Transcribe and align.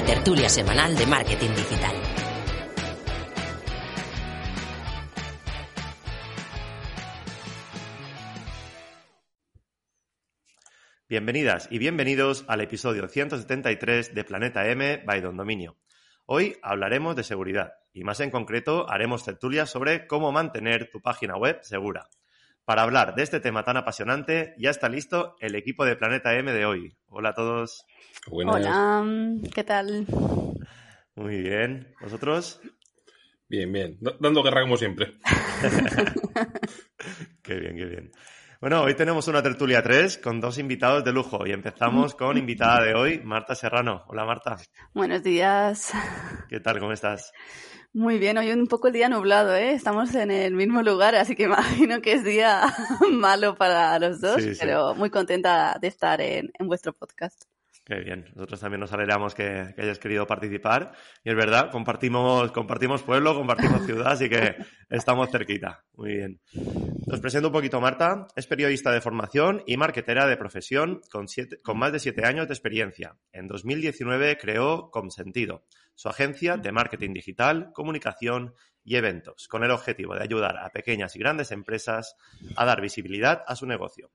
La 0.00 0.06
tertulia 0.06 0.48
semanal 0.48 0.96
de 0.96 1.04
marketing 1.04 1.50
digital. 1.50 1.94
Bienvenidas 11.06 11.68
y 11.70 11.78
bienvenidos 11.78 12.46
al 12.48 12.62
episodio 12.62 13.08
173 13.08 14.14
de 14.14 14.24
Planeta 14.24 14.66
M 14.70 15.02
by 15.04 15.20
Don 15.20 15.36
Dominio. 15.36 15.76
Hoy 16.24 16.56
hablaremos 16.62 17.14
de 17.14 17.22
seguridad 17.22 17.74
y 17.92 18.02
más 18.04 18.20
en 18.20 18.30
concreto 18.30 18.88
haremos 18.88 19.22
tertulias 19.22 19.68
sobre 19.68 20.06
cómo 20.06 20.32
mantener 20.32 20.88
tu 20.90 21.02
página 21.02 21.36
web 21.36 21.58
segura. 21.60 22.08
Para 22.64 22.84
hablar 22.84 23.16
de 23.16 23.22
este 23.22 23.40
tema 23.40 23.64
tan 23.64 23.76
apasionante 23.76 24.54
ya 24.56 24.70
está 24.70 24.88
listo 24.88 25.36
el 25.40 25.56
equipo 25.56 25.84
de 25.84 25.96
Planeta 25.96 26.34
M 26.36 26.50
de 26.52 26.64
hoy. 26.64 26.96
Hola 27.08 27.30
a 27.30 27.34
todos. 27.34 27.84
Hola, 28.28 29.04
¿qué 29.54 29.64
tal? 29.64 30.06
Muy 31.14 31.40
bien. 31.42 31.94
¿Vosotros? 32.00 32.60
Bien, 33.48 33.72
bien. 33.72 33.96
D- 34.00 34.14
Dando 34.20 34.42
guerra 34.42 34.62
como 34.62 34.76
siempre. 34.76 35.14
Qué 37.42 37.54
bien, 37.54 37.76
qué 37.76 37.84
bien. 37.86 38.12
Bueno, 38.60 38.82
hoy 38.82 38.94
tenemos 38.94 39.26
una 39.26 39.42
tertulia 39.42 39.82
3 39.82 40.18
con 40.18 40.38
dos 40.40 40.58
invitados 40.58 41.02
de 41.02 41.12
lujo 41.12 41.46
y 41.46 41.52
empezamos 41.52 42.14
con 42.14 42.36
invitada 42.36 42.82
de 42.84 42.94
hoy, 42.94 43.20
Marta 43.24 43.54
Serrano. 43.54 44.04
Hola 44.08 44.24
Marta, 44.26 44.56
Buenos 44.94 45.22
días. 45.22 45.92
¿qué 46.48 46.60
tal? 46.60 46.78
¿Cómo 46.78 46.92
estás? 46.92 47.32
Muy 47.92 48.18
bien, 48.18 48.36
hoy 48.38 48.52
un 48.52 48.66
poco 48.68 48.86
el 48.88 48.92
día 48.92 49.08
nublado, 49.08 49.54
¿eh? 49.56 49.72
Estamos 49.72 50.14
en 50.14 50.30
el 50.30 50.54
mismo 50.54 50.82
lugar, 50.82 51.14
así 51.16 51.34
que 51.34 51.42
imagino 51.84 52.00
que 52.02 52.12
es 52.12 52.22
día 52.24 52.62
malo 53.10 53.56
para 53.56 53.98
los 53.98 54.20
dos, 54.20 54.40
Sí, 54.42 54.54
sí. 54.54 54.60
pero 54.60 54.94
muy 54.94 55.08
contenta 55.10 55.76
de 55.80 55.88
estar 55.88 56.20
en, 56.20 56.50
en 56.58 56.66
vuestro 56.68 56.92
podcast. 56.92 57.44
Qué 57.90 57.98
bien. 57.98 58.24
Nosotros 58.36 58.60
también 58.60 58.78
nos 58.78 58.92
alegramos 58.92 59.34
que, 59.34 59.74
hayas 59.76 59.98
querido 59.98 60.24
participar. 60.24 60.92
Y 61.24 61.30
es 61.30 61.34
verdad, 61.34 61.72
compartimos, 61.72 62.52
compartimos 62.52 63.02
pueblo, 63.02 63.34
compartimos 63.34 63.84
ciudad, 63.84 64.12
así 64.12 64.28
que 64.28 64.54
estamos 64.88 65.28
cerquita. 65.28 65.84
Muy 65.94 66.14
bien. 66.14 66.40
Os 67.10 67.18
presento 67.18 67.48
un 67.48 67.52
poquito 67.52 67.80
Marta. 67.80 68.28
Es 68.36 68.46
periodista 68.46 68.92
de 68.92 69.00
formación 69.00 69.64
y 69.66 69.76
marketera 69.76 70.28
de 70.28 70.36
profesión 70.36 71.00
con 71.10 71.78
más 71.78 71.92
de 71.92 71.98
siete 71.98 72.24
años 72.24 72.46
de 72.46 72.54
experiencia. 72.54 73.16
En 73.32 73.48
2019 73.48 74.38
creó 74.38 74.92
Consentido, 74.92 75.64
su 75.96 76.08
agencia 76.08 76.58
de 76.58 76.70
marketing 76.70 77.12
digital, 77.12 77.72
comunicación 77.74 78.54
y 78.84 78.94
eventos, 78.94 79.48
con 79.48 79.64
el 79.64 79.72
objetivo 79.72 80.14
de 80.14 80.22
ayudar 80.22 80.58
a 80.58 80.70
pequeñas 80.70 81.16
y 81.16 81.18
grandes 81.18 81.50
empresas 81.50 82.14
a 82.54 82.64
dar 82.64 82.80
visibilidad 82.80 83.42
a 83.48 83.56
su 83.56 83.66
negocio. 83.66 84.12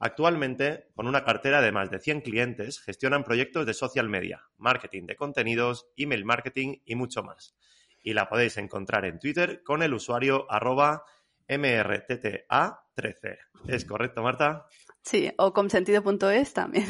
Actualmente, 0.00 0.86
con 0.94 1.08
una 1.08 1.24
cartera 1.24 1.60
de 1.60 1.72
más 1.72 1.90
de 1.90 1.98
100 1.98 2.20
clientes, 2.20 2.80
gestionan 2.80 3.24
proyectos 3.24 3.66
de 3.66 3.74
social 3.74 4.08
media, 4.08 4.44
marketing 4.56 5.06
de 5.06 5.16
contenidos, 5.16 5.88
email 5.96 6.24
marketing 6.24 6.76
y 6.84 6.94
mucho 6.94 7.24
más. 7.24 7.56
Y 8.02 8.14
la 8.14 8.28
podéis 8.28 8.56
encontrar 8.58 9.04
en 9.04 9.18
Twitter 9.18 9.62
con 9.64 9.82
el 9.82 9.92
usuario 9.92 10.46
arroba 10.50 11.02
mrtta13. 11.48 13.38
¿Es 13.66 13.84
correcto, 13.84 14.22
Marta? 14.22 14.66
Sí, 15.02 15.32
o 15.36 15.52
consentido.es 15.52 16.52
también. 16.52 16.86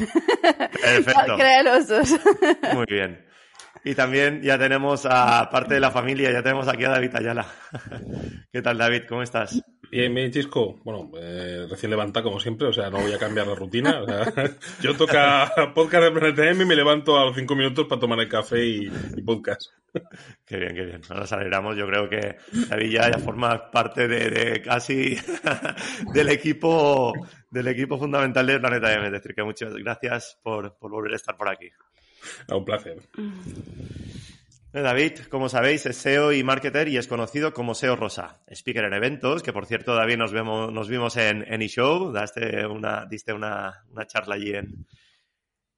Perfecto. 0.81 1.37
De 1.37 1.63
los 1.63 1.87
dos. 1.87 2.11
Muy 2.73 2.85
bien. 2.87 3.25
Y 3.83 3.95
también 3.95 4.41
ya 4.41 4.57
tenemos 4.59 5.05
a 5.05 5.49
parte 5.49 5.75
de 5.75 5.79
la 5.79 5.91
familia, 5.91 6.31
ya 6.31 6.43
tenemos 6.43 6.67
aquí 6.67 6.83
a 6.83 6.89
David 6.89 7.15
Ayala. 7.15 7.45
¿Qué 8.51 8.61
tal, 8.61 8.77
David? 8.77 9.03
¿Cómo 9.07 9.23
estás? 9.23 9.61
Bien, 9.91 10.13
bien, 10.13 10.31
Chisco. 10.31 10.79
Bueno, 10.83 11.09
eh, 11.17 11.65
recién 11.69 11.89
levanta 11.89 12.21
como 12.21 12.39
siempre, 12.39 12.67
o 12.67 12.73
sea, 12.73 12.91
no 12.91 12.99
voy 12.99 13.11
a 13.11 13.17
cambiar 13.17 13.47
la 13.47 13.55
rutina. 13.55 14.01
o 14.01 14.05
sea, 14.05 14.25
yo 14.81 14.95
toca 14.95 15.51
podcast 15.73 16.03
de 16.03 16.11
Planeta 16.11 16.47
M 16.47 16.63
y 16.63 16.67
me 16.67 16.75
levanto 16.75 17.17
a 17.17 17.25
los 17.25 17.35
cinco 17.35 17.55
minutos 17.55 17.87
para 17.87 17.99
tomar 17.99 18.19
el 18.19 18.29
café 18.29 18.63
y, 18.63 18.91
y 19.15 19.21
podcast. 19.23 19.71
Qué 20.45 20.57
bien, 20.57 20.75
qué 20.75 20.85
bien. 20.85 21.01
Nos 21.09 21.31
alegramos. 21.31 21.75
Yo 21.75 21.87
creo 21.87 22.07
que 22.07 22.37
David 22.69 22.91
ya, 22.91 23.11
ya 23.11 23.17
forma 23.17 23.71
parte 23.71 24.07
de, 24.07 24.29
de 24.29 24.61
casi 24.61 25.17
del 26.13 26.29
equipo 26.29 27.13
del 27.49 27.67
equipo 27.67 27.97
fundamental 27.97 28.45
del 28.45 28.61
Planeta 28.61 28.93
M. 28.93 29.07
Es 29.07 29.11
decir, 29.11 29.33
que 29.33 29.43
muchas 29.43 29.73
gracias 29.73 30.37
por, 30.43 30.77
por 30.77 30.91
volver 30.91 31.13
a 31.13 31.15
estar 31.15 31.35
por 31.35 31.49
aquí. 31.49 31.69
A 32.47 32.55
un 32.55 32.65
placer. 32.65 32.97
David, 34.71 35.13
como 35.29 35.49
sabéis, 35.49 35.85
es 35.87 35.97
SEO 35.97 36.31
y 36.31 36.43
marketer 36.43 36.87
y 36.89 36.97
es 36.97 37.07
conocido 37.07 37.53
como 37.53 37.73
SEO 37.73 37.95
Rosa. 37.95 38.41
Speaker 38.47 38.85
en 38.85 38.93
eventos, 38.93 39.41
que 39.41 39.51
por 39.51 39.65
cierto, 39.65 39.95
David, 39.95 40.17
nos, 40.17 40.31
vemos, 40.31 40.71
nos 40.71 40.87
vimos 40.87 41.17
en, 41.17 41.43
eShow, 41.61 42.11
daste 42.11 42.67
una, 42.67 43.05
diste 43.09 43.33
una, 43.33 43.83
una 43.89 44.05
charla 44.05 44.35
allí 44.35 44.53
en, 44.53 44.85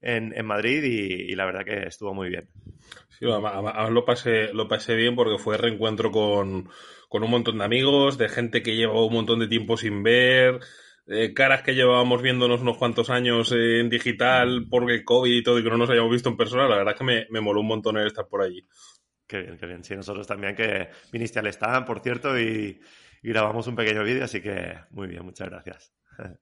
en, 0.02 0.36
en 0.36 0.46
Madrid 0.46 0.82
y, 0.84 1.34
la 1.34 1.46
verdad 1.46 1.64
que 1.64 1.86
estuvo 1.86 2.12
muy 2.12 2.28
bien. 2.28 2.48
Sí, 3.18 3.24
lo, 3.24 4.04
pasé, 4.04 4.52
lo 4.52 4.68
pasé 4.68 4.94
bien 4.94 5.16
porque 5.16 5.42
fue 5.42 5.56
reencuentro 5.56 6.10
con, 6.10 6.68
con 7.08 7.22
un 7.22 7.30
montón 7.30 7.58
de 7.58 7.64
amigos, 7.64 8.18
de 8.18 8.28
gente 8.28 8.62
que 8.62 8.76
llevaba 8.76 9.06
un 9.06 9.14
montón 9.14 9.38
de 9.38 9.48
tiempo 9.48 9.78
sin 9.78 10.02
ver, 10.02 10.60
eh, 11.06 11.34
caras 11.34 11.62
que 11.62 11.74
llevábamos 11.74 12.22
viéndonos 12.22 12.60
unos 12.60 12.78
cuantos 12.78 13.10
años 13.10 13.52
eh, 13.52 13.80
en 13.80 13.88
digital 13.88 14.66
porque 14.70 14.94
el 14.94 15.04
COVID 15.04 15.32
y 15.32 15.42
todo 15.42 15.58
y 15.58 15.64
que 15.64 15.70
no 15.70 15.78
nos 15.78 15.90
hayamos 15.90 16.10
visto 16.10 16.28
en 16.28 16.36
persona. 16.36 16.68
La 16.68 16.76
verdad 16.76 16.94
es 16.94 16.98
que 16.98 17.04
me, 17.04 17.26
me 17.30 17.40
moló 17.40 17.60
un 17.60 17.68
montón 17.68 17.96
el 17.96 18.06
estar 18.06 18.26
por 18.28 18.42
allí. 18.42 18.66
Qué 19.26 19.40
bien, 19.40 19.58
qué 19.58 19.66
bien. 19.66 19.82
Sí, 19.82 19.96
nosotros 19.96 20.26
también 20.26 20.54
que 20.54 20.88
viniste 21.12 21.38
al 21.38 21.46
stand, 21.46 21.86
por 21.86 22.00
cierto, 22.00 22.38
y, 22.38 22.80
y 23.22 23.28
grabamos 23.28 23.66
un 23.66 23.76
pequeño 23.76 24.04
vídeo, 24.04 24.24
así 24.24 24.40
que 24.40 24.74
muy 24.90 25.08
bien, 25.08 25.24
muchas 25.24 25.48
gracias. 25.48 25.92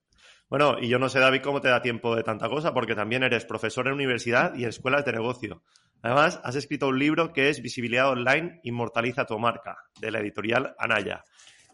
Bueno, 0.51 0.75
y 0.81 0.89
yo 0.89 0.99
no 0.99 1.07
sé, 1.07 1.19
David, 1.19 1.39
cómo 1.41 1.61
te 1.61 1.69
da 1.69 1.81
tiempo 1.81 2.13
de 2.13 2.23
tanta 2.23 2.49
cosa, 2.49 2.73
porque 2.73 2.93
también 2.93 3.23
eres 3.23 3.45
profesor 3.45 3.87
en 3.87 3.93
universidad 3.93 4.53
y 4.53 4.63
en 4.63 4.69
escuelas 4.69 5.05
de 5.05 5.13
negocio. 5.13 5.63
Además, 6.01 6.41
has 6.43 6.57
escrito 6.57 6.89
un 6.89 6.99
libro 6.99 7.31
que 7.31 7.47
es 7.47 7.61
Visibilidad 7.61 8.09
Online, 8.09 8.59
Inmortaliza 8.63 9.25
tu 9.25 9.39
marca, 9.39 9.77
de 10.01 10.11
la 10.11 10.19
editorial 10.19 10.75
Anaya. 10.77 11.23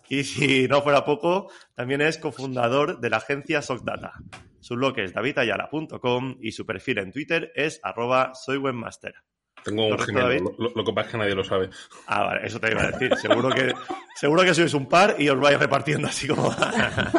Y 0.09 0.23
si 0.23 0.68
no 0.68 0.81
fuera 0.81 1.03
poco, 1.03 1.51
también 1.75 2.01
es 2.01 2.18
cofundador 2.18 3.00
de 3.00 3.09
la 3.09 3.18
agencia 3.18 3.62
Socdata. 3.62 4.13
Su 4.59 4.75
blog 4.75 5.00
es 5.00 5.13
davidayala.com 5.13 6.38
y 6.42 6.51
su 6.51 6.65
perfil 6.65 7.00
en 7.00 7.12
Twitter 7.12 7.51
es 7.56 7.80
arroba 7.83 8.33
soywebmaster. 8.33 9.15
Tengo 9.63 9.88
un 9.88 10.00
gemelo, 10.00 10.56
lo, 10.57 10.69
lo- 10.75 10.83
que 10.86 10.94
pasa 10.94 11.07
es 11.07 11.12
que 11.12 11.18
nadie 11.18 11.36
lo 11.36 11.44
sabe. 11.44 11.69
Ah, 12.07 12.24
vale, 12.24 12.48
eso 12.48 12.59
te 12.59 12.71
iba 12.71 12.83
a 12.83 12.92
decir. 12.92 13.15
Seguro 13.18 13.50
que, 13.50 13.74
seguro 14.15 14.44
que 14.44 14.54
sois 14.54 14.74
un 14.74 14.88
par 14.88 15.15
y 15.19 15.27
os 15.30 15.38
vais 15.39 15.59
repartiendo 15.59 16.07
así 16.07 16.27
como. 16.27 16.56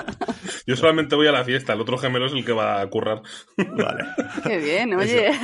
Yo 0.66 0.76
solamente 0.76 1.14
voy 1.14 1.26
a 1.26 1.32
la 1.32 1.44
fiesta, 1.44 1.72
el 1.74 1.80
otro 1.80 1.98
gemelo 1.98 2.26
es 2.26 2.32
el 2.32 2.44
que 2.44 2.52
va 2.52 2.80
a 2.80 2.86
currar. 2.88 3.20
vale. 3.56 4.04
Qué 4.44 4.56
bien, 4.58 4.94
oye. 4.94 5.30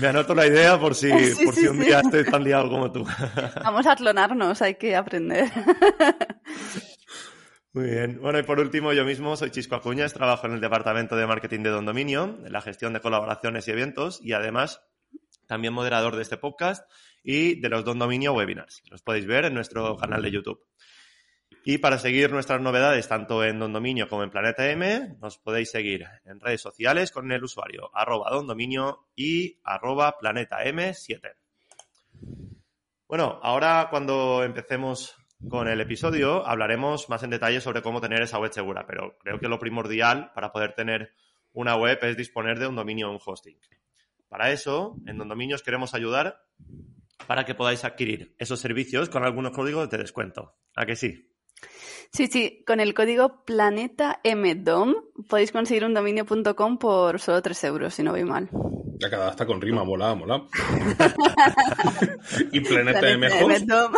Me 0.00 0.08
anoto 0.08 0.34
la 0.34 0.46
idea 0.46 0.78
por 0.78 0.94
si, 0.94 1.10
Sí, 1.34 1.44
por 1.44 1.54
sí, 1.54 1.60
si 1.62 1.66
un 1.66 1.78
sí. 1.78 1.84
día 1.86 2.00
estoy 2.00 2.24
tan 2.24 2.42
liado 2.44 2.68
como 2.70 2.90
tú. 2.92 3.04
Vamos 3.62 3.86
a 3.86 3.96
clonarnos, 3.96 4.62
hay 4.62 4.76
que 4.76 4.94
aprender. 4.96 5.50
Muy 7.74 7.86
bien. 7.86 8.20
Bueno, 8.20 8.38
y 8.38 8.42
por 8.42 8.60
último, 8.60 8.92
yo 8.92 9.02
mismo 9.06 9.34
soy 9.34 9.50
Chisco 9.50 9.76
Acuñas, 9.76 10.12
trabajo 10.12 10.46
en 10.46 10.52
el 10.52 10.60
departamento 10.60 11.16
de 11.16 11.26
marketing 11.26 11.60
de 11.60 11.70
Don 11.70 11.86
Dominio, 11.86 12.38
en 12.44 12.52
la 12.52 12.60
gestión 12.60 12.92
de 12.92 13.00
colaboraciones 13.00 13.66
y 13.66 13.70
eventos 13.70 14.20
y 14.22 14.34
además 14.34 14.82
también 15.46 15.72
moderador 15.72 16.16
de 16.16 16.22
este 16.22 16.36
podcast 16.36 16.86
y 17.22 17.60
de 17.60 17.70
los 17.70 17.82
Don 17.82 17.98
Dominio 17.98 18.34
webinars. 18.34 18.82
Los 18.90 19.02
podéis 19.02 19.24
ver 19.24 19.46
en 19.46 19.54
nuestro 19.54 19.96
canal 19.96 20.20
de 20.20 20.30
YouTube. 20.30 20.60
Y 21.64 21.78
para 21.78 21.98
seguir 21.98 22.30
nuestras 22.30 22.60
novedades 22.60 23.08
tanto 23.08 23.42
en 23.42 23.58
Don 23.58 23.72
Dominio 23.72 24.06
como 24.06 24.22
en 24.22 24.30
Planeta 24.30 24.70
M, 24.70 25.16
nos 25.18 25.38
podéis 25.38 25.70
seguir 25.70 26.04
en 26.26 26.40
redes 26.40 26.60
sociales 26.60 27.10
con 27.10 27.32
el 27.32 27.42
usuario 27.42 27.90
arroba 27.94 28.30
Don 28.30 28.46
Dominio 28.46 29.06
y 29.16 29.60
arroba 29.64 30.18
Planeta 30.18 30.62
M7. 30.62 31.36
Bueno, 33.08 33.40
ahora 33.42 33.86
cuando 33.90 34.42
empecemos 34.44 35.21
con 35.48 35.68
el 35.68 35.80
episodio 35.80 36.46
hablaremos 36.46 37.08
más 37.08 37.22
en 37.22 37.30
detalle 37.30 37.60
sobre 37.60 37.82
cómo 37.82 38.00
tener 38.00 38.22
esa 38.22 38.38
web 38.38 38.52
segura, 38.52 38.86
pero 38.86 39.16
creo 39.18 39.38
que 39.38 39.48
lo 39.48 39.58
primordial 39.58 40.30
para 40.34 40.52
poder 40.52 40.74
tener 40.74 41.12
una 41.52 41.76
web 41.76 41.98
es 42.02 42.16
disponer 42.16 42.58
de 42.58 42.66
un 42.66 42.76
dominio 42.76 43.08
o 43.08 43.12
un 43.12 43.20
hosting. 43.24 43.58
Para 44.28 44.50
eso, 44.50 44.96
en 45.06 45.18
Don 45.18 45.28
Dominio 45.28 45.56
os 45.56 45.62
queremos 45.62 45.94
ayudar 45.94 46.42
para 47.26 47.44
que 47.44 47.54
podáis 47.54 47.84
adquirir 47.84 48.34
esos 48.38 48.60
servicios 48.60 49.10
con 49.10 49.24
algunos 49.24 49.52
códigos 49.52 49.90
de 49.90 49.98
descuento. 49.98 50.54
¿A 50.74 50.86
que 50.86 50.96
sí? 50.96 51.28
Sí, 52.12 52.26
sí, 52.26 52.64
con 52.66 52.80
el 52.80 52.94
código 52.94 53.44
Planeta 53.44 54.20
MDOM 54.24 54.94
podéis 55.28 55.52
conseguir 55.52 55.84
un 55.84 55.94
dominio.com 55.94 56.78
por 56.78 57.20
solo 57.20 57.42
3 57.42 57.64
euros, 57.64 57.94
si 57.94 58.02
no 58.02 58.12
voy 58.12 58.24
mal. 58.24 58.48
Ya 58.98 59.10
cada 59.10 59.28
hasta 59.28 59.46
con 59.46 59.60
rima, 59.60 59.84
mola, 59.84 60.14
mola. 60.14 60.42
y 62.52 62.60
Planeta, 62.60 63.00
Planeta 63.00 63.10
M 63.10 63.26
Host, 63.42 63.64
MDOM. 63.64 63.92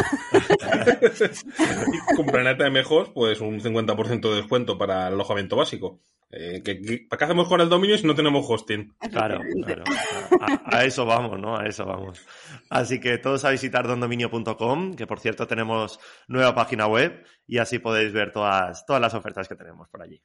y 1.93 2.17
con 2.17 2.27
Planeta 2.27 2.67
M 2.67 2.83
Host, 2.89 3.13
pues 3.15 3.41
un 3.41 3.61
50% 3.61 4.31
de 4.31 4.37
descuento 4.37 4.79
para 4.79 5.09
el 5.09 5.15
alojamiento 5.15 5.57
básico. 5.57 6.01
Eh, 6.31 6.63
que- 6.65 7.07
¿Para 7.09 7.19
qué 7.19 7.25
hacemos 7.27 7.47
con 7.49 7.61
el 7.61 7.69
dominio 7.69 7.97
si 7.97 8.07
no 8.07 8.15
tenemos 8.15 8.45
hosting? 8.49 8.95
Claro, 9.11 9.41
claro. 9.65 9.85
A, 10.41 10.79
a 10.79 10.85
eso 10.85 11.05
vamos, 11.07 11.39
¿no? 11.39 11.57
A 11.57 11.67
eso 11.67 11.85
vamos. 11.85 12.21
Así 12.71 12.99
que 12.99 13.19
todos 13.19 13.45
a 13.45 13.51
visitar 13.51 13.87
dondominio.com, 13.87 14.95
que 14.95 15.07
por 15.07 15.21
cierto 15.21 15.47
tenemos 15.47 16.01
nueva 16.27 16.55
página 16.55 16.87
web 16.87 17.25
y 17.47 17.59
así 17.59 17.79
podéis 17.79 18.13
ver 18.13 18.33
todas, 18.33 18.85
todas 18.87 19.01
las 19.01 19.15
ofertas 19.15 19.47
que 19.49 19.55
tenemos 19.55 19.89
por 19.89 20.03
allí. 20.03 20.21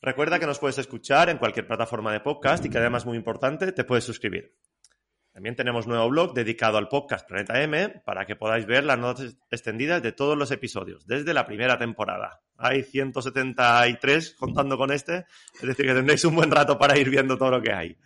Recuerda 0.00 0.38
que 0.38 0.46
nos 0.46 0.58
puedes 0.58 0.78
escuchar 0.78 1.28
en 1.28 1.38
cualquier 1.38 1.66
plataforma 1.66 2.12
de 2.12 2.20
podcast 2.20 2.64
y 2.64 2.70
que 2.70 2.78
además, 2.78 3.04
muy 3.04 3.16
importante, 3.16 3.72
te 3.72 3.84
puedes 3.84 4.04
suscribir. 4.04 4.54
También 5.32 5.56
tenemos 5.56 5.86
nuevo 5.86 6.08
blog 6.08 6.34
dedicado 6.34 6.78
al 6.78 6.88
podcast 6.88 7.26
Planeta 7.26 7.62
M 7.62 8.02
para 8.04 8.26
que 8.26 8.34
podáis 8.34 8.66
ver 8.66 8.84
las 8.84 8.98
notas 8.98 9.36
extendidas 9.50 10.02
de 10.02 10.12
todos 10.12 10.36
los 10.36 10.50
episodios, 10.50 11.06
desde 11.06 11.34
la 11.34 11.46
primera 11.46 11.78
temporada. 11.78 12.40
Hay 12.56 12.82
173 12.82 14.34
contando 14.34 14.76
con 14.76 14.90
este, 14.90 15.26
es 15.54 15.62
decir, 15.62 15.86
que 15.86 15.94
tendréis 15.94 16.24
un 16.24 16.34
buen 16.34 16.50
rato 16.50 16.78
para 16.78 16.98
ir 16.98 17.08
viendo 17.10 17.38
todo 17.38 17.50
lo 17.50 17.62
que 17.62 17.72
hay. 17.72 17.96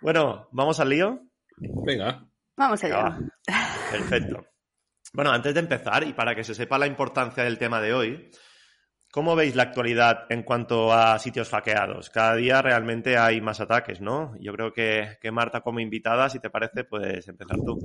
Bueno, 0.00 0.48
¿vamos 0.52 0.80
al 0.80 0.88
lío? 0.88 1.20
Venga. 1.56 2.24
Vamos 2.56 2.82
allá. 2.82 2.96
va. 2.96 3.18
Perfecto. 3.90 4.44
Bueno, 5.12 5.30
antes 5.30 5.54
de 5.54 5.60
empezar, 5.60 6.02
y 6.02 6.12
para 6.12 6.34
que 6.34 6.42
se 6.42 6.54
sepa 6.54 6.78
la 6.78 6.88
importancia 6.88 7.44
del 7.44 7.58
tema 7.58 7.80
de 7.80 7.94
hoy, 7.94 8.30
¿cómo 9.14 9.36
veis 9.36 9.54
la 9.54 9.62
actualidad 9.62 10.26
en 10.28 10.42
cuanto 10.42 10.92
a 10.92 11.16
sitios 11.20 11.48
hackeados? 11.50 12.10
Cada 12.10 12.34
día 12.34 12.60
realmente 12.60 13.16
hay 13.16 13.40
más 13.40 13.60
ataques, 13.60 14.00
¿no? 14.00 14.34
Yo 14.40 14.52
creo 14.52 14.72
que, 14.72 15.18
que 15.20 15.30
Marta, 15.30 15.60
como 15.60 15.78
invitada, 15.78 16.28
si 16.28 16.40
te 16.40 16.50
parece, 16.50 16.82
puedes 16.82 17.28
empezar 17.28 17.58
tú. 17.64 17.78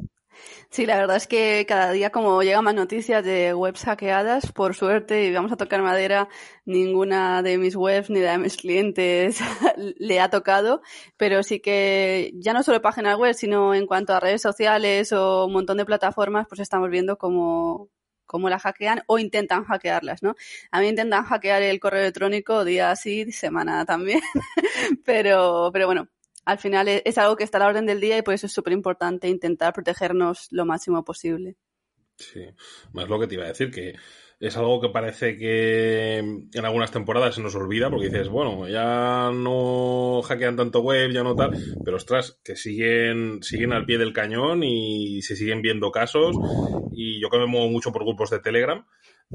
Sí, 0.72 0.88
la 0.88 0.98
verdad 0.98 1.18
es 1.18 1.28
que 1.28 1.68
cada 1.68 1.92
día 1.92 2.10
como 2.10 2.42
llegan 2.42 2.64
más 2.64 2.74
noticias 2.74 3.24
de 3.24 3.54
webs 3.54 3.84
hackeadas, 3.84 4.52
por 4.52 4.74
suerte, 4.74 5.26
y 5.26 5.31
vamos 5.31 5.52
a 5.52 5.58
tocar 5.58 5.84
madera, 5.84 6.30
ninguna 6.66 7.44
de 7.44 7.60
mis 7.60 7.75
webs 7.75 8.10
ni 8.10 8.22
de 8.22 8.36
mis 8.40 8.58
clientes 8.58 9.40
le 9.78 10.20
ha 10.20 10.32
tocado, 10.32 10.82
pero 11.16 11.44
sí 11.44 11.60
que 11.60 12.32
ya 12.34 12.54
no 12.54 12.64
solo 12.64 12.82
páginas 12.82 13.20
web, 13.20 13.36
sino 13.36 13.75
en 13.75 13.86
cuanto 13.86 14.14
a 14.16 14.20
redes 14.20 14.42
sociales 14.42 15.14
o 15.14 15.46
un 15.46 15.54
montón 15.54 15.78
de 15.78 15.86
plataformas, 15.86 16.48
pues 16.50 16.60
estamos 16.60 16.90
viendo 16.90 17.20
cómo, 17.20 17.92
cómo 18.30 18.48
la 18.48 18.60
hackean 18.60 19.02
o 19.08 19.18
intentan 19.18 19.64
hackearlas, 19.66 20.22
¿no? 20.22 20.36
A 20.70 20.80
mí 20.80 20.88
intentan 20.88 21.24
hackear 21.24 21.64
el 21.64 21.80
correo 21.80 22.02
electrónico 22.02 22.64
día 22.64 22.96
sí, 22.96 23.31
semana 23.31 23.86
también, 23.86 24.22
pero, 25.04 25.72
pero 25.74 25.88
bueno, 25.88 26.08
al 26.46 26.60
final 26.60 26.88
es, 26.88 27.02
es 27.06 27.18
algo 27.18 27.36
que 27.36 27.44
está 27.44 27.58
a 27.58 27.62
la 27.62 27.68
orden 27.68 27.88
del 27.88 28.00
día 28.00 28.20
y 28.20 28.22
por 28.22 28.36
eso 28.36 28.46
es 28.46 28.54
súper 28.54 28.74
importante 28.74 29.28
intentar 29.28 29.74
protegernos 29.74 30.48
lo 30.52 30.64
máximo 30.66 31.04
posible. 31.04 31.56
Sí, 32.18 32.46
más 32.94 33.10
lo 33.10 33.20
que 33.20 33.26
te 33.26 33.34
iba 33.34 33.46
a 33.46 33.48
decir, 33.48 33.72
que 33.72 33.96
es 34.39 34.56
algo 34.56 34.80
que 34.80 34.89
parece 34.89 35.38
que 35.38 36.18
en 36.18 36.65
algunas 36.65 36.91
temporadas 36.91 37.36
se 37.36 37.41
nos 37.41 37.56
olvida 37.56 37.89
porque 37.89 38.07
dices, 38.07 38.30
bueno, 38.30 38.69
ya 38.69 39.31
no 39.33 40.21
hackean 40.24 40.56
tanto 40.56 40.81
web, 40.81 41.12
ya 41.12 41.24
no 41.24 41.36
tal, 41.36 41.51
pero 41.83 41.97
ostras, 41.97 42.39
que 42.44 42.56
siguen, 42.56 43.44
siguen 43.44 43.74
al 43.74 43.86
pie 43.86 43.97
del 43.97 44.13
cañón 44.13 44.63
y 44.63 45.21
se 45.24 45.36
siguen 45.36 45.62
viendo 45.62 45.91
casos 45.91 46.38
y 46.94 47.21
yo 47.21 47.30
que 47.30 47.38
me 47.38 47.47
muevo 47.47 47.69
mucho 47.69 47.91
por 47.91 48.03
grupos 48.03 48.30
de 48.30 48.39
Telegram, 48.39 48.86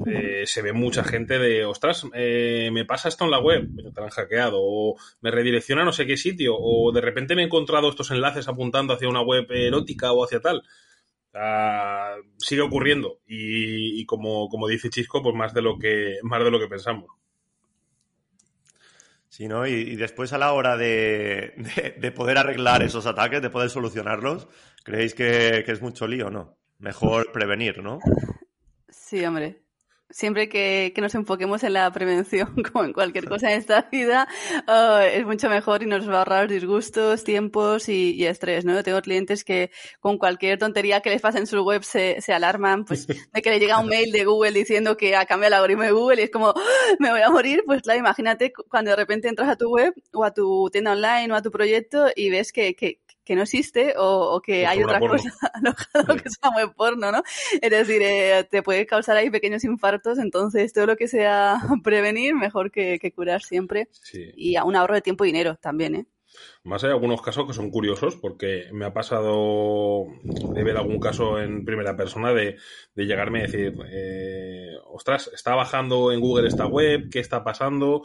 eh, 0.07 0.45
se 0.47 0.63
ve 0.63 0.73
mucha 0.73 1.05
gente 1.05 1.39
de, 1.39 1.65
ostras, 1.67 2.07
eh, 2.15 2.71
me 2.73 2.85
pasa 2.85 3.09
esto 3.09 3.25
en 3.25 3.31
la 3.31 3.41
web, 3.41 3.69
te 3.95 4.03
han 4.03 4.09
hackeado, 4.09 4.59
o 4.61 4.97
me 5.21 5.31
redirecciona 5.31 5.83
a 5.83 5.85
no 5.85 5.93
sé 5.93 6.07
qué 6.07 6.17
sitio, 6.17 6.57
o 6.59 6.91
de 6.93 7.01
repente 7.01 7.37
me 7.37 7.43
he 7.43 7.45
encontrado 7.45 7.91
estos 7.91 8.11
enlaces 8.11 8.49
apuntando 8.49 8.95
hacia 8.95 9.09
una 9.09 9.23
web 9.23 9.47
erótica 9.51 10.13
o 10.13 10.25
hacia 10.25 10.41
tal. 10.41 10.63
Ah, 11.35 12.17
sigue 12.39 12.63
ocurriendo 12.63 13.21
y, 13.27 14.01
y 14.01 14.07
como, 14.07 14.49
como 14.49 14.69
dice 14.69 14.91
Chisco, 14.91 15.23
pues 15.23 15.35
más 15.35 15.53
de 15.55 15.63
lo 15.63 15.79
que, 15.79 16.19
más 16.23 16.43
de 16.45 16.51
lo 16.51 16.61
que 16.61 16.69
pensamos. 16.69 17.07
Sí, 19.29 19.49
¿no? 19.49 19.67
Y, 19.67 19.73
y 19.73 19.97
después 19.97 20.33
a 20.33 20.39
la 20.39 20.53
hora 20.53 20.77
de, 20.77 21.55
de- 21.57 21.97
de 21.99 22.13
poder 22.13 22.39
arreglar 22.39 22.83
esos 22.83 23.07
ataques, 23.07 23.43
de 23.43 23.51
poder 23.51 23.71
solucionarlos, 23.71 24.49
¿creéis 24.85 25.15
que, 25.15 25.63
que 25.67 25.73
es 25.73 25.83
mucho 25.83 26.07
lío 26.07 26.29
o 26.29 26.31
no? 26.31 26.57
Mejor 26.79 27.33
prevenir, 27.33 27.83
¿no? 27.83 28.11
Sí, 28.89 29.25
hombre. 29.27 29.64
Siempre 30.17 30.49
que, 30.49 30.93
que 30.95 31.01
nos 31.01 31.13
enfoquemos 31.17 31.65
en 31.65 31.73
la 31.73 31.91
prevención, 31.93 32.55
como 32.73 32.85
en 32.85 32.93
cualquier 32.93 33.29
cosa 33.29 33.51
en 33.51 33.59
esta 33.59 33.89
vida, 33.91 34.29
ah, 34.69 35.03
es 35.13 35.27
mucho 35.27 35.49
mejor 35.49 35.83
y 35.83 35.87
nos 35.87 36.09
va 36.09 36.15
a 36.15 36.19
ahorrar 36.19 36.47
disgustos, 36.49 37.25
tiempos 37.25 37.89
y, 37.89 38.13
y 38.15 38.25
estrés, 38.27 38.65
¿no? 38.65 38.75
Yo 38.75 38.85
tengo 38.85 39.03
clientes 39.03 39.43
que 39.43 39.73
con 39.99 40.17
cualquier 40.17 40.57
tontería 40.57 41.01
que 41.01 41.11
les 41.11 41.21
pase 41.21 41.39
en 41.39 41.49
su 41.49 41.61
web 41.65 41.83
se, 41.83 42.21
se 42.21 42.33
alarman, 42.33 42.85
pues, 42.85 43.09
de 43.33 43.43
que 43.43 43.51
le 43.51 43.59
llega 43.59 43.81
un 43.81 43.89
mail 43.89 44.13
de 44.13 44.25
Google 44.25 44.53
diciendo 44.53 44.97
que 44.97 45.17
ha 45.17 45.27
cambiado 45.27 45.49
el 45.49 45.55
algoritmo 45.55 45.83
de 45.83 45.91
Google 45.91 46.21
y 46.21 46.25
es 46.27 46.31
como, 46.31 46.51
"Ah, 46.51 46.95
me 47.01 47.11
voy 47.11 47.21
a 47.23 47.31
morir. 47.31 47.65
Pues 47.67 47.83
claro, 47.83 47.99
imagínate 47.99 48.53
cu- 48.53 48.63
cuando 48.71 48.91
de 48.93 48.97
repente 48.97 49.27
entras 49.29 49.49
a 49.49 49.57
tu 49.57 49.69
web 49.69 49.93
o 50.13 50.23
a 50.25 50.33
tu 50.33 50.69
tienda 50.71 50.93
online 50.93 51.33
o 51.33 51.35
a 51.35 51.43
tu 51.43 51.51
proyecto 51.51 52.07
y 52.15 52.31
ves 52.31 52.53
que, 52.53 52.77
que, 52.77 53.01
que 53.25 53.35
no 53.35 53.43
existe 53.43 53.95
o, 53.97 54.35
o 54.35 54.41
que 54.41 54.67
hay 54.67 54.83
otra 54.83 54.99
porno. 54.99 55.17
cosa 55.17 55.31
alojado 55.55 56.17
que 56.17 56.29
es 56.29 56.39
una 56.43 56.57
web 56.57 56.75
porno, 56.75 57.13
¿no? 57.13 57.23
Es 57.61 57.71
decir, 57.71 58.03
eh, 58.03 58.47
te 58.51 58.63
puede 58.63 58.87
causar 58.87 59.17
ahí 59.17 59.31
pequeños 59.31 59.65
infartos, 59.65 60.19
entonces 60.19 60.73
todo 60.73 60.87
lo 60.87 60.97
que 60.97 61.09
sea 61.09 61.59
prevenir, 61.83 62.35
mejor 62.35 62.71
que, 62.71 62.99
que 62.99 63.13
curar 63.13 63.43
siempre. 63.43 63.89
Sí. 63.93 64.31
Y 64.37 64.57
a 64.57 64.65
un 64.65 64.77
ahorro 64.77 64.95
de 64.95 65.03
tiempo 65.03 65.25
y 65.25 65.29
dinero 65.29 65.57
también, 65.57 65.95
¿eh? 65.95 66.07
Más 66.65 66.83
hay 66.83 66.91
algunos 66.91 67.23
casos 67.23 67.47
que 67.47 67.53
son 67.53 67.71
curiosos 67.71 68.17
porque 68.17 68.69
me 68.73 68.85
ha 68.85 68.93
pasado 68.93 70.07
de 70.23 70.65
ver 70.65 70.77
algún 70.77 70.99
caso 70.99 71.41
en 71.41 71.65
primera 71.65 71.97
persona 71.97 72.33
de, 72.33 72.57
de 72.95 73.05
llegarme 73.05 73.41
a 73.41 73.43
decir, 73.43 73.75
eh, 73.91 74.75
ostras, 74.87 75.31
está 75.33 75.55
bajando 75.55 76.13
en 76.13 76.21
Google 76.21 76.49
esta 76.49 76.67
web, 76.67 77.09
¿qué 77.11 77.21
está 77.21 77.45
pasando? 77.45 78.03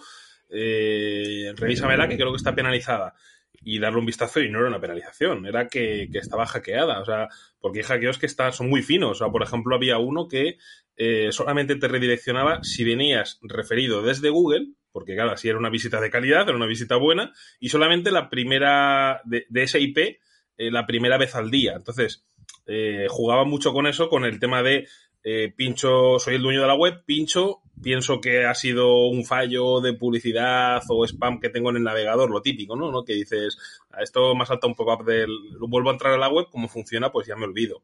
Eh, 0.50 1.54
revísamela 1.56 2.08
que 2.08 2.18
creo 2.18 2.32
que 2.32 2.38
está 2.38 2.56
penalizada. 2.56 3.16
Y 3.63 3.80
darle 3.80 4.00
un 4.00 4.06
vistazo 4.06 4.39
y 4.39 4.50
no 4.50 4.60
era 4.60 4.70
una 4.70 4.80
penalización, 4.80 5.46
era 5.46 5.68
que, 5.68 6.10
que 6.12 6.20
estaba 6.20 6.46
hackeada. 6.46 7.01
O 7.01 7.06
sea, 7.06 7.28
porque 7.60 7.80
hay 7.80 7.86
hackeos 7.86 8.18
que 8.18 8.25
están, 8.25 8.54
son 8.54 8.70
muy 8.70 8.82
finos. 8.82 9.12
O 9.12 9.16
sea, 9.16 9.30
por 9.30 9.44
ejemplo, 9.44 9.75
había 9.75 9.98
uno 9.98 10.28
que 10.28 10.58
eh, 10.98 11.30
solamente 11.32 11.75
te 11.75 11.88
redireccionaba 11.88 12.63
si 12.63 12.84
venías 12.84 13.39
referido 13.42 14.01
desde 14.01 14.30
Google, 14.30 14.74
porque 14.92 15.16
claro, 15.16 15.32
así 15.32 15.50
era 15.50 15.58
una 15.58 15.70
visita 15.70 16.01
de 16.01 16.10
calidad, 16.10 16.44
era 16.48 16.56
una 16.56 16.66
visita 16.66 16.96
buena, 16.96 17.32
y 17.60 17.70
solamente 17.70 18.12
la 18.12 18.30
primera 18.30 19.22
de, 19.25 19.46
de 19.50 19.63
ese 19.63 19.80
IP, 19.80 19.98
eh, 19.98 20.72
la 20.72 20.86
primera 20.86 21.18
vez 21.18 21.36
al 21.36 21.50
día. 21.50 21.74
Entonces, 21.75 22.25
eh, 22.66 23.08
jugaba 23.10 23.46
mucho 23.46 23.74
con 23.74 23.88
eso, 23.88 24.10
con 24.10 24.25
el 24.25 24.39
tema 24.39 24.62
de 24.62 24.88
eh, 25.24 25.51
pincho, 25.56 26.20
soy 26.20 26.36
el 26.36 26.42
dueño 26.42 26.62
de 26.62 26.68
la 26.68 26.75
web, 26.75 27.04
pincho, 27.06 27.62
pienso 27.82 28.20
que 28.22 28.46
ha 28.46 28.54
sido 28.56 29.08
un 29.08 29.26
fallo 29.26 29.80
de 29.82 29.94
publicidad 29.94 30.82
o 30.90 31.06
spam 31.06 31.40
que 31.40 31.50
tengo 31.50 31.70
en 31.70 31.78
el 31.78 31.84
navegador, 31.84 32.30
lo 32.30 32.42
típico, 32.42 32.76
¿no? 32.76 32.92
¿No? 32.92 33.04
Que 33.04 33.14
dices, 33.14 33.58
"A 33.92 34.02
esto 34.04 34.36
me 34.36 34.44
ha 34.44 34.46
saltado 34.46 34.70
un 34.70 34.76
pop-up 34.76 35.06
del, 35.06 35.30
vuelvo 35.60 35.90
a 35.90 35.94
entrar 35.94 36.14
a 36.14 36.18
la 36.18 36.30
web, 36.30 36.48
cómo 36.52 36.68
funciona, 36.68 37.12
pues 37.12 37.28
ya 37.28 37.36
me 37.36 37.46
olvido. 37.46 37.82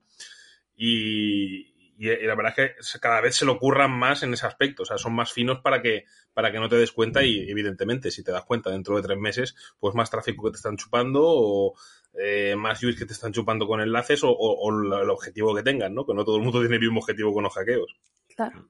Y, 0.77 1.73
y 1.97 2.05
la 2.25 2.35
verdad 2.35 2.53
es 2.57 2.91
que 2.93 2.99
cada 2.99 3.21
vez 3.21 3.35
se 3.35 3.45
lo 3.45 3.53
ocurran 3.53 3.91
más 3.91 4.23
en 4.23 4.33
ese 4.33 4.45
aspecto, 4.45 4.83
o 4.83 4.85
sea, 4.85 4.97
son 4.97 5.13
más 5.15 5.31
finos 5.31 5.59
para 5.61 5.81
que, 5.81 6.05
para 6.33 6.51
que 6.51 6.59
no 6.59 6.67
te 6.67 6.75
des 6.75 6.91
cuenta 6.91 7.23
y 7.23 7.49
evidentemente 7.49 8.11
si 8.11 8.23
te 8.23 8.31
das 8.31 8.43
cuenta 8.43 8.69
dentro 8.69 8.95
de 8.97 9.01
tres 9.01 9.17
meses, 9.17 9.55
pues 9.79 9.95
más 9.95 10.09
tráfico 10.09 10.43
que 10.43 10.51
te 10.51 10.57
están 10.57 10.75
chupando 10.77 11.21
o 11.23 11.73
eh, 12.19 12.55
más 12.57 12.83
UIs 12.83 12.97
que 12.97 13.05
te 13.05 13.13
están 13.13 13.31
chupando 13.31 13.67
con 13.67 13.79
enlaces 13.81 14.23
o, 14.23 14.29
o- 14.29 14.67
o 14.69 15.01
el 15.01 15.09
objetivo 15.09 15.55
que 15.55 15.63
tengan, 15.63 15.93
¿no? 15.93 16.05
Que 16.05 16.13
no 16.13 16.25
todo 16.25 16.37
el 16.37 16.43
mundo 16.43 16.59
tiene 16.61 16.75
el 16.75 16.81
mismo 16.81 16.99
objetivo 16.99 17.33
con 17.33 17.43
los 17.43 17.53
hackeos. 17.53 17.95
Claro. 18.35 18.67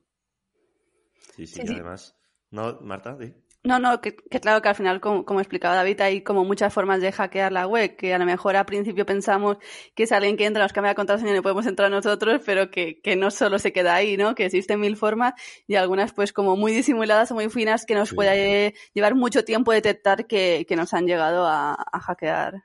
Sí, 1.35 1.47
sí, 1.47 1.61
Sí, 1.61 1.67
sí. 1.67 1.73
además. 1.73 2.15
¿No, 2.51 2.79
Marta? 2.81 3.17
No, 3.63 3.79
no, 3.79 3.99
que, 3.99 4.15
claro 4.15 4.61
que 4.61 4.69
al 4.69 4.75
final, 4.75 5.01
como, 5.01 5.25
como, 5.25 5.39
explicaba 5.39 5.75
David, 5.75 5.99
hay 6.01 6.21
como 6.21 6.45
muchas 6.45 6.71
formas 6.71 7.01
de 7.01 7.11
hackear 7.11 7.51
la 7.51 7.65
web, 7.65 7.95
que 7.95 8.13
a 8.13 8.19
lo 8.19 8.25
mejor 8.25 8.55
al 8.55 8.65
principio 8.67 9.05
pensamos 9.07 9.57
que 9.95 10.03
es 10.03 10.11
alguien 10.11 10.37
que 10.37 10.45
entra, 10.45 10.61
nos 10.61 10.71
cambia 10.71 10.91
la 10.91 10.95
contraseña 10.95 11.31
y 11.31 11.35
no 11.35 11.41
podemos 11.41 11.65
entrar 11.65 11.89
nosotros, 11.89 12.41
pero 12.45 12.69
que, 12.69 13.01
que, 13.01 13.15
no 13.15 13.31
solo 13.31 13.57
se 13.57 13.73
queda 13.73 13.95
ahí, 13.95 14.17
¿no? 14.17 14.35
Que 14.35 14.45
existen 14.45 14.79
mil 14.79 14.95
formas 14.95 15.33
y 15.67 15.75
algunas 15.75 16.13
pues 16.13 16.31
como 16.31 16.55
muy 16.55 16.73
disimuladas 16.73 17.31
o 17.31 17.33
muy 17.33 17.49
finas 17.49 17.85
que 17.85 17.95
nos 17.95 18.13
puede 18.13 18.75
llevar 18.93 19.15
mucho 19.15 19.43
tiempo 19.43 19.71
detectar 19.71 20.27
que, 20.27 20.65
que 20.69 20.75
nos 20.75 20.93
han 20.93 21.07
llegado 21.07 21.47
a, 21.47 21.73
a 21.73 21.99
hackear 21.99 22.63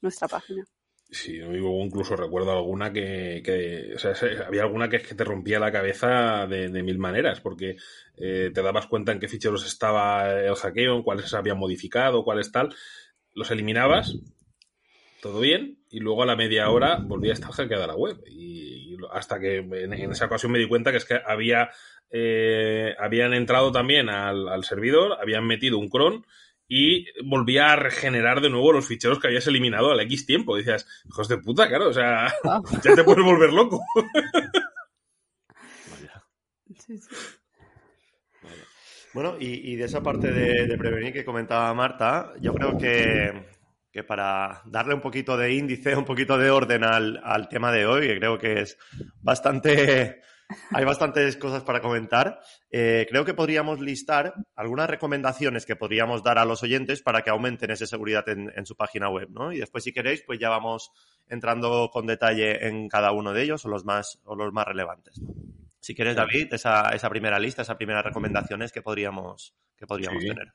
nuestra 0.00 0.26
página. 0.26 0.64
Sí, 1.12 1.40
incluso 1.40 2.14
recuerdo 2.14 2.52
alguna 2.52 2.92
que, 2.92 3.92
o 3.96 3.98
sea, 3.98 4.14
había 4.46 4.62
alguna 4.62 4.88
que 4.88 5.02
que 5.02 5.16
te 5.16 5.24
rompía 5.24 5.58
la 5.58 5.72
cabeza 5.72 6.46
de, 6.46 6.68
de 6.68 6.82
mil 6.84 6.98
maneras, 6.98 7.40
porque 7.40 7.76
eh, 8.16 8.50
te 8.54 8.62
dabas 8.62 8.86
cuenta 8.86 9.10
en 9.10 9.18
qué 9.18 9.26
ficheros 9.26 9.66
estaba 9.66 10.40
el 10.40 10.54
hackeo, 10.54 10.94
en 10.94 11.02
cuáles 11.02 11.28
se 11.28 11.36
habían 11.36 11.58
modificado, 11.58 12.22
cuáles 12.22 12.52
tal, 12.52 12.72
los 13.34 13.50
eliminabas, 13.50 14.18
todo 15.20 15.40
bien, 15.40 15.80
y 15.90 15.98
luego 15.98 16.22
a 16.22 16.26
la 16.26 16.36
media 16.36 16.70
hora 16.70 16.98
volvía 17.02 17.32
a 17.32 17.34
estar 17.34 17.50
hackeada 17.50 17.88
la 17.88 17.96
web. 17.96 18.22
Y, 18.28 18.96
hasta 19.12 19.40
que 19.40 19.56
en, 19.56 19.92
esa 19.92 20.26
ocasión 20.26 20.52
me 20.52 20.60
di 20.60 20.68
cuenta 20.68 20.92
que 20.92 20.98
es 20.98 21.04
que 21.04 21.20
había, 21.26 21.70
eh, 22.10 22.94
habían 23.00 23.34
entrado 23.34 23.72
también 23.72 24.08
al 24.08 24.62
servidor, 24.62 25.16
habían 25.20 25.44
metido 25.44 25.78
un 25.78 25.88
cron 25.88 26.24
y 26.72 27.04
volvía 27.24 27.72
a 27.72 27.76
regenerar 27.76 28.40
de 28.40 28.48
nuevo 28.48 28.72
los 28.72 28.86
ficheros 28.86 29.18
que 29.18 29.26
habías 29.26 29.48
eliminado 29.48 29.90
al 29.90 29.98
X 30.02 30.24
tiempo. 30.24 30.56
Y 30.56 30.60
decías, 30.60 30.86
hijos 31.04 31.26
de 31.26 31.38
puta, 31.38 31.66
claro, 31.68 31.88
o 31.88 31.92
sea, 31.92 32.32
ya 32.84 32.94
te 32.94 33.02
puedes 33.02 33.24
volver 33.24 33.52
loco. 33.52 33.84
Bueno, 39.12 39.34
y, 39.40 39.74
de 39.74 39.86
esa 39.86 40.04
parte 40.04 40.30
de, 40.30 40.78
prevenir 40.78 41.12
que 41.12 41.24
comentaba 41.24 41.74
Marta, 41.74 42.32
yo 42.40 42.54
creo 42.54 42.78
que, 42.78 43.44
que, 43.90 44.04
para 44.04 44.62
darle 44.66 44.94
un 44.94 45.00
poquito 45.00 45.36
de 45.36 45.52
índice, 45.52 45.96
un 45.96 46.04
poquito 46.04 46.38
de 46.38 46.48
orden 46.48 46.84
al, 46.84 47.20
al 47.24 47.48
tema 47.48 47.72
de 47.72 47.86
hoy, 47.86 48.06
que 48.06 48.18
creo 48.18 48.38
que 48.38 48.60
es 48.60 48.78
bastante 49.20 50.20
hay 50.70 50.84
bastantes 50.84 51.36
cosas 51.36 51.62
para 51.62 51.80
comentar. 51.80 52.40
Eh, 52.70 53.06
creo 53.08 53.24
que 53.24 53.34
podríamos 53.34 53.80
listar 53.80 54.34
algunas 54.54 54.88
recomendaciones 54.88 55.66
que 55.66 55.76
podríamos 55.76 56.22
dar 56.22 56.38
a 56.38 56.44
los 56.44 56.62
oyentes 56.62 57.02
para 57.02 57.22
que 57.22 57.30
aumenten 57.30 57.70
esa 57.70 57.86
seguridad 57.86 58.28
en, 58.28 58.66
su 58.66 58.76
página 58.76 59.08
web, 59.08 59.28
¿no? 59.30 59.52
Y 59.52 59.58
después, 59.58 59.84
si 59.84 59.92
queréis, 59.92 60.22
pues 60.22 60.38
ya 60.38 60.48
vamos 60.48 60.92
entrando 61.28 61.90
con 61.92 62.06
detalle 62.06 62.66
en 62.66 62.88
cada 62.88 63.12
uno 63.12 63.32
de 63.32 63.42
ellos 63.42 63.64
o 63.64 63.68
los 63.68 63.84
más, 63.84 64.20
o 64.24 64.34
los 64.34 64.52
más 64.52 64.66
relevantes. 64.66 65.20
Si 65.80 65.94
quieres, 65.94 66.14
David, 66.16 66.52
esa, 66.52 66.90
esa 66.90 67.08
primera 67.08 67.38
lista, 67.38 67.62
esas 67.62 67.76
primeras 67.76 68.04
recomendaciones 68.04 68.70
que 68.70 68.82
podríamos, 68.82 69.54
que 69.76 69.86
podríamos 69.86 70.22
tener. 70.22 70.52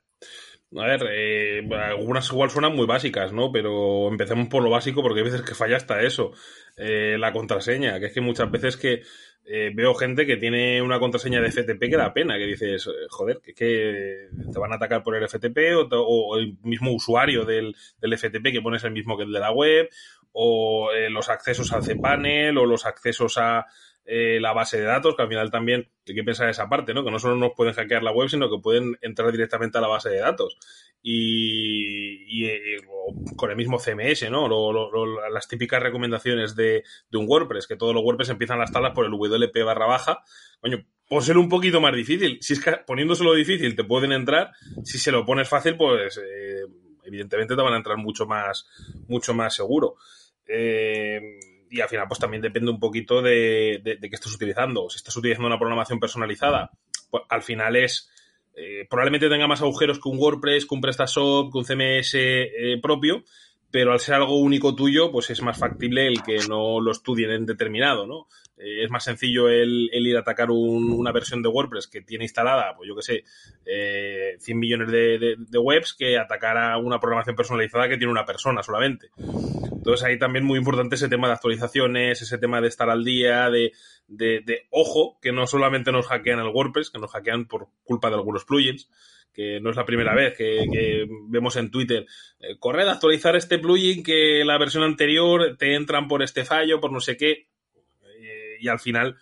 A 0.76 0.84
ver, 0.84 1.00
eh, 1.10 1.68
algunas 1.74 2.28
igual 2.30 2.50
suenan 2.50 2.74
muy 2.74 2.86
básicas, 2.86 3.32
¿no? 3.32 3.52
Pero 3.52 4.08
empecemos 4.08 4.48
por 4.48 4.62
lo 4.62 4.70
básico 4.70 5.00
porque 5.00 5.20
hay 5.20 5.26
veces 5.26 5.42
que 5.42 5.54
falla 5.54 5.76
hasta 5.76 6.02
eso. 6.02 6.32
Eh, 6.76 7.16
la 7.18 7.32
contraseña, 7.32 8.00
que 8.00 8.06
es 8.06 8.12
que 8.12 8.20
muchas 8.20 8.50
veces 8.50 8.76
que 8.76 9.02
eh, 9.48 9.70
veo 9.72 9.94
gente 9.94 10.26
que 10.26 10.36
tiene 10.36 10.82
una 10.82 10.98
contraseña 10.98 11.40
de 11.40 11.52
FTP 11.52 11.88
que 11.88 11.96
da 11.96 12.12
pena, 12.12 12.36
que 12.36 12.46
dices, 12.46 12.86
eh, 12.86 13.06
joder, 13.08 13.40
que, 13.40 14.28
te 14.52 14.58
van 14.58 14.72
a 14.72 14.76
atacar 14.76 15.04
por 15.04 15.14
el 15.14 15.28
FTP 15.28 15.58
o, 15.92 16.36
el 16.36 16.56
mismo 16.62 16.92
usuario 16.92 17.44
del, 17.44 17.76
del, 18.00 18.18
FTP 18.18 18.50
que 18.50 18.60
pones 18.60 18.82
el 18.82 18.90
mismo 18.90 19.16
que 19.16 19.22
el 19.22 19.32
de 19.32 19.38
la 19.38 19.52
web, 19.52 19.88
o 20.32 20.90
eh, 20.92 21.10
los 21.10 21.28
accesos 21.28 21.72
al 21.72 21.84
cPanel, 21.84 22.58
o 22.58 22.66
los 22.66 22.86
accesos 22.86 23.38
a, 23.38 23.66
eh, 24.08 24.38
la 24.40 24.52
base 24.52 24.78
de 24.78 24.84
datos, 24.84 25.16
que 25.16 25.22
al 25.22 25.28
final 25.28 25.50
también 25.50 25.88
hay 26.06 26.14
que 26.14 26.22
pensar 26.22 26.48
esa 26.48 26.68
parte, 26.68 26.94
¿no? 26.94 27.04
Que 27.04 27.10
no 27.10 27.18
solo 27.18 27.34
nos 27.34 27.54
pueden 27.56 27.74
hackear 27.74 28.04
la 28.04 28.12
web, 28.12 28.28
sino 28.28 28.48
que 28.48 28.62
pueden 28.62 28.96
entrar 29.02 29.32
directamente 29.32 29.78
a 29.78 29.80
la 29.80 29.88
base 29.88 30.10
de 30.10 30.20
datos. 30.20 30.56
Y, 31.02 32.46
eh, 32.46 32.78
con 33.36 33.50
el 33.50 33.56
mismo 33.56 33.78
CMS, 33.78 34.30
¿no? 34.30 34.48
las 35.30 35.48
típicas 35.48 35.82
recomendaciones 35.82 36.54
de, 36.54 36.84
un 37.12 37.26
WordPress, 37.28 37.66
que 37.66 37.76
todos 37.76 37.94
los 37.94 38.04
WordPress 38.04 38.30
empiezan 38.30 38.60
las 38.60 38.70
tablas 38.70 38.92
por 38.94 39.06
el 39.06 39.10
WP 39.10 39.64
barra 39.64 39.86
baja. 39.86 40.22
Coño, 40.60 40.86
por 41.08 41.24
ser 41.24 41.36
un 41.36 41.48
poquito 41.48 41.80
más 41.80 41.94
difícil. 41.94 42.38
Si 42.40 42.52
es 42.52 42.60
que 42.62 42.72
poniéndoselo 42.86 43.34
difícil 43.34 43.74
te 43.74 43.82
pueden 43.82 44.12
entrar, 44.12 44.52
si 44.84 44.98
se 44.98 45.10
lo 45.10 45.26
pones 45.26 45.48
fácil, 45.48 45.76
pues 45.76 46.18
eh, 46.18 46.62
evidentemente 47.04 47.56
te 47.56 47.62
van 47.62 47.74
a 47.74 47.78
entrar 47.78 47.96
mucho 47.96 48.26
más, 48.26 48.68
mucho 49.08 49.34
más 49.34 49.54
seguro. 49.54 49.96
Eh, 50.46 51.20
y 51.70 51.80
al 51.80 51.88
final 51.88 52.06
pues 52.08 52.20
también 52.20 52.42
depende 52.42 52.70
un 52.70 52.80
poquito 52.80 53.22
de, 53.22 53.80
de, 53.82 53.98
qué 54.00 54.14
estés 54.14 54.34
utilizando. 54.34 54.88
Si 54.88 54.96
estás 54.96 55.16
utilizando 55.16 55.48
una 55.48 55.58
programación 55.58 56.00
personalizada, 56.00 56.70
pues 57.10 57.24
al 57.28 57.42
final 57.42 57.76
es... 57.76 58.10
Eh, 58.58 58.86
probablemente 58.88 59.28
tenga 59.28 59.46
más 59.46 59.60
agujeros 59.60 60.00
que 60.00 60.08
un 60.08 60.18
WordPress, 60.18 60.64
que 60.64 60.74
un 60.74 60.80
PrestaShop, 60.80 61.52
que 61.52 61.58
un 61.58 61.64
CMS 61.64 62.14
eh, 62.14 62.78
propio, 62.80 63.22
pero 63.70 63.92
al 63.92 64.00
ser 64.00 64.14
algo 64.14 64.38
único 64.38 64.74
tuyo, 64.74 65.10
pues 65.10 65.30
es 65.30 65.42
más 65.42 65.58
factible 65.58 66.06
el 66.06 66.22
que 66.22 66.38
no 66.48 66.80
lo 66.80 66.92
estudien 66.92 67.30
en 67.30 67.46
determinado, 67.46 68.06
¿no? 68.06 68.26
Eh, 68.58 68.84
es 68.84 68.90
más 68.90 69.04
sencillo 69.04 69.48
el, 69.48 69.90
ir 69.92 70.16
a 70.16 70.20
atacar 70.20 70.50
una 70.50 71.12
versión 71.12 71.42
de 71.42 71.48
WordPress 71.48 71.88
que 71.88 72.00
tiene 72.00 72.24
instalada, 72.24 72.74
pues 72.76 72.88
yo 72.88 72.96
qué 72.96 73.02
sé, 73.02 73.24
eh, 73.66 74.36
100 74.38 74.58
millones 74.58 74.90
de, 74.90 75.58
webs 75.58 75.94
que 75.94 76.18
atacar 76.18 76.56
a 76.56 76.78
una 76.78 77.00
programación 77.00 77.36
personalizada 77.36 77.88
que 77.88 77.98
tiene 77.98 78.12
una 78.12 78.24
persona 78.24 78.62
solamente. 78.62 79.10
Entonces 79.16 80.04
ahí 80.04 80.18
también 80.18 80.44
muy 80.44 80.58
importante 80.58 80.94
ese 80.94 81.08
tema 81.08 81.26
de 81.26 81.34
actualizaciones, 81.34 82.22
ese 82.22 82.38
tema 82.38 82.60
de 82.60 82.68
estar 82.68 82.88
al 82.88 83.04
día, 83.04 83.50
de, 83.50 83.72
de 84.08 84.66
ojo, 84.70 85.18
que 85.20 85.32
no 85.32 85.46
solamente 85.46 85.92
nos 85.92 86.06
hackean 86.06 86.38
el 86.38 86.48
WordPress, 86.48 86.90
que 86.90 86.98
nos 86.98 87.10
hackean 87.10 87.46
por 87.46 87.68
culpa 87.84 88.08
de 88.08 88.16
algunos 88.16 88.44
plugins, 88.44 88.88
que 89.36 89.60
no 89.60 89.68
es 89.68 89.76
la 89.76 89.84
primera 89.84 90.14
vez 90.14 90.34
que, 90.34 91.06
vemos 91.28 91.56
en 91.56 91.70
Twitter, 91.70 92.06
eh, 92.40 92.56
corred 92.58 92.88
a 92.88 92.92
actualizar 92.92 93.36
este 93.36 93.58
plugin 93.58 94.02
que 94.02 94.42
la 94.46 94.58
versión 94.58 94.82
anterior 94.82 95.58
te 95.58 95.74
entran 95.74 96.08
por 96.08 96.22
este 96.22 96.46
fallo, 96.46 96.80
por 96.80 96.90
no 96.90 97.00
sé 97.00 97.18
qué, 97.18 97.48
eh, 98.18 98.56
y 98.58 98.68
al 98.68 98.80
final 98.80 99.16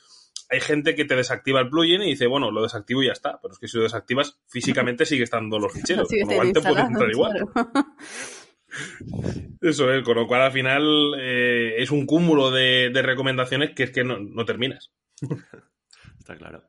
hay 0.51 0.61
gente 0.61 0.95
que 0.95 1.05
te 1.05 1.17
desactiva 1.17 1.61
el 1.61 1.69
plugin 1.69 2.03
y 2.03 2.11
dice, 2.11 2.29
bueno, 2.29 2.53
lo 2.53 2.63
desactivo 2.63 3.03
y 3.03 3.07
ya 3.07 3.13
está, 3.13 3.41
pero 3.43 3.55
es 3.55 3.59
que 3.59 3.67
si 3.67 3.77
lo 3.77 3.83
desactivas, 3.83 4.39
físicamente 4.47 5.05
sigue 5.05 5.25
estando 5.25 5.59
los 5.59 5.73
ficheros, 5.73 6.09
con 6.09 6.21
lo 6.21 6.27
cual 6.27 6.53
te 6.53 6.61
puede 6.61 6.81
entrar 6.81 7.11
igual. 7.11 7.49
Eso 9.61 9.93
es, 9.93 10.05
con 10.05 10.17
lo 10.17 10.27
cual 10.27 10.43
al 10.43 10.53
final 10.53 11.15
eh, 11.19 11.75
es 11.79 11.91
un 11.91 12.07
cúmulo 12.07 12.53
de, 12.53 12.91
recomendaciones 13.03 13.75
que 13.75 13.85
es 13.85 13.91
que 13.91 14.05
no, 14.05 14.19
no 14.19 14.45
terminas. 14.45 14.93
Está 16.19 16.37
claro. 16.37 16.65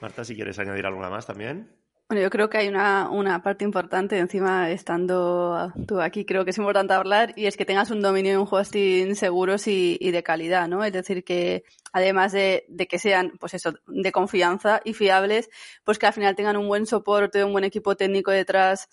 Marta, 0.00 0.24
si 0.24 0.34
quieres 0.34 0.58
añadir 0.58 0.86
alguna 0.86 1.10
más 1.10 1.26
también. 1.26 1.81
Bueno, 2.12 2.24
yo 2.24 2.28
creo 2.28 2.50
que 2.50 2.58
hay 2.58 2.68
una, 2.68 3.08
una, 3.08 3.42
parte 3.42 3.64
importante, 3.64 4.18
encima 4.18 4.70
estando 4.70 5.72
tú 5.86 5.98
aquí, 5.98 6.26
creo 6.26 6.44
que 6.44 6.50
es 6.50 6.58
importante 6.58 6.92
hablar, 6.92 7.32
y 7.36 7.46
es 7.46 7.56
que 7.56 7.64
tengas 7.64 7.90
un 7.90 8.02
dominio 8.02 8.34
y 8.34 8.36
un 8.36 8.46
hosting 8.50 9.16
seguros 9.16 9.66
y, 9.66 9.96
y 9.98 10.10
de 10.10 10.22
calidad, 10.22 10.68
¿no? 10.68 10.84
Es 10.84 10.92
decir, 10.92 11.24
que 11.24 11.64
además 11.90 12.32
de, 12.32 12.66
de, 12.68 12.86
que 12.86 12.98
sean, 12.98 13.32
pues 13.40 13.54
eso, 13.54 13.72
de 13.86 14.12
confianza 14.12 14.82
y 14.84 14.92
fiables, 14.92 15.48
pues 15.84 15.98
que 15.98 16.04
al 16.04 16.12
final 16.12 16.36
tengan 16.36 16.58
un 16.58 16.68
buen 16.68 16.84
soporte, 16.84 17.44
un 17.44 17.52
buen 17.52 17.64
equipo 17.64 17.96
técnico 17.96 18.30
detrás, 18.30 18.90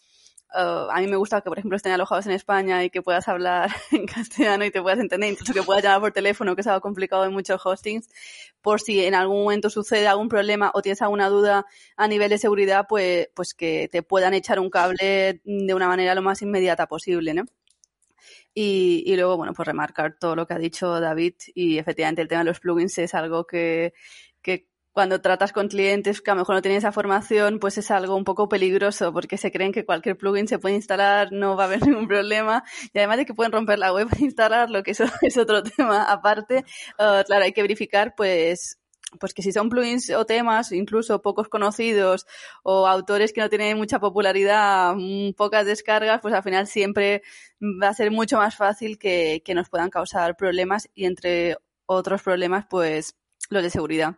Uh, 0.51 0.89
a 0.89 0.99
mí 0.99 1.07
me 1.07 1.15
gusta 1.15 1.41
que, 1.41 1.49
por 1.49 1.59
ejemplo, 1.59 1.75
estén 1.75 1.91
alojados 1.91 2.25
en 2.25 2.31
España 2.31 2.83
y 2.83 2.89
que 2.89 3.03
puedas 3.03 3.27
hablar 3.27 3.69
en 3.91 4.07
castellano 4.07 4.65
y 4.65 4.71
te 4.71 4.81
puedas 4.81 4.99
entender, 4.99 5.31
incluso 5.31 5.53
que 5.53 5.61
puedas 5.61 5.83
llamar 5.83 6.01
por 6.01 6.11
teléfono, 6.11 6.55
que 6.55 6.61
es 6.61 6.67
algo 6.67 6.81
complicado 6.81 7.23
en 7.25 7.33
muchos 7.33 7.63
hostings, 7.63 8.09
por 8.61 8.81
si 8.81 9.05
en 9.05 9.13
algún 9.13 9.43
momento 9.43 9.69
sucede 9.69 10.07
algún 10.07 10.27
problema 10.27 10.71
o 10.73 10.81
tienes 10.81 11.03
alguna 11.03 11.29
duda 11.29 11.67
a 11.95 12.07
nivel 12.07 12.29
de 12.31 12.39
seguridad, 12.39 12.87
pues, 12.89 13.29
pues 13.35 13.53
que 13.53 13.89
te 13.91 14.01
puedan 14.01 14.33
echar 14.33 14.59
un 14.59 14.71
cable 14.71 15.39
de 15.43 15.73
una 15.75 15.87
manera 15.87 16.15
lo 16.15 16.23
más 16.23 16.41
inmediata 16.41 16.87
posible, 16.87 17.35
¿no? 17.35 17.45
Y, 18.55 19.03
y, 19.05 19.15
luego, 19.15 19.37
bueno, 19.37 19.53
pues 19.53 19.67
remarcar 19.67 20.17
todo 20.19 20.35
lo 20.35 20.47
que 20.47 20.55
ha 20.55 20.57
dicho 20.57 20.99
David 20.99 21.35
y 21.53 21.77
efectivamente 21.77 22.23
el 22.23 22.27
tema 22.27 22.39
de 22.39 22.45
los 22.45 22.59
plugins 22.59 22.97
es 22.97 23.13
algo 23.13 23.45
que, 23.45 23.93
cuando 24.99 25.21
tratas 25.21 25.53
con 25.53 25.69
clientes 25.69 26.19
que 26.19 26.29
a 26.29 26.33
lo 26.33 26.41
mejor 26.41 26.55
no 26.55 26.61
tienen 26.61 26.79
esa 26.79 26.91
formación, 26.91 27.59
pues 27.59 27.77
es 27.77 27.89
algo 27.89 28.17
un 28.17 28.25
poco 28.25 28.49
peligroso 28.49 29.13
porque 29.13 29.37
se 29.37 29.49
creen 29.49 29.71
que 29.71 29.85
cualquier 29.85 30.17
plugin 30.17 30.45
se 30.45 30.59
puede 30.59 30.75
instalar, 30.75 31.31
no 31.31 31.55
va 31.55 31.63
a 31.63 31.67
haber 31.67 31.79
ningún 31.87 32.05
problema 32.05 32.65
y 32.93 32.97
además 32.97 33.15
de 33.15 33.25
que 33.25 33.33
pueden 33.33 33.53
romper 33.53 33.79
la 33.79 33.93
web 33.93 34.09
e 34.19 34.25
instalarlo, 34.25 34.83
que 34.83 34.91
eso 34.91 35.05
es 35.21 35.37
otro 35.37 35.63
tema 35.63 36.03
aparte, 36.03 36.65
uh, 36.99 37.23
claro, 37.25 37.45
hay 37.45 37.53
que 37.53 37.61
verificar 37.61 38.13
pues 38.13 38.77
pues 39.21 39.33
que 39.33 39.41
si 39.41 39.53
son 39.53 39.69
plugins 39.69 40.09
o 40.09 40.25
temas, 40.25 40.73
incluso 40.73 41.21
pocos 41.21 41.47
conocidos 41.47 42.25
o 42.61 42.85
autores 42.85 43.31
que 43.31 43.39
no 43.39 43.47
tienen 43.47 43.77
mucha 43.77 43.99
popularidad, 44.01 44.95
mm, 44.97 45.31
pocas 45.37 45.65
descargas, 45.65 46.19
pues 46.19 46.33
al 46.33 46.43
final 46.43 46.67
siempre 46.67 47.23
va 47.81 47.87
a 47.87 47.93
ser 47.93 48.11
mucho 48.11 48.35
más 48.35 48.57
fácil 48.57 48.99
que, 48.99 49.41
que 49.45 49.53
nos 49.53 49.69
puedan 49.69 49.91
causar 49.91 50.35
problemas 50.35 50.89
y 50.93 51.05
entre 51.05 51.55
otros 51.85 52.21
problemas, 52.21 52.65
pues 52.69 53.15
los 53.49 53.63
de 53.63 53.69
seguridad. 53.69 54.17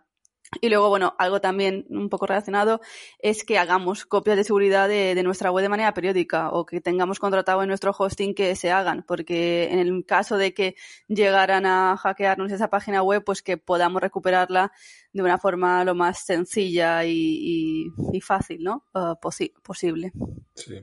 Y 0.60 0.67
luego, 0.67 0.89
bueno, 0.89 1.15
algo 1.17 1.39
también 1.39 1.86
un 1.89 2.10
poco 2.10 2.25
relacionado 2.25 2.81
es 3.20 3.46
que 3.46 3.58
hagamos 3.58 4.05
copias 4.05 4.36
de 4.36 4.43
seguridad 4.43 4.89
de, 4.89 5.15
de, 5.15 5.24
nuestra 5.24 5.50
web 5.50 5.63
de 5.63 5.70
manera 5.70 5.93
periódica 5.93 6.50
o 6.50 6.65
que 6.65 6.81
tengamos 6.81 7.20
contratado 7.20 7.62
en 7.62 7.70
nuestro 7.70 7.96
hosting 7.98 8.36
que 8.36 8.53
se 8.58 8.70
hagan, 8.70 9.03
porque 9.08 9.70
en 9.72 9.79
el 9.79 10.05
caso 10.05 10.38
de 10.38 10.53
que 10.53 10.75
llegaran 11.08 11.65
a 11.65 11.96
hackearnos 11.96 12.51
esa 12.51 12.70
página 12.70 13.01
web, 13.01 13.24
pues 13.24 13.41
que 13.41 13.55
podamos 13.55 14.01
recuperarla 14.01 14.74
de 15.13 15.22
una 15.22 15.38
forma 15.38 15.84
lo 15.84 15.96
más 15.96 16.25
sencilla 16.25 17.03
y, 17.06 17.91
fácil, 18.22 18.63
¿no? 18.63 18.86
Uh, 18.94 19.15
posible. 19.63 20.12
Sí. 20.53 20.75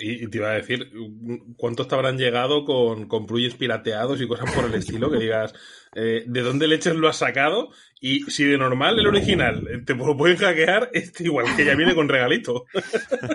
y, 0.00 0.26
te 0.28 0.38
iba 0.38 0.50
a 0.50 0.54
decir, 0.54 0.90
¿cuántos 1.56 1.88
te 1.88 1.94
habrán 1.94 2.18
llegado 2.18 2.64
con, 2.64 3.06
con 3.06 3.26
plugins 3.26 3.54
pirateados 3.54 4.20
y 4.20 4.28
cosas 4.28 4.52
por 4.52 4.64
el 4.64 4.74
estilo? 4.74 5.10
Que 5.10 5.18
digas, 5.18 5.54
eh, 5.94 6.24
¿de 6.26 6.40
dónde 6.40 6.66
leches 6.66 6.94
lo 6.96 7.08
has 7.08 7.16
sacado? 7.16 7.70
Y 8.00 8.20
si 8.30 8.44
de 8.44 8.58
normal 8.58 8.98
el 8.98 9.06
original 9.06 9.82
te 9.86 9.94
lo 9.94 10.16
pueden 10.16 10.36
hackear, 10.36 10.90
este 10.92 11.24
igual 11.24 11.46
que 11.56 11.64
ya 11.64 11.74
viene 11.74 11.94
con 11.94 12.08
regalito. 12.08 12.66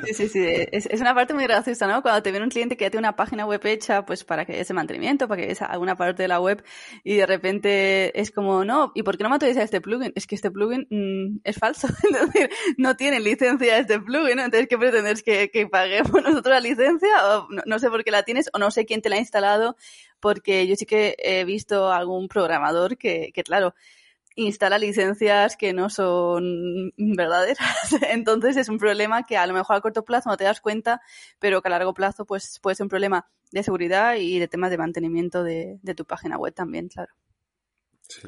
Sí, 0.05 0.13
sí, 0.13 0.27
sí. 0.27 0.45
Es, 0.45 0.88
una 1.01 1.15
parte 1.15 1.33
muy 1.33 1.45
graciosa, 1.45 1.88
¿no? 1.88 2.01
Cuando 2.01 2.21
te 2.21 2.31
viene 2.31 2.43
un 2.43 2.51
cliente 2.51 2.77
que 2.77 2.86
ya 2.86 2.91
tiene 2.91 3.07
una 3.07 3.15
página 3.15 3.45
web 3.45 3.65
hecha, 3.65 4.05
pues 4.05 4.24
para 4.24 4.45
que 4.45 4.59
ese 4.59 4.74
mantenimiento, 4.74 5.27
para 5.27 5.41
que 5.41 5.51
esa 5.51 5.65
alguna 5.65 5.95
parte 5.95 6.21
de 6.21 6.27
la 6.27 6.39
web, 6.39 6.63
y 7.03 7.15
de 7.15 7.25
repente 7.25 8.19
es 8.19 8.29
como, 8.29 8.63
no, 8.63 8.91
¿y 8.93 9.03
por 9.03 9.17
qué 9.17 9.24
no 9.24 9.29
me 9.29 9.36
autoriza 9.36 9.63
este 9.63 9.81
plugin? 9.81 10.12
Es 10.19 10.27
que 10.27 10.35
este 10.35 10.51
plugin 10.51 10.85
mm, 10.89 11.39
es 11.45 11.57
falso. 11.57 11.88
no 12.77 12.97
tiene 12.97 13.21
licencia 13.21 13.77
este 13.77 14.01
plugin, 14.01 14.35
¿no? 14.35 14.43
Entonces, 14.43 14.67
¿qué 14.67 14.77
pretendes? 14.77 15.23
¿Que, 15.23 15.67
paguemos 15.71 16.11
nosotros 16.23 16.47
la 16.47 16.59
licencia? 16.59 17.07
O 17.38 17.47
no, 17.65 17.79
sé 17.79 17.89
por 17.89 18.03
qué 18.03 18.11
la 18.11 18.23
tienes, 18.23 18.49
o 18.51 18.59
no 18.59 18.69
sé 18.69 18.85
quién 18.85 19.01
te 19.01 19.07
la 19.07 19.15
ha 19.15 19.19
instalado, 19.19 19.77
porque 20.19 20.67
yo 20.67 20.75
sí 20.75 20.85
que 20.85 21.15
he 21.19 21.45
visto 21.45 21.93
algún 21.93 22.27
programador 22.27 22.97
que, 22.97 23.31
claro, 23.45 23.75
instala 24.35 24.77
licencias 24.77 25.55
que 25.55 25.71
no 25.71 25.89
son 25.89 26.91
verdaderas. 26.97 27.93
Entonces 28.11 28.57
es 28.57 28.67
un 28.67 28.77
problema 28.77 29.23
que 29.23 29.38
a 29.38 29.47
lo 29.47 29.53
mejor 29.53 29.77
a 29.77 29.81
corto 29.81 30.03
plazo 30.03 30.29
no 30.29 30.35
te 30.35 30.43
das 30.43 30.59
cuenta, 30.59 31.01
pero 31.39 31.61
que 31.61 31.69
a 31.69 31.71
largo 31.71 31.93
plazo 31.93 32.25
pues 32.25 32.59
puede 32.61 32.75
ser 32.75 32.83
un 32.83 32.89
problema 32.89 33.29
de 33.53 33.63
seguridad 33.63 34.15
y 34.15 34.38
de 34.38 34.49
temas 34.49 34.69
de 34.69 34.77
mantenimiento 34.77 35.45
de, 35.45 35.79
tu 35.95 36.03
página 36.03 36.38
web 36.38 36.53
también, 36.53 36.89
claro. 36.89 37.13
Sí. 38.01 38.27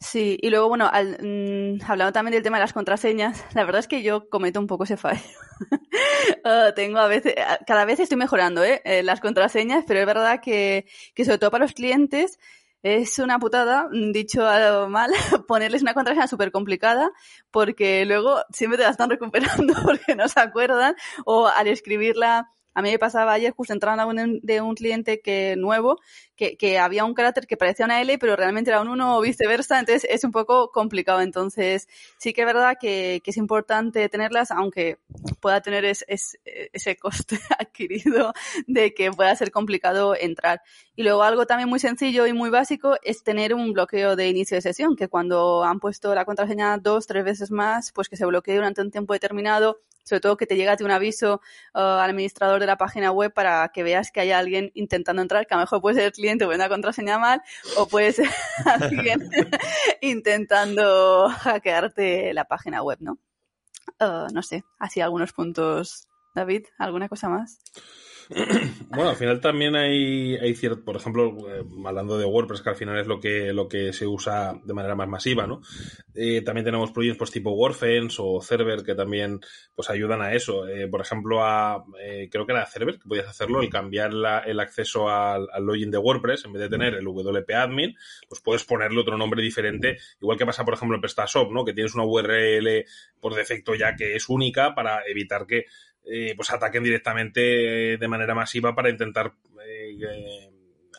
Sí, 0.00 0.38
y 0.40 0.50
luego, 0.50 0.68
bueno, 0.68 0.86
mm, 0.86 1.82
hablando 1.88 2.12
también 2.12 2.32
del 2.32 2.42
tema 2.44 2.58
de 2.58 2.62
las 2.62 2.72
contraseñas, 2.72 3.44
la 3.54 3.64
verdad 3.64 3.80
es 3.80 3.88
que 3.88 4.02
yo 4.02 4.28
cometo 4.28 4.60
un 4.60 4.66
poco 4.66 4.84
ese 4.84 4.96
fallo. 4.96 5.20
Ah, 6.44 6.72
tengo 6.74 6.98
a 6.98 7.08
veces, 7.08 7.34
cada 7.66 7.84
vez 7.84 7.98
estoy 8.00 8.16
mejorando 8.16 8.62
¿eh? 8.62 8.80
¿eh? 8.84 9.02
las 9.02 9.20
contraseñas, 9.20 9.84
pero 9.86 10.00
es 10.00 10.06
verdad 10.06 10.40
que, 10.40 10.86
que 11.14 11.24
sobre 11.24 11.38
todo 11.38 11.50
para 11.50 11.64
los 11.64 11.72
clientes 11.72 12.38
es 12.82 13.18
una 13.18 13.38
putada, 13.38 13.88
dicho 14.12 14.40
mal, 14.88 15.10
ponerles 15.48 15.82
una 15.82 15.94
contraseña 15.94 16.28
súper 16.28 16.52
complicada 16.52 17.10
porque 17.50 18.04
luego 18.04 18.42
siempre 18.52 18.78
te 18.78 18.84
la 18.84 18.90
están 18.90 19.10
recuperando 19.10 19.74
porque 19.82 20.14
no 20.14 20.28
se 20.28 20.40
acuerdan 20.40 20.94
o 21.24 21.48
al 21.48 21.66
escribirla 21.66 22.50
a 22.74 22.82
mí 22.82 22.90
me 22.90 22.98
pasaba 22.98 23.32
ayer, 23.32 23.52
justo 23.52 23.72
entraba 23.72 24.06
un, 24.06 24.40
de 24.42 24.60
un 24.60 24.74
cliente 24.74 25.20
que 25.20 25.56
nuevo, 25.56 25.98
que, 26.36 26.56
que, 26.56 26.78
había 26.78 27.04
un 27.04 27.14
carácter 27.14 27.46
que 27.46 27.56
parecía 27.56 27.86
una 27.86 28.00
L, 28.00 28.18
pero 28.18 28.36
realmente 28.36 28.70
era 28.70 28.80
un 28.80 28.88
1 28.88 29.16
o 29.16 29.20
viceversa, 29.20 29.80
entonces 29.80 30.08
es 30.08 30.22
un 30.22 30.30
poco 30.30 30.70
complicado. 30.70 31.20
Entonces, 31.20 31.88
sí 32.18 32.32
que 32.32 32.42
es 32.42 32.46
verdad 32.46 32.76
que, 32.80 33.20
que 33.24 33.32
es 33.32 33.36
importante 33.36 34.08
tenerlas, 34.08 34.52
aunque 34.52 34.98
pueda 35.40 35.60
tener 35.60 35.84
ese 35.84 36.96
coste 36.96 37.38
adquirido 37.58 38.32
de 38.66 38.94
que 38.94 39.10
pueda 39.10 39.34
ser 39.34 39.50
complicado 39.50 40.14
entrar. 40.14 40.62
Y 40.94 41.02
luego 41.02 41.22
algo 41.22 41.46
también 41.46 41.68
muy 41.68 41.80
sencillo 41.80 42.26
y 42.26 42.32
muy 42.32 42.50
básico 42.50 42.96
es 43.02 43.24
tener 43.24 43.54
un 43.54 43.72
bloqueo 43.72 44.14
de 44.14 44.28
inicio 44.28 44.56
de 44.56 44.62
sesión, 44.62 44.94
que 44.94 45.08
cuando 45.08 45.64
han 45.64 45.80
puesto 45.80 46.14
la 46.14 46.24
contraseña 46.24 46.78
dos, 46.78 47.06
tres 47.06 47.24
veces 47.24 47.50
más, 47.50 47.92
pues 47.92 48.08
que 48.08 48.16
se 48.16 48.26
bloquee 48.26 48.54
durante 48.54 48.82
un 48.82 48.90
tiempo 48.90 49.12
determinado 49.12 49.80
sobre 50.08 50.20
todo 50.20 50.36
que 50.36 50.46
te 50.46 50.56
llegue 50.56 50.68
un 50.84 50.90
aviso 50.90 51.40
uh, 51.74 51.78
al 51.78 52.10
administrador 52.10 52.60
de 52.60 52.66
la 52.66 52.76
página 52.76 53.10
web 53.10 53.32
para 53.32 53.68
que 53.68 53.82
veas 53.82 54.10
que 54.10 54.20
hay 54.20 54.30
alguien 54.30 54.70
intentando 54.74 55.22
entrar, 55.22 55.46
que 55.46 55.54
a 55.54 55.56
lo 55.56 55.62
mejor 55.62 55.80
puede 55.80 55.96
ser 55.96 56.04
el 56.04 56.12
cliente 56.12 56.44
o 56.44 56.48
una 56.48 56.68
contraseña 56.68 57.18
mal, 57.18 57.42
o 57.76 57.86
puede 57.86 58.12
ser 58.12 58.28
alguien 58.64 59.28
intentando 60.00 61.28
hackearte 61.28 62.32
la 62.32 62.44
página 62.44 62.82
web, 62.82 62.98
¿no? 63.00 63.18
Uh, 64.00 64.32
no 64.32 64.42
sé, 64.42 64.64
así 64.78 65.00
algunos 65.00 65.32
puntos. 65.32 66.06
David, 66.34 66.66
¿alguna 66.78 67.08
cosa 67.08 67.28
más? 67.28 67.58
Bueno, 68.90 69.10
al 69.10 69.16
final 69.16 69.40
también 69.40 69.76
hay, 69.76 70.36
hay 70.36 70.54
cierto, 70.54 70.84
por 70.84 70.96
ejemplo, 70.96 71.36
eh, 71.48 71.62
hablando 71.84 72.18
de 72.18 72.24
WordPress, 72.24 72.62
que 72.62 72.70
al 72.70 72.76
final 72.76 72.98
es 72.98 73.06
lo 73.06 73.20
que, 73.20 73.52
lo 73.52 73.68
que 73.68 73.92
se 73.92 74.06
usa 74.06 74.58
de 74.64 74.74
manera 74.74 74.94
más 74.94 75.08
masiva, 75.08 75.46
¿no? 75.46 75.60
Eh, 76.14 76.42
también 76.42 76.64
tenemos 76.64 76.90
plugins 76.90 77.16
pues, 77.16 77.30
tipo 77.30 77.52
WordFence 77.52 78.16
o 78.20 78.40
Server 78.40 78.82
que 78.82 78.94
también 78.94 79.40
pues 79.74 79.90
ayudan 79.90 80.22
a 80.22 80.32
eso. 80.32 80.66
Eh, 80.66 80.88
por 80.88 81.00
ejemplo, 81.00 81.44
a, 81.44 81.84
creo 82.30 82.46
que 82.46 82.52
era 82.52 82.66
Server, 82.66 82.98
que 82.98 83.08
podías 83.08 83.28
hacerlo, 83.28 83.60
el 83.60 83.70
cambiar 83.70 84.10
el 84.46 84.60
acceso 84.60 85.08
al, 85.08 85.46
login 85.60 85.90
de 85.90 85.98
WordPress, 85.98 86.44
en 86.46 86.52
vez 86.54 86.62
de 86.62 86.68
tener 86.68 86.94
el 86.94 87.04
WP 87.04 87.50
Admin, 87.54 87.94
pues 88.28 88.40
puedes 88.40 88.64
ponerle 88.64 89.00
otro 89.00 89.16
nombre 89.16 89.42
diferente, 89.42 89.98
igual 90.20 90.38
que 90.38 90.46
pasa, 90.46 90.64
por 90.64 90.74
ejemplo, 90.74 90.96
en 90.96 91.02
PrestaShop, 91.02 91.52
¿no? 91.52 91.64
Que 91.64 91.72
tienes 91.72 91.94
una 91.94 92.04
URL 92.04 92.84
por 93.20 93.34
defecto 93.34 93.74
ya 93.74 93.94
que 93.94 94.16
es 94.16 94.28
única 94.28 94.74
para 94.74 95.02
evitar 95.06 95.46
que 95.46 95.66
eh, 96.10 96.34
pues 96.36 96.50
ataquen 96.50 96.82
directamente 96.82 97.96
de 97.98 98.08
manera 98.08 98.34
masiva 98.34 98.74
para 98.74 98.90
intentar 98.90 99.32
eh, 99.66 100.50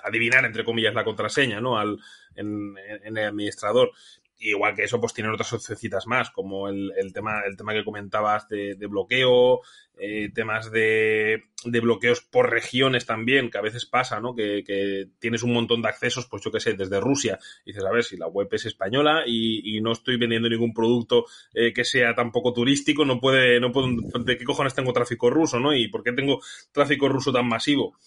adivinar, 0.04 0.46
entre 0.46 0.64
comillas, 0.64 0.94
la 0.94 1.04
contraseña, 1.04 1.60
¿no? 1.60 1.78
Al, 1.78 1.98
en, 2.36 2.76
en, 3.04 3.18
el 3.18 3.26
administrador 3.26 3.92
igual 4.40 4.76
que 4.76 4.84
eso, 4.84 5.00
pues 5.00 5.14
tienen 5.14 5.34
otras 5.34 5.52
opcioncitas 5.54 6.08
más, 6.08 6.30
como 6.32 6.70
el, 6.70 6.92
el, 6.98 7.12
tema, 7.12 7.42
el 7.46 7.58
tema 7.58 7.74
que 7.74 7.84
comentabas 7.84 8.48
de, 8.48 8.76
de 8.76 8.88
bloqueo, 8.88 9.62
eh, 9.98 10.30
temas 10.34 10.72
de, 10.72 11.44
de, 11.66 11.80
bloqueos 11.82 12.22
por 12.22 12.50
regiones 12.50 13.06
también, 13.06 13.50
que 13.50 13.58
a 13.58 13.62
veces 13.62 13.86
pasa, 13.86 14.22
¿no? 14.22 14.34
Que, 14.34 14.64
que 14.66 15.10
tienes 15.20 15.44
un 15.44 15.52
montón 15.52 15.82
de 15.82 15.90
accesos, 15.90 16.26
pues 16.28 16.42
yo 16.42 16.52
qué 16.52 16.62
sé, 16.62 16.74
desde 16.74 17.02
Rusia. 17.02 17.38
Y 17.66 17.72
dices, 17.72 17.84
a 17.84 17.92
ver, 17.92 18.06
si 18.06 18.16
la 18.16 18.28
web 18.28 18.48
es 18.52 18.66
española 18.66 19.24
y, 19.26 19.78
y 19.78 19.82
no 19.82 19.92
estoy 19.92 20.16
vendiendo 20.16 20.48
ningún 20.48 20.74
producto 20.74 21.26
eh, 21.54 21.74
que 21.74 21.84
sea 21.84 22.16
tampoco 22.16 22.54
turístico, 22.54 23.04
no 23.04 23.20
puede, 23.20 23.60
no 23.60 23.74
puedo, 23.74 23.90
¿de 24.24 24.38
qué 24.38 24.46
cojones 24.46 24.74
tengo 24.74 24.94
tráfico 24.94 25.30
ruso, 25.30 25.60
no? 25.60 25.76
¿Y 25.76 25.90
por 25.90 26.02
qué 26.02 26.14
tengo 26.14 26.40
tráfico 26.72 27.10
ruso 27.10 27.34
tan 27.34 27.48
masivo? 27.48 27.98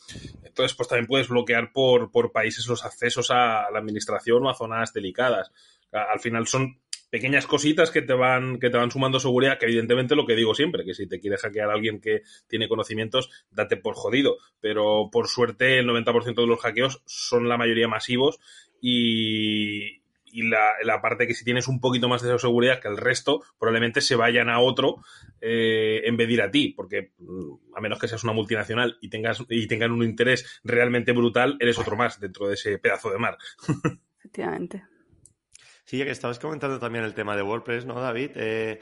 Entonces, 0.45 0.75
pues 0.75 0.89
también 0.89 1.07
puedes 1.07 1.29
bloquear 1.29 1.73
por, 1.73 2.11
por 2.11 2.33
países 2.33 2.67
los 2.69 2.87
accesos 2.87 3.31
a 3.31 3.71
la 3.71 3.79
administración 3.79 4.47
o 4.47 4.49
a 4.49 4.55
zonas 4.55 4.95
delicadas 4.95 5.53
al 5.93 6.21
final 6.21 6.47
son 6.47 6.79
pequeñas 7.13 7.47
cositas 7.47 7.91
que 7.91 8.01
te 8.01 8.15
van 8.15 8.59
que 8.59 8.71
te 8.71 8.79
van 8.79 8.91
sumando 8.91 9.21
seguridad, 9.21 9.59
que 9.59 9.67
evidentemente 9.67 10.17
lo 10.17 10.25
que 10.25 10.35
digo 10.35 10.55
siempre, 10.55 10.83
que 10.83 10.95
si 10.95 11.07
te 11.07 11.21
quiere 11.21 11.37
hackear 11.37 11.69
a 11.69 11.75
alguien 11.75 12.01
que 12.01 12.23
tiene 12.49 12.69
conocimientos, 12.69 13.31
date 13.51 13.77
por 13.77 13.95
jodido, 13.95 14.39
pero 14.61 15.11
por 15.13 15.29
suerte 15.29 15.79
el 15.79 15.87
90% 15.87 16.35
de 16.35 16.47
los 16.47 16.61
hackeos 16.61 17.03
son 17.05 17.51
la 17.51 17.59
mayoría 17.59 17.87
masivos 17.87 18.39
y, 18.81 20.01
y 20.25 20.49
la, 20.49 20.73
la, 20.83 21.03
parte 21.03 21.27
que 21.27 21.35
si 21.35 21.45
tienes 21.45 21.69
un 21.69 21.81
poquito 21.81 22.09
más 22.09 22.23
de 22.23 22.39
seguridad 22.39 22.81
que 22.81 22.89
el 22.89 22.97
resto, 22.97 23.43
probablemente 23.59 24.01
se 24.01 24.17
vayan 24.17 24.49
a 24.49 24.61
otro 24.61 25.03
eh, 25.43 26.01
en 26.05 26.17
vez 26.17 26.29
de 26.29 26.33
ir 26.33 26.43
a 26.43 26.51
ti, 26.51 26.73
porque 26.75 27.13
mm, 27.19 27.77
a 27.77 27.81
menos 27.83 27.99
que 27.99 28.09
seas 28.09 28.25
una 28.25 28.33
multinacional 28.33 28.97
y 29.03 29.11
tengas 29.11 29.45
y 29.51 29.67
tengan 29.67 29.93
un 29.93 30.03
interés 30.03 30.61
realmente 30.65 31.13
brutal, 31.13 31.59
eres 31.61 31.79
otro 31.79 31.95
más 31.95 32.19
dentro 32.19 32.49
de 32.49 32.55
ese 32.55 32.79
pedazo 32.79 33.11
de 33.11 33.19
mar. 33.19 33.37
Efectivamente. 34.19 34.92
Sí, 35.93 35.99
ya 35.99 36.07
que 36.07 36.11
estabas 36.13 36.39
comentando 36.39 36.79
también 36.79 37.05
el 37.05 37.13
tema 37.13 37.37
de 37.37 37.43
WordPress, 37.43 37.85
¿no, 37.85 38.01
David? 38.01 38.31
Eh, 38.37 38.81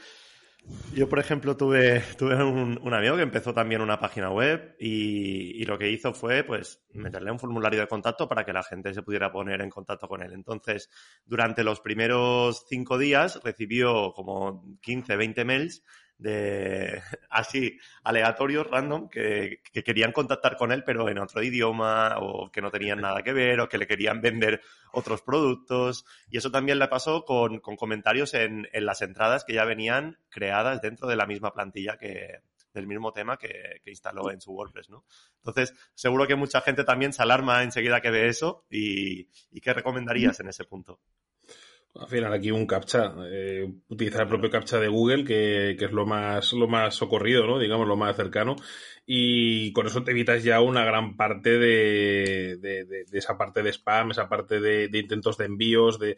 yo, 0.93 1.09
por 1.09 1.19
ejemplo, 1.19 1.57
tuve, 1.57 1.99
tuve 2.17 2.41
un, 2.41 2.93
amigo 2.93 3.17
que 3.17 3.21
empezó 3.21 3.53
también 3.53 3.81
una 3.81 3.99
página 3.99 4.31
web 4.31 4.77
y, 4.79 5.61
lo 5.65 5.77
que 5.77 5.89
hizo 5.89 6.13
fue, 6.13 6.45
pues, 6.45 6.85
meterle 6.93 7.29
un 7.29 7.37
formulario 7.37 7.81
de 7.81 7.87
contacto 7.87 8.29
para 8.29 8.45
que 8.45 8.53
la 8.53 8.63
gente 8.63 8.93
se 8.93 9.03
pudiera 9.03 9.29
poner 9.29 9.59
en 9.59 9.69
contacto 9.69 10.07
con 10.07 10.23
él. 10.23 10.31
Entonces, 10.31 10.89
durante 11.25 11.65
los 11.65 11.81
primeros 11.81 12.63
cinco 12.69 12.97
días 12.97 13.41
recibió 13.43 14.13
como 14.13 14.79
15, 14.81 15.17
20 15.17 15.43
mails 15.43 15.83
de 16.21 17.01
así 17.29 17.79
aleatorios, 18.03 18.67
random, 18.67 19.09
que, 19.09 19.61
que, 19.73 19.83
querían 19.83 20.11
contactar 20.11 20.55
con 20.55 20.71
él, 20.71 20.83
pero 20.83 21.09
en 21.09 21.17
otro 21.17 21.43
idioma, 21.43 22.15
o 22.19 22.51
que 22.51 22.61
no 22.61 22.71
tenían 22.71 23.01
nada 23.01 23.23
que 23.23 23.33
ver, 23.33 23.59
o 23.59 23.67
que 23.67 23.77
le 23.77 23.87
querían 23.87 24.21
vender 24.21 24.61
otros 24.93 25.21
productos. 25.21 26.05
Y 26.29 26.37
eso 26.37 26.51
también 26.51 26.79
le 26.79 26.87
pasó 26.87 27.25
con, 27.25 27.59
con 27.59 27.75
comentarios 27.75 28.33
en, 28.33 28.67
en, 28.71 28.85
las 28.85 29.01
entradas 29.01 29.43
que 29.43 29.53
ya 29.53 29.65
venían 29.65 30.17
creadas 30.29 30.81
dentro 30.81 31.07
de 31.07 31.15
la 31.15 31.25
misma 31.25 31.53
plantilla 31.53 31.97
que 31.97 32.41
del 32.73 32.87
mismo 32.87 33.11
tema 33.11 33.35
que, 33.35 33.81
que 33.83 33.89
instaló 33.89 34.31
en 34.31 34.39
su 34.39 34.53
WordPress, 34.53 34.89
¿no? 34.89 35.03
Entonces, 35.39 35.73
seguro 35.93 36.25
que 36.25 36.35
mucha 36.35 36.61
gente 36.61 36.85
también 36.85 37.11
se 37.11 37.21
alarma 37.21 37.63
enseguida 37.63 37.99
que 37.99 38.11
ve 38.11 38.29
eso 38.29 38.65
y, 38.69 39.27
y 39.51 39.59
¿qué 39.59 39.73
recomendarías 39.73 40.39
en 40.39 40.47
ese 40.47 40.63
punto? 40.63 41.01
Al 41.93 42.07
final 42.07 42.33
aquí 42.33 42.51
un 42.51 42.65
captcha, 42.65 43.13
eh, 43.25 43.69
utilizar 43.89 44.21
el 44.21 44.29
propio 44.29 44.49
captcha 44.49 44.79
de 44.79 44.87
Google, 44.87 45.25
que, 45.25 45.75
que, 45.77 45.85
es 45.85 45.91
lo 45.91 46.05
más, 46.05 46.53
lo 46.53 46.67
más 46.67 46.95
socorrido, 46.95 47.45
¿no? 47.45 47.59
Digamos, 47.59 47.85
lo 47.85 47.97
más 47.97 48.15
cercano. 48.15 48.55
Y 49.05 49.73
con 49.73 49.87
eso 49.87 50.03
te 50.03 50.11
evitas 50.11 50.41
ya 50.43 50.61
una 50.61 50.85
gran 50.85 51.17
parte 51.17 51.57
de, 51.59 52.57
de, 52.61 52.85
de, 52.85 53.05
esa 53.11 53.37
parte 53.37 53.61
de 53.61 53.73
spam, 53.73 54.11
esa 54.11 54.29
parte 54.29 54.61
de, 54.61 54.89
intentos 54.93 55.37
de 55.37 55.45
envíos, 55.45 55.99
de, 55.99 56.15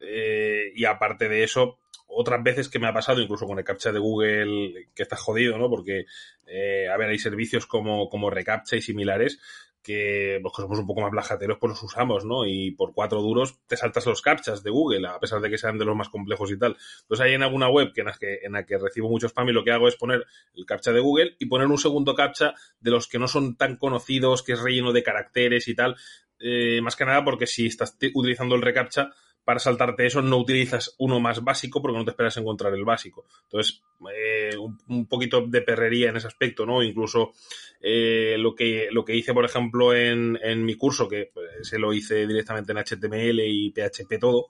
eh, 0.00 0.72
y 0.74 0.84
aparte 0.86 1.28
de 1.28 1.44
eso, 1.44 1.78
otras 2.08 2.42
veces 2.42 2.68
que 2.68 2.80
me 2.80 2.88
ha 2.88 2.92
pasado, 2.92 3.20
incluso 3.20 3.46
con 3.46 3.58
el 3.58 3.64
captcha 3.64 3.92
de 3.92 4.00
Google, 4.00 4.88
que 4.92 5.04
está 5.04 5.16
jodido, 5.16 5.56
¿no? 5.56 5.70
Porque, 5.70 6.06
eh, 6.48 6.88
a 6.88 6.96
ver, 6.96 7.10
hay 7.10 7.18
servicios 7.18 7.66
como, 7.66 8.08
como 8.08 8.28
Recaptcha 8.28 8.74
y 8.74 8.82
similares 8.82 9.40
que 9.82 10.40
que 10.42 10.62
somos 10.62 10.78
un 10.78 10.86
poco 10.86 11.00
más 11.00 11.10
blajateros 11.10 11.58
pues 11.58 11.70
los 11.70 11.82
usamos, 11.82 12.24
¿no? 12.24 12.46
Y 12.46 12.70
por 12.72 12.94
cuatro 12.94 13.20
duros 13.20 13.58
te 13.66 13.76
saltas 13.76 14.06
los 14.06 14.22
captchas 14.22 14.62
de 14.62 14.70
Google, 14.70 15.08
a 15.08 15.18
pesar 15.18 15.40
de 15.40 15.50
que 15.50 15.58
sean 15.58 15.78
de 15.78 15.84
los 15.84 15.96
más 15.96 16.08
complejos 16.08 16.50
y 16.50 16.58
tal. 16.58 16.76
Entonces 17.02 17.26
hay 17.26 17.34
en 17.34 17.42
alguna 17.42 17.68
web 17.68 17.92
que 17.92 18.02
en, 18.02 18.06
la 18.06 18.12
que, 18.12 18.40
en 18.42 18.52
la 18.52 18.64
que 18.64 18.78
recibo 18.78 19.08
mucho 19.08 19.26
spam 19.28 19.48
y 19.48 19.52
lo 19.52 19.64
que 19.64 19.72
hago 19.72 19.88
es 19.88 19.96
poner 19.96 20.24
el 20.54 20.66
captcha 20.66 20.92
de 20.92 21.00
Google 21.00 21.36
y 21.38 21.46
poner 21.46 21.66
un 21.66 21.78
segundo 21.78 22.14
captcha 22.14 22.54
de 22.80 22.90
los 22.90 23.08
que 23.08 23.18
no 23.18 23.28
son 23.28 23.56
tan 23.56 23.76
conocidos, 23.76 24.42
que 24.42 24.52
es 24.52 24.60
relleno 24.60 24.92
de 24.92 25.02
caracteres 25.02 25.68
y 25.68 25.74
tal. 25.74 25.96
Eh, 26.38 26.80
más 26.82 26.96
que 26.96 27.04
nada 27.04 27.24
porque 27.24 27.46
si 27.46 27.66
estás 27.66 27.96
utilizando 28.14 28.54
el 28.54 28.62
reCAPTCHA, 28.62 29.10
para 29.44 29.58
saltarte 29.58 30.06
eso 30.06 30.22
no 30.22 30.38
utilizas 30.38 30.94
uno 30.98 31.18
más 31.20 31.42
básico 31.42 31.82
porque 31.82 31.98
no 31.98 32.04
te 32.04 32.10
esperas 32.10 32.36
encontrar 32.36 32.74
el 32.74 32.84
básico. 32.84 33.26
Entonces, 33.44 33.82
eh, 34.14 34.56
un, 34.56 35.06
poquito 35.06 35.46
de 35.46 35.62
perrería 35.62 36.10
en 36.10 36.16
ese 36.16 36.28
aspecto, 36.28 36.64
¿no? 36.64 36.82
Incluso 36.82 37.32
eh, 37.80 38.36
lo, 38.38 38.54
que, 38.54 38.88
lo 38.90 39.04
que 39.04 39.16
hice, 39.16 39.34
por 39.34 39.44
ejemplo, 39.44 39.94
en, 39.94 40.38
en 40.42 40.64
mi 40.64 40.76
curso, 40.76 41.08
que 41.08 41.30
pues, 41.32 41.68
se 41.68 41.78
lo 41.78 41.92
hice 41.92 42.26
directamente 42.26 42.72
en 42.72 42.78
HTML 42.78 43.40
y 43.40 43.72
PHP 43.72 44.18
todo, 44.20 44.46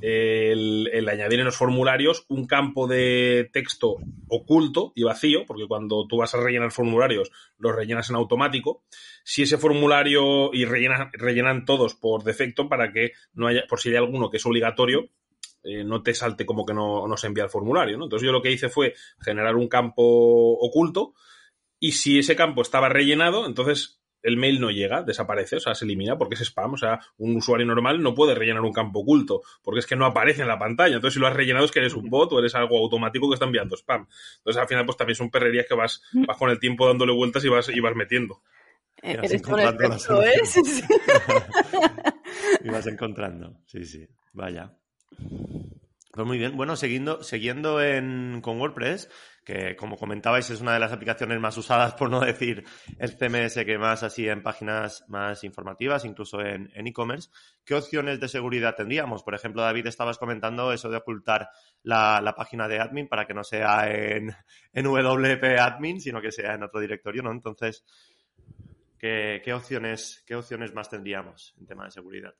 el, 0.00 1.08
añadir 1.08 1.40
en 1.40 1.46
los 1.46 1.56
formularios 1.56 2.24
un 2.28 2.46
campo 2.46 2.86
de 2.86 3.50
texto 3.52 3.96
oculto 4.28 4.92
y 4.94 5.02
vacío, 5.02 5.44
porque 5.46 5.66
cuando 5.66 6.06
tú 6.06 6.18
vas 6.18 6.34
a 6.34 6.40
rellenar 6.40 6.70
formularios, 6.70 7.30
los 7.58 7.74
rellenas 7.74 8.10
en 8.10 8.16
automático. 8.16 8.82
Si 9.24 9.42
ese 9.42 9.58
formulario 9.58 10.52
y 10.52 10.64
rellenan, 10.64 11.10
rellenan 11.12 11.64
todos 11.64 11.94
por 11.94 12.24
defecto 12.24 12.68
para 12.68 12.92
que 12.92 13.12
no 13.32 13.46
haya, 13.46 13.64
por 13.68 13.80
si 13.80 13.90
hay 13.90 13.96
alguno 13.96 14.30
que 14.30 14.38
es 14.38 14.46
obligatorio, 14.46 15.08
eh, 15.64 15.84
no 15.84 16.02
te 16.02 16.14
salte 16.14 16.46
como 16.46 16.64
que 16.64 16.74
no, 16.74 17.06
no 17.06 17.16
se 17.16 17.26
envía 17.26 17.44
el 17.44 17.50
formulario. 17.50 17.98
¿no? 17.98 18.04
Entonces 18.04 18.26
yo 18.26 18.32
lo 18.32 18.42
que 18.42 18.52
hice 18.52 18.68
fue 18.68 18.94
generar 19.20 19.56
un 19.56 19.68
campo 19.68 20.02
oculto 20.02 21.14
y 21.80 21.92
si 21.92 22.18
ese 22.18 22.36
campo 22.36 22.62
estaba 22.62 22.88
rellenado, 22.88 23.46
entonces 23.46 24.00
el 24.28 24.36
mail 24.36 24.60
no 24.60 24.70
llega, 24.70 25.02
desaparece, 25.02 25.56
o 25.56 25.60
sea, 25.60 25.74
se 25.74 25.84
elimina 25.84 26.16
porque 26.16 26.34
es 26.34 26.42
spam. 26.42 26.74
O 26.74 26.76
sea, 26.76 27.00
un 27.18 27.36
usuario 27.36 27.66
normal 27.66 28.02
no 28.02 28.14
puede 28.14 28.34
rellenar 28.34 28.62
un 28.62 28.72
campo 28.72 29.00
oculto 29.00 29.42
porque 29.62 29.80
es 29.80 29.86
que 29.86 29.96
no 29.96 30.06
aparece 30.06 30.42
en 30.42 30.48
la 30.48 30.58
pantalla. 30.58 30.96
Entonces, 30.96 31.14
si 31.14 31.20
lo 31.20 31.26
has 31.26 31.34
rellenado 31.34 31.64
es 31.64 31.70
que 31.70 31.80
eres 31.80 31.94
un 31.94 32.08
bot 32.08 32.32
o 32.32 32.38
eres 32.38 32.54
algo 32.54 32.78
automático 32.78 33.28
que 33.28 33.34
está 33.34 33.46
enviando 33.46 33.76
spam. 33.76 34.06
Entonces, 34.38 34.60
al 34.60 34.68
final, 34.68 34.86
pues 34.86 34.96
también 34.96 35.16
son 35.16 35.30
perrerías 35.30 35.66
que 35.66 35.74
vas, 35.74 36.02
vas 36.12 36.36
con 36.36 36.50
el 36.50 36.58
tiempo 36.58 36.86
dándole 36.86 37.12
vueltas 37.12 37.44
y 37.44 37.48
vas, 37.48 37.68
y 37.68 37.80
vas 37.80 37.94
metiendo. 37.94 38.40
Eh, 39.02 39.18
eres 39.22 39.42
con 39.42 39.60
el 39.60 39.68
¿eh? 39.68 39.78
y 42.64 42.68
vas 42.68 42.86
encontrando, 42.86 43.60
sí, 43.66 43.84
sí, 43.84 44.08
vaya. 44.32 44.72
Pues 46.12 46.26
muy 46.26 46.38
bien. 46.38 46.56
Bueno, 46.56 46.74
siguiendo, 46.74 47.22
siguiendo 47.22 47.80
en, 47.80 48.40
con 48.42 48.60
WordPress, 48.60 49.08
que 49.48 49.76
como 49.76 49.96
comentabais 49.96 50.50
es 50.50 50.60
una 50.60 50.74
de 50.74 50.78
las 50.78 50.92
aplicaciones 50.92 51.40
más 51.40 51.56
usadas, 51.56 51.94
por 51.94 52.10
no 52.10 52.20
decir 52.20 52.64
el 52.98 53.16
CMS 53.16 53.64
que 53.64 53.78
más 53.78 54.02
así 54.02 54.28
en 54.28 54.42
páginas 54.42 55.06
más 55.08 55.42
informativas, 55.42 56.04
incluso 56.04 56.42
en 56.42 56.70
e-commerce. 56.74 57.30
¿Qué 57.64 57.74
opciones 57.74 58.20
de 58.20 58.28
seguridad 58.28 58.74
tendríamos? 58.76 59.22
Por 59.22 59.34
ejemplo, 59.34 59.62
David, 59.62 59.86
estabas 59.86 60.18
comentando 60.18 60.70
eso 60.70 60.90
de 60.90 60.98
ocultar 60.98 61.48
la, 61.82 62.34
página 62.36 62.68
de 62.68 62.78
admin 62.78 63.08
para 63.08 63.26
que 63.26 63.32
no 63.32 63.42
sea 63.42 63.90
en, 63.90 64.36
en 64.74 64.84
WP 64.84 65.58
admin, 65.58 65.98
sino 66.02 66.20
que 66.20 66.30
sea 66.30 66.52
en 66.52 66.64
otro 66.64 66.78
directorio, 66.78 67.22
¿no? 67.22 67.32
Entonces, 67.32 67.86
¿qué, 68.98 69.40
opciones, 69.54 70.24
¿qué 70.26 70.34
opciones 70.34 70.74
más 70.74 70.90
tendríamos 70.90 71.54
en 71.58 71.66
tema 71.66 71.86
de 71.86 71.90
seguridad? 71.90 72.34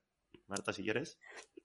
Marta, 0.48 0.72
si 0.72 0.82
quieres. 0.82 1.18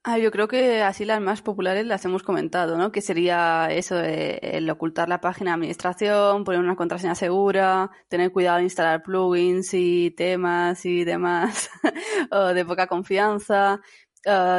Ah, 0.03 0.17
yo 0.17 0.31
creo 0.31 0.49
que 0.49 0.81
así 0.81 1.05
las 1.05 1.21
más 1.21 1.41
populares 1.41 1.85
las 1.85 2.03
hemos 2.03 2.23
comentado, 2.23 2.77
¿no? 2.77 2.91
Que 2.91 2.99
sería 2.99 3.69
eso, 3.71 3.95
de, 3.95 4.39
el 4.41 4.69
ocultar 4.69 5.07
la 5.07 5.21
página 5.21 5.51
de 5.51 5.55
administración, 5.55 6.43
poner 6.43 6.59
una 6.59 6.75
contraseña 6.75 7.15
segura, 7.15 7.89
tener 8.09 8.33
cuidado 8.33 8.57
de 8.57 8.63
instalar 8.63 9.01
plugins 9.01 9.73
y 9.73 10.11
temas 10.11 10.85
y 10.85 11.05
demás 11.05 11.69
de 12.53 12.65
poca 12.65 12.87
confianza, 12.87 13.79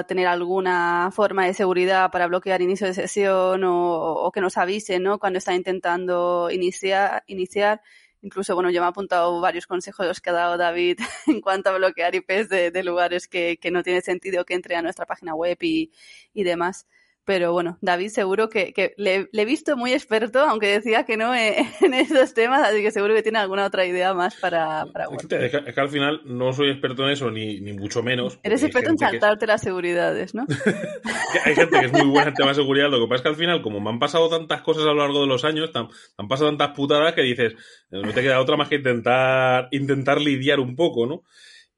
tener 0.09 0.27
alguna 0.27 1.11
forma 1.13 1.45
de 1.47 1.55
seguridad 1.55 2.11
para 2.11 2.27
bloquear 2.27 2.63
inicio 2.63 2.87
de 2.87 2.95
sesión 2.95 3.65
o, 3.65 4.15
o 4.15 4.33
que 4.33 4.41
nos 4.41 4.57
avise, 4.57 4.99
¿no? 4.99 5.19
Cuando 5.19 5.39
está 5.39 5.55
intentando 5.55 6.51
iniciar, 6.51 7.23
iniciar 7.27 7.83
Incluso, 8.25 8.55
bueno, 8.55 8.71
yo 8.71 8.81
me 8.81 8.87
he 8.87 8.89
apuntado 8.89 9.39
varios 9.43 9.67
consejos 9.67 10.23
que 10.23 10.31
ha 10.31 10.33
dado 10.33 10.57
David 10.57 10.99
en 11.27 11.43
cuanto 11.43 11.69
a 11.69 11.77
bloquear 11.77 12.15
IPs 12.15 12.49
de, 12.49 12.83
lugares 12.83 13.29
que, 13.29 13.59
no 13.71 13.83
tiene 13.83 14.01
sentido 14.01 14.47
que 14.47 14.55
entre 14.55 14.77
a 14.77 14.83
nuestra 14.83 15.05
página 15.05 15.35
web 15.35 15.59
y, 15.61 15.93
y 16.33 16.43
demás. 16.43 16.87
Pero 17.25 17.53
bueno, 17.53 17.79
David 17.81 18.09
seguro 18.09 18.51
que, 18.51 18.95
le, 18.99 19.29
he 19.33 19.45
visto 19.45 19.77
muy 19.77 19.93
experto, 19.93 20.41
aunque 20.41 20.67
decía 20.67 21.05
que 21.05 21.17
no 21.17 21.35
eh, 21.35 21.67
en 21.81 21.95
esos 21.95 22.35
temas, 22.35 22.69
así 22.69 22.83
que 22.83 22.91
seguro 22.91 23.15
que 23.15 23.23
tiene 23.23 23.39
alguna 23.39 23.65
otra 23.67 23.87
idea 23.87 24.13
más 24.13 24.35
para... 24.37 24.85
para 24.93 25.07
es, 25.07 25.51
que, 25.51 25.81
al 25.81 25.89
final 25.89 26.21
no 26.27 26.53
soy 26.53 26.71
experto 26.71 27.05
en 27.05 27.11
eso, 27.11 27.31
ni, 27.31 27.61
ni 27.61 27.73
mucho 27.73 28.03
menos. 28.03 28.39
Eres 28.43 28.63
experto 28.63 28.91
en 28.91 28.99
saltarte 28.99 29.47
las 29.47 29.63
seguridades, 29.63 30.35
¿no? 30.35 30.45
hay 31.45 31.55
gente 31.55 31.81
que 31.81 31.87
es 31.87 31.93
muy 31.93 32.07
buena 32.07 32.29
en 32.29 32.35
temas 32.35 32.57
de 32.57 32.63
seguridad, 32.63 32.91
lo 32.91 33.01
que 33.01 33.09
pasa 33.09 33.17
es 33.17 33.23
que 33.23 33.29
al 33.29 33.37
final, 33.37 33.63
como 33.63 33.81
me 33.81 33.89
han 33.91 33.99
pasado 33.99 34.29
tantas 34.29 34.61
cosas 34.61 34.85
a 34.85 34.89
lo 34.89 34.97
largo 34.97 35.23
de 35.23 35.27
los 35.27 35.45
años, 35.45 35.71
me 35.75 35.89
han 36.19 36.29
pasado 36.29 36.51
tantas 36.51 36.77
putadas 36.77 37.15
que 37.15 37.23
dices, 37.23 37.55
no 37.91 38.13
te 38.13 38.21
queda 38.23 38.41
otra 38.41 38.57
más 38.57 38.69
que 38.69 38.77
intentar, 38.77 39.69
intentar 39.71 40.21
lidiar 40.21 40.61
un 40.61 40.77
poco, 40.77 41.07
¿no? 41.07 41.23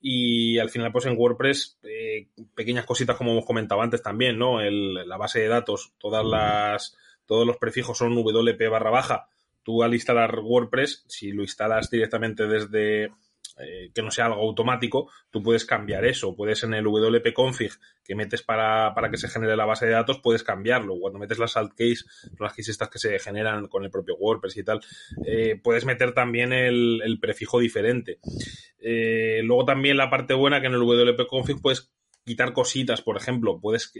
Y 0.08 0.60
al 0.60 0.70
final, 0.70 0.92
pues 0.92 1.04
en 1.06 1.18
WordPress, 1.18 1.80
eh, 1.82 2.28
pequeñas 2.54 2.86
cositas 2.86 3.16
como 3.16 3.32
hemos 3.32 3.44
comentado 3.44 3.82
antes 3.82 4.04
también, 4.04 4.38
¿no? 4.38 4.60
El, 4.60 4.94
la 4.94 5.16
base 5.16 5.40
de 5.40 5.48
datos, 5.48 5.94
todas 5.98 6.24
las, 6.24 6.96
todos 7.26 7.44
los 7.44 7.56
prefijos 7.56 7.98
son 7.98 8.14
WP 8.14 8.70
barra 8.70 8.90
baja. 8.90 9.28
Tú 9.64 9.82
al 9.82 9.94
instalar 9.94 10.38
WordPress, 10.38 11.02
si 11.08 11.32
lo 11.32 11.42
instalas 11.42 11.90
directamente 11.90 12.46
desde, 12.46 13.10
eh, 13.58 13.90
que 13.94 14.02
no 14.02 14.10
sea 14.10 14.26
algo 14.26 14.42
automático, 14.42 15.10
tú 15.30 15.42
puedes 15.42 15.64
cambiar 15.64 16.04
eso. 16.04 16.36
Puedes 16.36 16.62
en 16.64 16.74
el 16.74 16.84
WP 16.84 17.32
config 17.32 17.72
que 18.04 18.14
metes 18.14 18.42
para, 18.42 18.94
para, 18.94 19.10
que 19.10 19.16
se 19.16 19.28
genere 19.28 19.56
la 19.56 19.64
base 19.64 19.86
de 19.86 19.92
datos, 19.92 20.20
puedes 20.22 20.42
cambiarlo. 20.42 20.98
Cuando 21.00 21.18
metes 21.18 21.38
las 21.38 21.56
alt 21.56 21.72
case, 21.72 22.04
las 22.38 22.52
keys 22.52 22.68
estas 22.68 22.90
que 22.90 22.98
se 22.98 23.18
generan 23.18 23.66
con 23.68 23.84
el 23.84 23.90
propio 23.90 24.16
WordPress 24.16 24.58
y 24.58 24.62
tal, 24.62 24.80
eh, 25.26 25.58
puedes 25.62 25.86
meter 25.86 26.12
también 26.12 26.52
el, 26.52 27.00
el 27.02 27.18
prefijo 27.18 27.58
diferente. 27.58 28.18
Eh, 28.78 29.40
luego 29.42 29.64
también 29.64 29.96
la 29.96 30.10
parte 30.10 30.34
buena 30.34 30.60
que 30.60 30.66
en 30.66 30.74
el 30.74 30.80
WP 30.80 31.26
config 31.26 31.62
puedes 31.62 31.90
quitar 32.26 32.52
cositas, 32.52 33.00
por 33.00 33.16
ejemplo, 33.16 33.58
puedes 33.58 33.92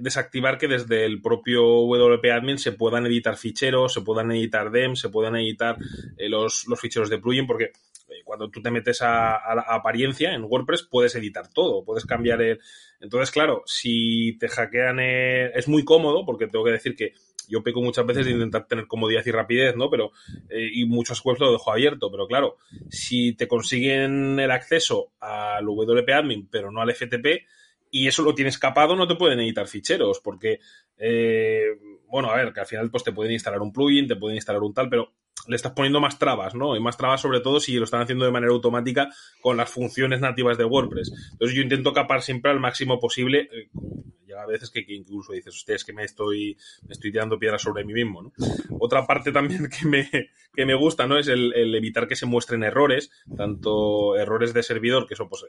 desactivar 0.00 0.58
que 0.58 0.68
desde 0.68 1.04
el 1.04 1.22
propio 1.22 1.62
WP 1.62 2.30
admin 2.30 2.58
se 2.58 2.72
puedan 2.72 3.06
editar 3.06 3.36
ficheros, 3.36 3.94
se 3.94 4.00
puedan 4.02 4.30
editar 4.32 4.70
DEM, 4.70 4.96
se 4.96 5.08
puedan 5.08 5.36
editar 5.36 5.76
los, 6.18 6.66
los, 6.66 6.80
ficheros 6.80 7.08
de 7.08 7.18
plugin, 7.18 7.46
porque 7.46 7.72
cuando 8.24 8.50
tú 8.50 8.62
te 8.62 8.70
metes 8.70 9.02
a, 9.02 9.40
la 9.54 9.64
apariencia 9.68 10.34
en 10.34 10.44
WordPress 10.44 10.82
puedes 10.84 11.14
editar 11.14 11.48
todo, 11.48 11.84
puedes 11.84 12.04
cambiar 12.04 12.42
el... 12.42 12.60
Entonces, 13.00 13.30
claro, 13.30 13.62
si 13.66 14.36
te 14.38 14.48
hackean 14.48 15.00
es 15.00 15.68
muy 15.68 15.84
cómodo 15.84 16.24
porque 16.24 16.46
tengo 16.46 16.64
que 16.64 16.72
decir 16.72 16.94
que 16.94 17.14
yo 17.48 17.62
peco 17.62 17.82
muchas 17.82 18.06
veces 18.06 18.26
de 18.26 18.32
intentar 18.32 18.66
tener 18.66 18.86
comodidad 18.86 19.22
y 19.26 19.30
rapidez, 19.30 19.76
¿no? 19.76 19.90
Pero, 19.90 20.12
eh, 20.48 20.70
y 20.72 20.84
muchos 20.84 21.24
webs 21.24 21.40
lo 21.40 21.52
dejo 21.52 21.72
abierto, 21.72 22.10
pero 22.10 22.26
claro, 22.26 22.56
si 22.88 23.34
te 23.34 23.48
consiguen 23.48 24.38
el 24.38 24.50
acceso 24.50 25.12
al 25.20 25.64
WP 25.66 26.08
admin, 26.12 26.48
pero 26.48 26.70
no 26.70 26.80
al 26.80 26.94
FTP, 26.94 27.46
y 27.90 28.08
eso 28.08 28.22
lo 28.22 28.34
tienes 28.34 28.58
capado, 28.58 28.96
no 28.96 29.06
te 29.06 29.16
pueden 29.16 29.40
editar 29.40 29.66
ficheros, 29.68 30.20
porque, 30.20 30.60
eh, 30.96 31.66
bueno, 32.06 32.30
a 32.30 32.36
ver, 32.36 32.52
que 32.52 32.60
al 32.60 32.66
final 32.66 32.90
pues 32.90 33.04
te 33.04 33.12
pueden 33.12 33.32
instalar 33.32 33.60
un 33.60 33.72
plugin, 33.72 34.08
te 34.08 34.16
pueden 34.16 34.36
instalar 34.36 34.62
un 34.62 34.72
tal, 34.72 34.88
pero 34.88 35.12
le 35.48 35.56
estás 35.56 35.72
poniendo 35.72 36.00
más 36.00 36.18
trabas, 36.18 36.54
¿no? 36.54 36.76
Y 36.76 36.80
más 36.80 36.96
trabas 36.96 37.20
sobre 37.20 37.40
todo 37.40 37.60
si 37.60 37.74
lo 37.74 37.84
están 37.84 38.02
haciendo 38.02 38.24
de 38.24 38.30
manera 38.30 38.52
automática 38.52 39.08
con 39.40 39.56
las 39.56 39.70
funciones 39.70 40.20
nativas 40.20 40.58
de 40.58 40.64
WordPress. 40.64 41.12
Entonces 41.32 41.56
yo 41.56 41.62
intento 41.62 41.92
capar 41.92 42.22
siempre 42.22 42.50
al 42.50 42.60
máximo 42.60 43.00
posible. 43.00 43.48
Eh, 44.32 44.32
llega 44.32 44.42
a 44.42 44.46
veces 44.46 44.70
que, 44.70 44.84
incluso 44.88 45.32
dices, 45.32 45.54
ustedes 45.54 45.84
que 45.84 45.92
me 45.92 46.04
estoy, 46.04 46.56
me 46.86 46.92
estoy 46.92 47.12
tirando 47.12 47.38
piedras 47.38 47.62
sobre 47.62 47.84
mí 47.84 47.92
mismo, 47.92 48.22
¿no? 48.22 48.32
Otra 48.78 49.06
parte 49.06 49.32
también 49.32 49.68
que 49.68 49.86
me, 49.86 50.08
que 50.54 50.66
me 50.66 50.74
gusta, 50.74 51.06
¿no? 51.06 51.18
Es 51.18 51.28
el, 51.28 51.52
evitar 51.74 52.08
que 52.08 52.16
se 52.16 52.26
muestren 52.26 52.62
errores, 52.62 53.10
tanto 53.36 54.16
errores 54.16 54.52
de 54.54 54.62
servidor, 54.62 55.06
que 55.06 55.14
eso 55.14 55.28
pues 55.28 55.44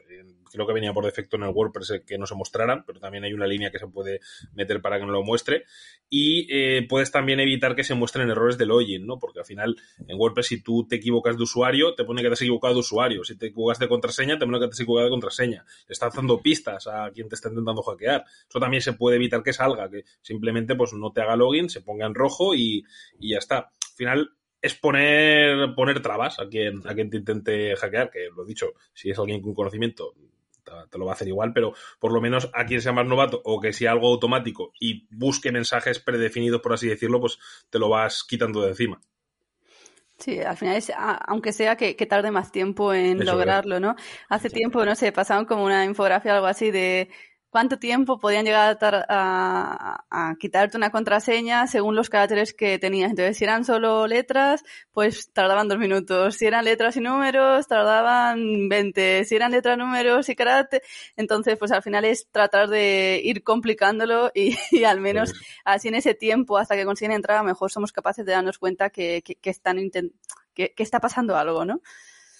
creo 0.54 0.66
que 0.66 0.72
venía 0.72 0.92
por 0.92 1.04
defecto 1.04 1.36
en 1.36 1.42
el 1.42 1.50
WordPress 1.50 1.90
eh, 1.90 2.04
que 2.06 2.16
no 2.16 2.26
se 2.26 2.34
mostraran, 2.34 2.84
pero 2.86 3.00
también 3.00 3.24
hay 3.24 3.32
una 3.32 3.46
línea 3.46 3.70
que 3.70 3.78
se 3.78 3.88
puede 3.88 4.20
meter 4.54 4.80
para 4.80 4.98
que 4.98 5.04
no 5.04 5.12
lo 5.12 5.22
muestre. 5.22 5.64
Y 6.08 6.46
eh, 6.48 6.86
puedes 6.88 7.10
también 7.10 7.40
evitar 7.40 7.74
que 7.74 7.82
se 7.82 7.94
muestren 7.94 8.30
errores 8.30 8.56
de 8.56 8.66
login, 8.66 9.04
¿no? 9.06 9.18
Porque 9.18 9.40
al 9.40 9.44
final 9.44 9.76
en 10.06 10.16
WordPress 10.16 10.46
si 10.46 10.62
tú 10.62 10.86
te 10.86 10.96
equivocas 10.96 11.36
de 11.36 11.42
usuario, 11.42 11.94
te 11.94 12.04
pone 12.04 12.22
que 12.22 12.28
te 12.28 12.34
has 12.34 12.42
equivocado 12.42 12.74
de 12.74 12.80
usuario. 12.80 13.24
Si 13.24 13.36
te 13.36 13.46
equivocas 13.46 13.78
de 13.78 13.88
contraseña, 13.88 14.38
te 14.38 14.46
pone 14.46 14.58
que 14.60 14.66
te 14.66 14.72
has 14.72 14.80
equivocado 14.80 15.06
de 15.06 15.10
contraseña. 15.10 15.64
Estás 15.88 16.14
dando 16.14 16.40
pistas 16.40 16.86
a 16.86 17.10
quien 17.12 17.28
te 17.28 17.34
está 17.34 17.48
intentando 17.48 17.82
hackear. 17.82 18.24
Eso 18.48 18.60
también 18.60 18.73
se 18.80 18.92
puede 18.94 19.16
evitar 19.16 19.42
que 19.42 19.52
salga, 19.52 19.90
que 19.90 20.04
simplemente 20.22 20.74
pues 20.74 20.92
no 20.92 21.12
te 21.12 21.20
haga 21.20 21.36
login, 21.36 21.68
se 21.68 21.82
ponga 21.82 22.06
en 22.06 22.14
rojo 22.14 22.54
y, 22.54 22.84
ya 23.18 23.38
está. 23.38 23.58
Al 23.58 23.96
final 23.96 24.30
es 24.60 24.74
poner, 24.74 25.74
poner 25.74 26.00
trabas 26.00 26.40
a 26.40 26.48
quien, 26.48 26.86
a 26.86 26.94
quien 26.94 27.10
te 27.10 27.18
intente 27.18 27.76
hackear, 27.76 28.10
que 28.10 28.28
lo 28.34 28.44
he 28.44 28.46
dicho, 28.46 28.72
si 28.92 29.10
es 29.10 29.18
alguien 29.18 29.42
con 29.42 29.54
conocimiento, 29.54 30.14
te 30.90 30.98
lo 30.98 31.04
va 31.04 31.12
a 31.12 31.14
hacer 31.14 31.28
igual, 31.28 31.52
pero 31.52 31.74
por 31.98 32.12
lo 32.12 32.20
menos 32.20 32.50
a 32.54 32.64
quien 32.64 32.80
sea 32.80 32.92
más 32.92 33.06
novato 33.06 33.40
o 33.44 33.60
que 33.60 33.72
sea 33.72 33.92
algo 33.92 34.08
automático 34.08 34.72
y 34.80 35.06
busque 35.10 35.52
mensajes 35.52 36.00
predefinidos, 36.00 36.60
por 36.60 36.72
así 36.72 36.88
decirlo, 36.88 37.20
pues 37.20 37.38
te 37.70 37.78
lo 37.78 37.88
vas 37.88 38.24
quitando 38.24 38.62
de 38.62 38.70
encima. 38.70 39.00
Sí, 40.18 40.40
al 40.40 40.56
final 40.56 40.76
es, 40.76 40.92
aunque 40.96 41.52
sea 41.52 41.76
que, 41.76 41.94
tarde 42.06 42.30
más 42.30 42.52
tiempo 42.52 42.94
en 42.94 43.24
lograrlo, 43.24 43.80
¿no? 43.80 43.96
Hace 44.28 44.48
tiempo, 44.48 44.84
no 44.84 44.94
sé, 44.94 45.10
pasaron 45.10 45.44
como 45.44 45.64
una 45.64 45.84
infografía 45.84 46.32
o 46.32 46.34
algo 46.36 46.46
así 46.46 46.70
de 46.70 47.10
cuánto 47.54 47.78
tiempo 47.78 48.18
podían 48.18 48.44
llegar 48.44 48.76
a, 49.08 50.04
a, 50.10 50.34
quitarte 50.40 50.76
una 50.76 50.90
contraseña 50.90 51.68
según 51.68 51.94
los 51.94 52.10
caracteres 52.10 52.52
que 52.52 52.80
tenías. 52.80 53.10
Entonces, 53.10 53.36
si 53.36 53.44
eran 53.44 53.64
solo 53.64 54.08
letras, 54.08 54.64
pues 54.90 55.30
tardaban 55.32 55.68
dos 55.68 55.78
minutos. 55.78 56.34
Si 56.34 56.46
eran 56.46 56.64
letras 56.64 56.96
y 56.96 57.00
números, 57.00 57.68
tardaban 57.68 58.68
20. 58.68 59.24
Si 59.24 59.36
eran 59.36 59.52
letras, 59.52 59.78
números 59.78 60.28
y 60.30 60.34
carácter, 60.34 60.82
entonces, 61.16 61.56
pues 61.56 61.70
al 61.70 61.84
final 61.84 62.04
es 62.04 62.26
tratar 62.32 62.68
de 62.68 63.20
ir 63.22 63.44
complicándolo 63.44 64.32
y, 64.34 64.82
al 64.82 65.00
menos 65.00 65.32
así 65.64 65.86
en 65.86 65.94
ese 65.94 66.14
tiempo, 66.14 66.58
hasta 66.58 66.74
que 66.74 66.84
consiguen 66.84 67.12
entrar, 67.12 67.38
a 67.38 67.42
lo 67.42 67.46
mejor 67.46 67.70
somos 67.70 67.92
capaces 67.92 68.26
de 68.26 68.32
darnos 68.32 68.58
cuenta 68.58 68.90
que, 68.90 69.22
que, 69.22 69.50
están 69.50 69.78
que, 70.54 70.72
que 70.74 70.82
está 70.82 70.98
pasando 70.98 71.36
algo, 71.36 71.64
¿no? 71.64 71.80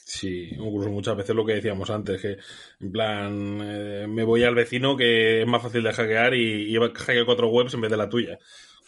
Sí, 0.07 0.51
incluso 0.53 0.91
muchas 0.91 1.17
veces 1.17 1.35
lo 1.35 1.47
que 1.47 1.55
decíamos 1.55 1.89
antes, 1.89 2.21
que 2.21 2.37
en 2.81 2.93
plan, 2.93 3.59
eh, 3.63 4.07
me 4.07 4.23
voy 4.23 4.45
al 4.45 4.55
vecino 4.55 4.97
que 4.97 5.41
es 5.41 5.47
más 5.47 5.63
fácil 5.63 5.83
de 5.83 5.93
hackear 5.95 6.35
y, 6.35 6.75
y 6.75 6.77
hackear 6.77 7.25
cuatro 7.25 7.49
webs 7.49 7.73
en 7.73 7.81
vez 7.81 7.91
de 7.91 7.97
la 7.97 8.09
tuya. 8.09 8.39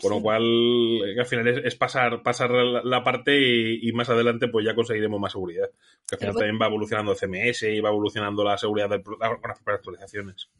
Con 0.00 0.10
lo 0.10 0.20
cual, 0.20 0.42
eh, 0.42 1.18
al 1.18 1.24
final 1.24 1.48
es, 1.48 1.74
pasar, 1.74 2.22
pasar 2.22 2.50
la, 2.50 3.02
parte 3.02 3.34
y, 3.80 3.90
más 3.92 4.10
adelante 4.10 4.48
pues 4.48 4.66
ya 4.66 4.74
conseguiremos 4.74 5.18
más 5.18 5.32
seguridad. 5.32 5.70
Que 6.06 6.16
al 6.16 6.18
final 6.18 6.34
también 6.34 6.58
va 6.60 6.66
evolucionando 6.66 7.14
CMS 7.14 7.62
y 7.62 7.80
va 7.80 7.88
evolucionando 7.88 8.44
la 8.44 8.58
seguridad 8.58 8.90
de 8.90 9.02
las 9.18 9.60
actualizaciones. 9.64 10.50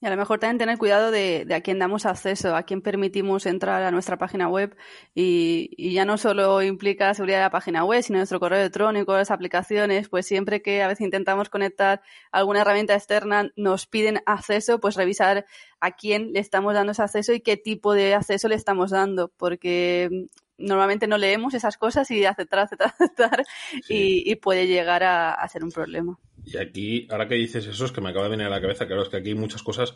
Y 0.00 0.06
a 0.06 0.10
lo 0.10 0.16
mejor 0.16 0.38
también 0.38 0.58
tener 0.58 0.76
cuidado 0.76 1.10
de, 1.10 1.46
a 1.54 1.60
quién 1.62 1.78
damos 1.78 2.04
acceso, 2.04 2.54
a 2.54 2.64
quién 2.64 2.82
permitimos 2.82 3.46
entrar 3.46 3.82
a 3.82 3.90
nuestra 3.90 4.18
página 4.18 4.48
web. 4.48 4.76
Y, 5.14 5.94
ya 5.94 6.04
no 6.04 6.18
solo 6.18 6.62
implica 6.62 7.06
la 7.06 7.14
seguridad 7.14 7.38
de 7.38 7.44
la 7.44 7.50
página 7.50 7.84
web, 7.84 8.02
sino 8.02 8.18
nuestro 8.18 8.40
correo 8.40 8.58
electrónico, 8.60 9.14
las 9.14 9.30
aplicaciones. 9.30 10.08
Pues 10.08 10.26
siempre 10.26 10.60
que 10.62 10.82
a 10.82 10.88
veces 10.88 11.04
intentamos 11.04 11.48
conectar 11.48 12.02
alguna 12.32 12.60
herramienta 12.60 12.94
externa, 12.94 13.50
nos 13.56 13.86
piden 13.86 14.20
acceso, 14.26 14.78
pues 14.80 14.96
revisar 14.96 15.46
a 15.80 15.92
quién 15.92 16.32
le 16.32 16.40
estamos 16.40 16.74
dando 16.74 16.92
ese 16.92 17.02
acceso 17.02 17.32
y 17.32 17.40
qué 17.40 17.56
tipo 17.56 17.94
de 17.94 18.14
acceso 18.14 18.48
le 18.48 18.56
estamos 18.56 18.90
dando. 18.90 19.28
Porque 19.36 20.28
normalmente 20.58 21.06
no 21.06 21.18
leemos 21.18 21.54
esas 21.54 21.78
cosas 21.78 22.10
y 22.10 22.24
aceptar, 22.26 22.58
aceptar, 22.58 22.88
aceptar 22.98 23.44
y, 23.88 24.34
puede 24.36 24.66
llegar 24.66 25.02
a 25.02 25.48
ser 25.48 25.64
un 25.64 25.70
problema. 25.70 26.18
Y 26.44 26.58
aquí, 26.58 27.06
ahora 27.10 27.26
que 27.28 27.36
dices 27.36 27.66
eso, 27.66 27.84
es 27.84 27.92
que 27.92 28.00
me 28.00 28.10
acaba 28.10 28.24
de 28.24 28.30
venir 28.30 28.46
a 28.46 28.50
la 28.50 28.60
cabeza, 28.60 28.86
claro, 28.86 29.02
es 29.02 29.08
que 29.08 29.16
aquí 29.16 29.30
hay 29.30 29.34
muchas 29.34 29.62
cosas 29.62 29.94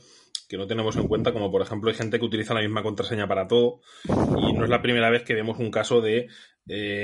que 0.49 0.57
no 0.57 0.67
tenemos 0.67 0.97
en 0.97 1.07
cuenta, 1.07 1.33
como 1.33 1.51
por 1.51 1.61
ejemplo 1.61 1.91
hay 1.91 1.97
gente 1.97 2.19
que 2.19 2.25
utiliza 2.25 2.55
la 2.55 2.63
misma 2.63 2.83
contraseña 2.83 3.29
para 3.29 3.47
todo, 3.47 3.81
y 4.07 4.53
no 4.55 4.65
es 4.65 4.71
la 4.71 4.81
primera 4.81 5.11
vez 5.11 5.23
que 5.23 5.35
vemos 5.35 5.59
un 5.59 5.71
caso 5.71 6.01
de 6.01 6.29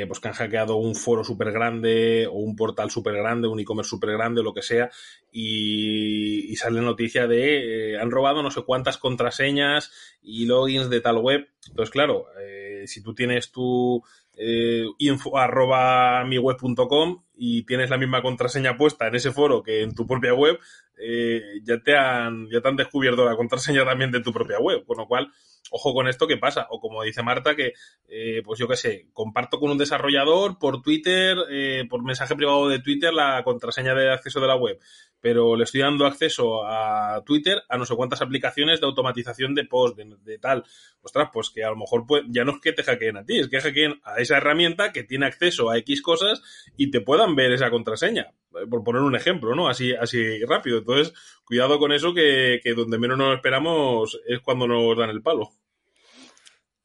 pues 0.06 0.20
que 0.20 0.28
han 0.28 0.34
hackeado 0.34 0.76
un 0.76 0.94
foro 0.94 1.24
súper 1.24 1.50
grande, 1.50 2.26
o 2.26 2.34
un 2.34 2.54
portal 2.54 2.90
súper 2.90 3.14
grande, 3.14 3.48
un 3.48 3.60
e-commerce 3.60 3.88
súper 3.88 4.12
grande, 4.12 4.40
o 4.40 4.44
lo 4.44 4.52
que 4.52 4.62
sea, 4.62 4.90
y, 5.32 6.54
sale 6.56 6.80
noticia 6.80 7.26
de 7.26 7.92
eh, 7.92 7.98
han 7.98 8.10
robado 8.10 8.42
no 8.42 8.50
sé 8.50 8.62
cuántas 8.62 8.96
contraseñas 8.96 9.90
y 10.22 10.46
logins 10.46 10.88
de 10.88 11.00
tal 11.00 11.18
web. 11.18 11.48
Entonces, 11.68 11.90
claro, 11.90 12.26
eh, 12.40 12.84
si 12.86 13.02
tú 13.02 13.14
tienes 13.14 13.50
tu 13.50 14.02
eh, 14.36 14.84
info 14.98 15.36
arroba 15.38 16.24
miweb.com 16.24 17.22
y 17.36 17.62
tienes 17.64 17.90
la 17.90 17.98
misma 17.98 18.22
contraseña 18.22 18.76
puesta 18.76 19.08
en 19.08 19.14
ese 19.14 19.32
foro 19.32 19.62
que 19.62 19.82
en 19.82 19.94
tu 19.94 20.06
propia 20.06 20.34
web, 20.34 20.58
eh, 20.98 21.42
ya 21.62 21.78
te 21.80 21.96
han, 21.96 22.48
ya 22.50 22.60
te 22.60 22.68
han 22.68 22.76
descubierto 22.76 23.24
la 23.24 23.36
contraseña 23.36 23.84
también 23.84 24.10
de 24.10 24.20
tu 24.20 24.32
propia 24.32 24.58
web. 24.58 24.84
Con 24.86 24.98
lo 24.98 25.06
cual, 25.06 25.30
ojo 25.70 25.94
con 25.94 26.08
esto 26.08 26.26
que 26.26 26.36
pasa. 26.36 26.66
O 26.70 26.80
como 26.80 27.02
dice 27.02 27.22
Marta, 27.22 27.54
que, 27.54 27.72
eh, 28.08 28.42
pues 28.44 28.58
yo 28.58 28.68
qué 28.68 28.76
sé, 28.76 29.06
comparto 29.12 29.58
con 29.58 29.70
un 29.70 29.78
desarrollador 29.78 30.58
por 30.58 30.82
Twitter, 30.82 31.36
eh, 31.50 31.84
por 31.88 32.02
mensaje 32.02 32.36
privado 32.36 32.68
de 32.68 32.80
Twitter, 32.80 33.12
la 33.12 33.42
contraseña 33.44 33.94
de 33.94 34.12
acceso 34.12 34.40
de 34.40 34.46
la 34.46 34.56
web 34.56 34.78
pero 35.24 35.56
le 35.56 35.64
estoy 35.64 35.80
dando 35.80 36.04
acceso 36.04 36.66
a 36.66 37.22
Twitter 37.24 37.62
a 37.70 37.78
no 37.78 37.86
sé 37.86 37.96
cuántas 37.96 38.20
aplicaciones 38.20 38.78
de 38.78 38.86
automatización 38.86 39.54
de 39.54 39.64
post, 39.64 39.96
de, 39.96 40.38
tal. 40.38 40.64
Ostras, 41.00 41.30
pues 41.32 41.48
que 41.48 41.64
a 41.64 41.70
lo 41.70 41.76
mejor 41.76 42.04
ya 42.28 42.44
no 42.44 42.52
es 42.52 42.60
que 42.60 42.74
te 42.74 42.82
hackeen 42.82 43.16
a 43.16 43.24
ti, 43.24 43.38
es 43.38 43.48
que 43.48 43.58
hackeen 43.58 44.02
a 44.04 44.16
esa 44.18 44.36
herramienta 44.36 44.92
que 44.92 45.02
tiene 45.02 45.24
acceso 45.24 45.70
a 45.70 45.78
X 45.78 46.02
cosas 46.02 46.42
y 46.76 46.90
te 46.90 47.00
puedan 47.00 47.36
ver 47.36 47.52
esa 47.52 47.70
contraseña. 47.70 48.34
Eh, 48.54 48.66
por 48.68 48.84
poner 48.84 49.00
un 49.00 49.16
ejemplo, 49.16 49.54
¿no? 49.54 49.66
Así, 49.66 49.94
así 49.94 50.44
rápido. 50.44 50.76
Entonces, 50.76 51.14
cuidado 51.46 51.78
con 51.78 51.92
eso 51.92 52.12
que, 52.12 52.60
que 52.62 52.74
donde 52.74 52.98
menos 52.98 53.16
nos 53.16 53.34
esperamos 53.34 54.20
es 54.26 54.40
cuando 54.40 54.66
nos 54.66 54.94
dan 54.94 55.08
el 55.08 55.22
palo. 55.22 55.52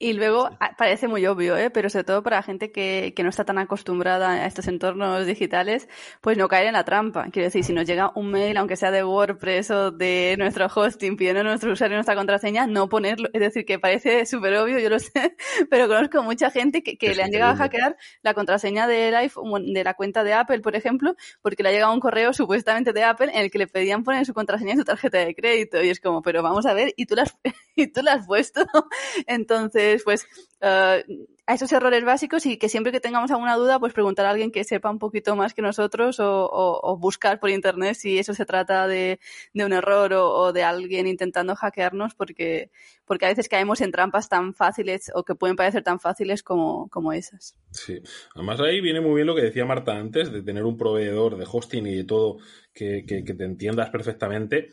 Y 0.02 0.14
luego 0.14 0.50
parece 0.78 1.10
muy 1.10 1.26
obvio, 1.26 1.58
¿eh? 1.58 1.70
pero 1.70 1.90
sobre 1.90 2.06
todo 2.06 2.24
para 2.24 2.38
la 2.38 2.44
gente 2.44 2.72
que, 2.72 3.12
que, 3.14 3.22
no 3.22 3.28
está 3.28 3.44
tan 3.44 3.58
acostumbrada 3.58 4.32
a 4.32 4.46
estos 4.46 4.70
entornos 4.70 5.26
digitales, 5.26 5.90
pues 6.22 6.38
no 6.38 6.48
caer 6.48 6.68
en 6.68 6.74
la 6.74 6.86
trampa. 6.86 7.28
Quiero 7.34 7.48
decir, 7.48 7.66
si 7.66 7.74
nos 7.74 7.86
llega 7.86 8.14
un 8.16 8.32
mail, 8.32 8.56
aunque 8.56 8.78
sea 8.78 8.92
de 8.92 9.04
WordPress 9.04 9.72
o 9.72 9.92
de 9.92 10.38
nuestro 10.40 10.68
hosting 10.74 11.18
pidiendo 11.18 11.44
nuestro 11.44 11.74
usuario 11.74 11.96
y 11.96 11.98
nuestra 11.98 12.16
contraseña, 12.16 12.66
no 12.66 12.88
ponerlo. 12.88 13.28
Es 13.34 13.42
decir, 13.42 13.66
que 13.66 13.78
parece 13.78 14.26
súper 14.26 14.56
obvio, 14.56 14.80
yo 14.80 14.90
lo 14.90 15.00
sé, 15.00 15.36
pero 15.70 15.90
conozco 15.90 16.24
mucha 16.24 16.50
gente 16.50 16.82
que, 16.82 16.98
que 16.98 17.14
le 17.14 17.22
han 17.22 17.32
llegado 17.32 17.52
a 17.52 17.58
hackear 17.58 17.98
la 18.22 18.34
contraseña 18.34 18.88
del 18.88 19.14
iPhone, 19.16 19.74
de 19.74 19.84
la 19.84 19.96
cuenta 19.96 20.24
de 20.24 20.32
Apple, 20.32 20.62
por 20.62 20.78
ejemplo, 20.78 21.18
porque 21.42 21.62
le 21.62 21.70
ha 21.70 21.72
llegado 21.74 21.94
un 21.94 22.00
correo 22.00 22.32
supuestamente 22.32 22.94
de 22.94 23.04
Apple 23.04 23.32
en 23.34 23.42
el 23.42 23.52
que 23.52 23.58
le 23.58 23.68
pedían 23.68 24.06
poner 24.06 24.26
su 24.26 24.34
contraseña 24.34 24.72
en 24.72 24.78
su 24.78 24.86
tarjeta 24.86 25.18
de 25.18 25.36
crédito. 25.36 25.84
Y 25.84 25.90
es 25.90 26.00
como, 26.00 26.22
pero 26.22 26.42
vamos 26.42 26.66
a 26.66 26.74
ver, 26.74 26.94
y 26.96 27.06
tú 27.06 27.16
las, 27.16 27.36
y 27.76 27.88
tú 27.88 28.02
la 28.02 28.14
has 28.14 28.26
puesto. 28.26 28.66
Entonces, 29.28 29.89
pues 30.04 30.28
uh, 30.62 31.02
a 31.50 31.56
esos 31.56 31.72
errores 31.72 32.06
básicos 32.06 32.46
y 32.46 32.58
que 32.58 32.70
siempre 32.70 32.92
que 32.92 33.00
tengamos 33.00 33.32
alguna 33.32 33.56
duda, 33.56 33.80
pues 33.80 33.92
preguntar 33.92 34.28
a 34.28 34.30
alguien 34.30 34.52
que 34.52 34.64
sepa 34.64 34.92
un 34.92 35.00
poquito 35.00 35.36
más 35.36 35.56
que 35.56 35.64
nosotros 35.64 36.18
o, 36.20 36.98
buscar 37.00 37.40
por 37.40 37.50
internet 37.50 37.96
si 37.96 38.20
eso 38.20 38.36
se 38.36 38.46
trata 38.46 38.88
de, 38.88 39.20
un 39.56 39.74
error 39.74 40.14
o, 40.14 40.54
de 40.54 40.64
alguien 40.64 41.08
intentando 41.08 41.56
hackearnos, 41.56 42.14
porque, 42.14 42.70
porque 43.04 43.26
a 43.26 43.30
veces 43.30 43.50
caemos 43.50 43.82
en 43.82 43.92
trampas 43.92 44.30
tan 44.30 44.54
fáciles 44.54 45.12
o 45.16 45.24
que 45.24 45.34
pueden 45.34 45.56
parecer 45.56 45.82
tan 45.82 46.00
fáciles 46.00 46.44
como, 46.44 46.88
como 46.90 47.14
esas. 47.14 47.56
Sí, 47.72 48.00
además 48.36 48.60
ahí 48.60 48.80
viene 48.80 49.02
muy 49.02 49.16
bien 49.16 49.26
lo 49.26 49.34
que 49.34 49.42
decía 49.42 49.66
Marta 49.66 49.98
antes, 49.98 50.32
de 50.32 50.44
tener 50.44 50.64
un 50.66 50.78
proveedor 50.78 51.36
de 51.36 51.48
hosting 51.52 51.88
y 51.88 51.96
de 51.96 52.04
todo 52.04 52.38
que, 52.74 53.06
que, 53.08 53.24
te 53.24 53.44
entiendas 53.44 53.90
perfectamente 53.90 54.70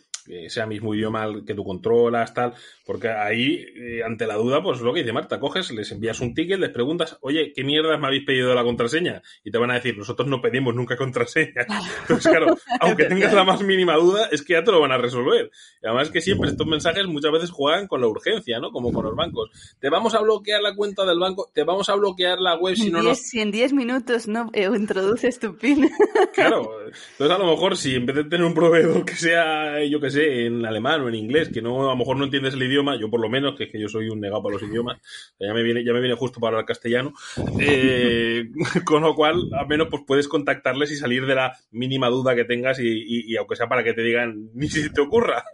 sea 0.48 0.66
mismo 0.66 0.94
idioma 0.94 1.28
que 1.46 1.54
tú 1.54 1.64
controlas, 1.64 2.34
tal, 2.34 2.54
porque 2.86 3.08
ahí, 3.08 3.66
eh, 3.74 4.02
ante 4.04 4.26
la 4.26 4.34
duda, 4.36 4.62
pues 4.62 4.80
lo 4.80 4.94
que 4.94 5.00
dice 5.00 5.12
Marta, 5.12 5.40
coges, 5.40 5.72
les 5.72 5.90
envías 5.90 6.20
un 6.20 6.34
ticket, 6.34 6.60
les 6.60 6.70
preguntas, 6.70 7.18
oye, 7.20 7.52
¿qué 7.52 7.64
mierdas 7.64 7.98
me 7.98 8.06
habéis 8.06 8.24
pedido 8.24 8.54
la 8.54 8.62
contraseña? 8.62 9.22
Y 9.42 9.50
te 9.50 9.58
van 9.58 9.72
a 9.72 9.74
decir, 9.74 9.98
nosotros 9.98 10.28
no 10.28 10.40
pedimos 10.40 10.74
nunca 10.74 10.96
contraseña. 10.96 11.66
Entonces, 12.02 12.30
claro, 12.30 12.56
aunque 12.80 13.04
tengas 13.08 13.32
la 13.32 13.44
más 13.44 13.60
mínima 13.62 13.96
duda, 13.96 14.28
es 14.30 14.42
que 14.42 14.52
ya 14.52 14.62
te 14.62 14.70
lo 14.70 14.80
van 14.80 14.92
a 14.92 14.98
resolver. 14.98 15.50
Y 15.82 15.86
además 15.86 16.10
que 16.10 16.20
siempre 16.20 16.50
estos 16.50 16.66
mensajes 16.66 17.06
muchas 17.06 17.32
veces 17.32 17.50
juegan 17.50 17.88
con 17.88 18.00
la 18.00 18.06
urgencia, 18.06 18.60
¿no? 18.60 18.70
Como 18.70 18.92
con 18.92 19.04
los 19.04 19.16
bancos. 19.16 19.50
Te 19.80 19.90
vamos 19.90 20.14
a 20.14 20.20
bloquear 20.20 20.62
la 20.62 20.74
cuenta 20.74 21.04
del 21.04 21.18
banco, 21.18 21.50
te 21.52 21.64
vamos 21.64 21.88
a 21.88 21.94
bloquear 21.96 22.38
la 22.38 22.56
web 22.56 22.76
si 22.76 22.90
no 22.90 23.02
nos... 23.02 23.18
Si 23.18 23.40
en 23.40 23.50
10 23.50 23.72
minutos 23.72 24.28
no 24.28 24.50
eh, 24.52 24.68
introduces 24.74 25.40
tu 25.40 25.56
PIN. 25.56 25.90
Claro, 26.34 26.70
entonces 27.12 27.36
a 27.36 27.38
lo 27.38 27.50
mejor 27.50 27.76
si 27.76 27.94
en 27.94 28.06
vez 28.06 28.16
de 28.16 28.24
tener 28.24 28.46
un 28.46 28.54
proveedor 28.54 29.04
que 29.04 29.16
sea, 29.16 29.84
yo 29.84 30.00
que 30.00 30.10
sé, 30.10 30.15
en 30.16 30.64
alemán 30.64 31.00
o 31.02 31.08
en 31.08 31.14
inglés, 31.14 31.50
que 31.52 31.62
no 31.62 31.82
a 31.82 31.92
lo 31.92 31.96
mejor 31.96 32.16
no 32.16 32.24
entiendes 32.24 32.54
el 32.54 32.62
idioma, 32.62 32.98
yo 32.98 33.10
por 33.10 33.20
lo 33.20 33.28
menos, 33.28 33.56
que 33.56 33.64
es 33.64 33.70
que 33.70 33.80
yo 33.80 33.88
soy 33.88 34.08
un 34.08 34.20
negado 34.20 34.42
para 34.42 34.54
los 34.54 34.62
idiomas, 34.62 35.00
ya 35.38 35.52
me 35.52 35.62
viene, 35.62 35.84
ya 35.84 35.92
me 35.92 36.00
viene 36.00 36.14
justo 36.16 36.40
para 36.40 36.56
hablar 36.56 36.66
castellano, 36.66 37.12
eh, 37.60 38.50
con 38.84 39.02
lo 39.02 39.14
cual 39.14 39.50
al 39.52 39.66
menos 39.66 39.88
pues 39.90 40.02
puedes 40.06 40.28
contactarles 40.28 40.90
y 40.92 40.96
salir 40.96 41.26
de 41.26 41.34
la 41.34 41.56
mínima 41.70 42.08
duda 42.08 42.34
que 42.34 42.44
tengas 42.44 42.78
y, 42.80 43.36
aunque 43.36 43.56
sea 43.56 43.68
para 43.68 43.84
que 43.84 43.94
te 43.94 44.02
digan 44.02 44.50
ni 44.54 44.68
si 44.68 44.92
te 44.92 45.00
ocurra. 45.00 45.44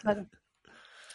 Claro. 0.00 0.26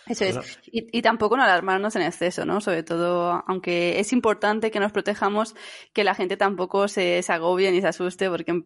Eso 0.08 0.26
es. 0.26 0.60
Y, 0.66 1.02
tampoco 1.02 1.38
no 1.38 1.44
alarmarnos 1.44 1.96
en 1.96 2.02
exceso, 2.02 2.44
¿no? 2.44 2.60
Sobre 2.60 2.84
todo, 2.84 3.44
aunque 3.48 4.00
es 4.00 4.12
importante 4.14 4.72
que 4.72 4.80
nos 4.80 4.92
protejamos, 4.92 5.56
que 5.94 6.04
la 6.04 6.16
gente 6.16 6.38
tampoco 6.38 6.88
se, 6.88 7.22
se 7.22 7.32
agobie 7.32 7.72
ni 7.72 7.82
se 7.82 7.88
asuste, 7.88 8.30
porque 8.30 8.64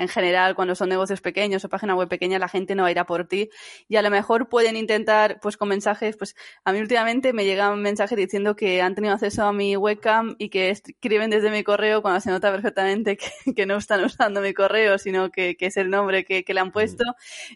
en 0.00 0.08
general, 0.08 0.54
cuando 0.54 0.74
son 0.74 0.88
negocios 0.88 1.20
pequeños 1.20 1.62
o 1.62 1.68
página 1.68 1.94
web 1.94 2.08
pequeña, 2.08 2.38
la 2.38 2.48
gente 2.48 2.74
no 2.74 2.84
va 2.84 2.88
a 2.88 2.90
ir 2.90 2.98
a 2.98 3.04
por 3.04 3.28
ti. 3.28 3.50
Y 3.86 3.96
a 3.96 4.02
lo 4.02 4.08
mejor 4.08 4.48
pueden 4.48 4.74
intentar, 4.74 5.40
pues 5.42 5.58
con 5.58 5.68
mensajes, 5.68 6.16
pues 6.16 6.34
a 6.64 6.72
mí 6.72 6.80
últimamente 6.80 7.34
me 7.34 7.44
llegan 7.44 7.82
mensajes 7.82 8.16
diciendo 8.16 8.56
que 8.56 8.80
han 8.80 8.94
tenido 8.94 9.12
acceso 9.12 9.44
a 9.44 9.52
mi 9.52 9.76
webcam 9.76 10.36
y 10.38 10.48
que 10.48 10.70
escriben 10.70 11.28
desde 11.28 11.50
mi 11.50 11.62
correo 11.62 12.00
cuando 12.00 12.18
se 12.22 12.30
nota 12.30 12.50
perfectamente 12.50 13.18
que, 13.54 13.66
no 13.66 13.76
están 13.76 14.02
usando 14.02 14.40
mi 14.40 14.54
correo, 14.54 14.96
sino 14.96 15.30
que, 15.30 15.54
es 15.60 15.76
el 15.76 15.90
nombre 15.90 16.24
que, 16.24 16.42
le 16.46 16.60
han 16.60 16.72
puesto 16.72 17.04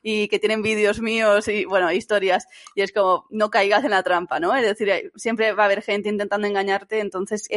y 0.02 0.28
que 0.28 0.38
tienen 0.38 0.60
vídeos 0.60 1.00
míos 1.00 1.48
y, 1.48 1.64
bueno, 1.64 1.90
historias. 1.92 2.46
Y 2.74 2.82
es 2.82 2.92
como, 2.92 3.26
no 3.30 3.48
caigas 3.50 3.84
en 3.84 3.92
la 3.92 4.02
trampa, 4.02 4.38
¿no? 4.38 4.54
Es 4.54 4.66
decir, 4.66 5.10
siempre 5.16 5.54
va 5.54 5.62
a 5.62 5.66
haber 5.66 5.80
gente 5.80 6.10
intentando 6.10 6.46
engañarte, 6.46 7.00
entonces 7.00 7.48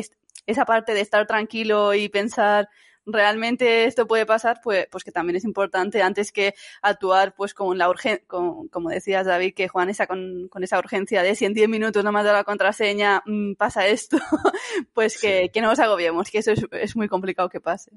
esa 0.46 0.64
parte 0.64 0.94
de 0.94 1.02
estar 1.02 1.28
tranquilo 1.28 1.94
y 1.94 2.08
pensar 2.08 2.70
realmente 3.08 3.86
esto 3.86 4.06
puede 4.06 4.26
pasar, 4.26 4.60
pues, 4.64 4.88
pues 4.92 5.04
que 5.04 5.12
también 5.12 5.38
es 5.38 5.46
importante 5.46 6.02
antes 6.02 6.32
que 6.32 6.54
actuar 6.82 7.34
pues 7.36 7.54
con 7.54 7.78
la 7.78 7.90
urgencia, 7.90 8.26
como 8.28 8.90
decías 8.90 9.26
David, 9.26 9.54
que 9.56 9.68
Juan 9.68 9.90
está 9.90 10.06
con, 10.08 10.48
con, 10.50 10.64
esa 10.64 10.78
urgencia 10.78 11.24
de 11.24 11.36
si 11.36 11.46
en 11.46 11.54
10 11.54 11.70
minutos 11.70 12.04
no 12.04 12.12
me 12.12 12.20
ha 12.20 12.24
dado 12.24 12.36
la 12.36 12.44
contraseña, 12.44 13.24
mm, 13.26 13.54
pasa 13.54 13.88
esto, 13.88 14.18
pues 14.94 15.20
que, 15.20 15.50
que, 15.52 15.62
no 15.62 15.72
os 15.72 15.80
agobiemos, 15.80 16.30
que 16.30 16.40
eso 16.40 16.52
es, 16.52 16.66
es 16.72 16.96
muy 16.96 17.08
complicado 17.08 17.50
que 17.50 17.62
pase. 17.62 17.92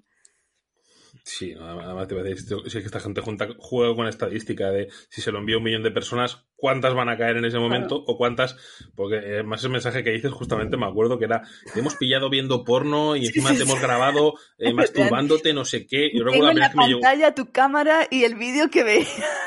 Sí, 1.24 1.54
además 1.54 2.08
te 2.08 2.14
voy 2.14 2.22
a 2.22 2.30
decir, 2.30 2.46
si 2.48 2.78
es 2.78 2.82
que 2.82 2.86
esta 2.86 3.00
gente 3.00 3.20
junta, 3.20 3.48
juega 3.58 3.94
con 3.94 4.06
estadística 4.06 4.70
de 4.70 4.88
si 5.08 5.20
se 5.20 5.32
lo 5.32 5.38
envía 5.38 5.58
un 5.58 5.64
millón 5.64 5.82
de 5.82 5.90
personas, 5.90 6.46
cuántas 6.60 6.94
van 6.94 7.08
a 7.08 7.16
caer 7.16 7.38
en 7.38 7.44
ese 7.44 7.58
momento 7.58 8.02
o 8.06 8.16
cuántas, 8.16 8.56
porque 8.94 9.38
eh, 9.38 9.42
más 9.42 9.64
el 9.64 9.70
mensaje 9.70 10.04
que 10.04 10.10
dices 10.10 10.30
justamente 10.30 10.76
me 10.76 10.86
acuerdo 10.86 11.18
que 11.18 11.24
era, 11.24 11.42
te 11.72 11.80
hemos 11.80 11.96
pillado 11.96 12.28
viendo 12.30 12.64
porno 12.64 13.16
y 13.16 13.26
encima 13.26 13.54
te 13.54 13.62
hemos 13.62 13.80
grabado 13.80 14.34
eh, 14.58 14.72
masturbándote, 14.74 15.52
no 15.52 15.64
sé 15.64 15.86
qué. 15.86 16.10
Yo 16.12 16.24
Tengo 16.24 16.44
la, 16.46 16.52
en 16.52 16.58
la 16.58 16.72
pantalla 16.72 17.34
tu 17.34 17.50
cámara 17.50 18.06
y 18.10 18.24
el 18.24 18.34
vídeo 18.34 18.70
que 18.70 18.84
veía. 18.84 19.06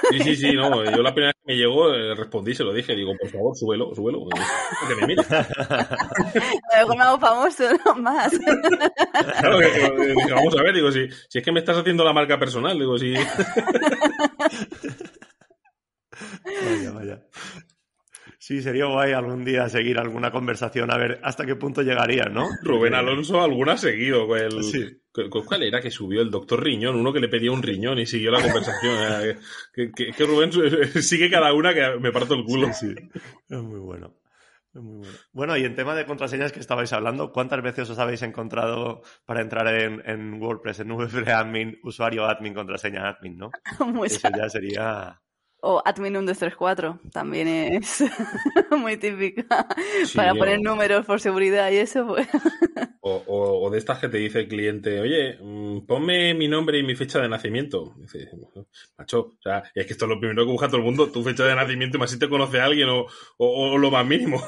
Sí, 0.09 0.19
sí, 0.19 0.35
sí, 0.35 0.51
no, 0.53 0.83
yo 0.83 1.01
la 1.01 1.13
primera 1.13 1.29
vez 1.29 1.35
que 1.45 1.53
me 1.53 1.57
llegó 1.57 1.93
eh, 1.93 2.15
respondí, 2.15 2.55
se 2.55 2.63
lo 2.63 2.73
dije, 2.73 2.95
digo, 2.95 3.13
por 3.19 3.29
favor, 3.29 3.55
súbelo, 3.55 3.93
súbelo, 3.95 4.25
que 4.87 4.95
me 4.95 5.07
mire. 5.07 5.23
Luego 6.75 6.95
me 6.95 7.03
hago 7.03 7.19
famoso, 7.19 7.63
no 7.85 7.95
más. 7.95 8.33
Claro, 9.39 9.59
que, 9.59 10.33
vamos 10.33 10.57
a 10.57 10.63
ver, 10.63 10.73
digo, 10.73 10.91
si, 10.91 11.07
si 11.27 11.39
es 11.39 11.43
que 11.43 11.51
me 11.51 11.59
estás 11.59 11.77
haciendo 11.77 12.03
la 12.03 12.13
marca 12.13 12.39
personal, 12.39 12.77
digo, 12.77 12.97
si... 12.97 13.13
Vaya, 16.45 16.91
vaya. 16.91 17.23
Sí, 18.43 18.61
sería 18.61 18.87
guay 18.87 19.13
algún 19.13 19.45
día 19.45 19.69
seguir 19.69 19.97
alguna 19.97 20.29
conversación 20.31 20.91
a 20.91 20.97
ver 20.97 21.19
hasta 21.23 21.45
qué 21.45 21.55
punto 21.55 21.81
llegaría, 21.81 22.25
¿no? 22.25 22.49
Rubén 22.61 22.93
Alonso 22.93 23.41
alguna 23.41 23.73
ha 23.73 23.77
seguido. 23.77 24.35
El... 24.35 24.63
Sí. 24.63 24.99
¿Cuál 25.29 25.63
era 25.63 25.79
que 25.79 25.89
subió 25.89 26.21
el 26.21 26.29
doctor 26.29 26.61
Riñón? 26.61 26.95
Uno 26.95 27.13
que 27.13 27.21
le 27.21 27.29
pedía 27.29 27.51
un 27.51 27.63
riñón 27.63 27.99
y 27.99 28.05
siguió 28.05 28.31
la 28.31 28.41
conversación. 28.41 28.97
Eh, 29.23 29.37
que, 29.73 30.11
que, 30.11 30.25
Rubén 30.25 30.51
sigue 31.01 31.29
cada 31.29 31.53
una 31.53 31.73
que 31.73 31.99
me 32.01 32.11
parto 32.11 32.33
el 32.33 32.43
culo. 32.43 32.73
Sí, 32.73 32.93
Es 33.47 33.61
muy 33.61 33.79
bueno. 33.79 34.13
Es 34.73 34.81
muy 34.81 34.97
bueno. 34.97 35.17
Bueno, 35.31 35.55
y 35.55 35.63
en 35.63 35.75
tema 35.75 35.95
de 35.95 36.05
contraseñas 36.05 36.51
que 36.51 36.59
estabais 36.59 36.91
hablando, 36.91 37.31
¿cuántas 37.31 37.61
veces 37.61 37.89
os 37.89 37.99
habéis 37.99 38.23
encontrado 38.23 39.03
para 39.25 39.41
entrar 39.41 39.67
en, 39.67 40.01
en 40.05 40.41
WordPress, 40.41 40.81
en 40.81 40.91
VP 40.91 41.31
admin, 41.31 41.79
usuario 41.83 42.25
admin, 42.25 42.53
contraseña 42.53 43.07
admin, 43.07 43.37
no? 43.37 43.51
Eso 44.05 44.29
ya 44.35 44.49
sería 44.49 45.21
o 45.65 45.81
admin 45.85 46.11
1234 46.11 46.99
también 47.11 47.47
es 47.47 48.03
muy 48.77 48.97
típica 48.97 49.65
para 50.13 50.35
poner 50.35 50.59
números 50.61 51.05
por 51.05 51.21
seguridad 51.21 51.71
y 51.71 51.77
eso. 51.77 52.05
Pues. 52.05 52.27
O, 52.99 53.69
de 53.71 53.77
estas 53.77 53.99
que 53.99 54.09
te 54.09 54.17
dice 54.17 54.41
el 54.41 54.47
cliente, 54.49 54.99
oye, 54.99 55.37
mm, 55.41 55.85
ponme 55.85 56.33
mi 56.33 56.49
nombre 56.49 56.79
y 56.79 56.83
mi 56.83 56.95
fecha 56.95 57.19
de 57.19 57.29
nacimiento. 57.29 57.93
Dice, 57.97 58.29
macho, 58.97 59.19
o 59.19 59.41
sea, 59.41 59.63
es 59.73 59.85
que 59.85 59.93
esto 59.93 60.05
es 60.05 60.09
lo 60.09 60.19
primero 60.19 60.45
que 60.45 60.51
busca 60.51 60.67
todo 60.67 60.77
el 60.77 60.83
mundo, 60.83 61.09
tu 61.09 61.23
fecha 61.23 61.45
de 61.45 61.55
nacimiento, 61.55 61.97
más 61.97 62.11
si 62.11 62.19
te 62.19 62.29
conoce 62.29 62.59
alguien 62.59 62.89
o, 63.37 63.77
lo 63.77 63.89
más 63.89 64.05
mínimo. 64.05 64.43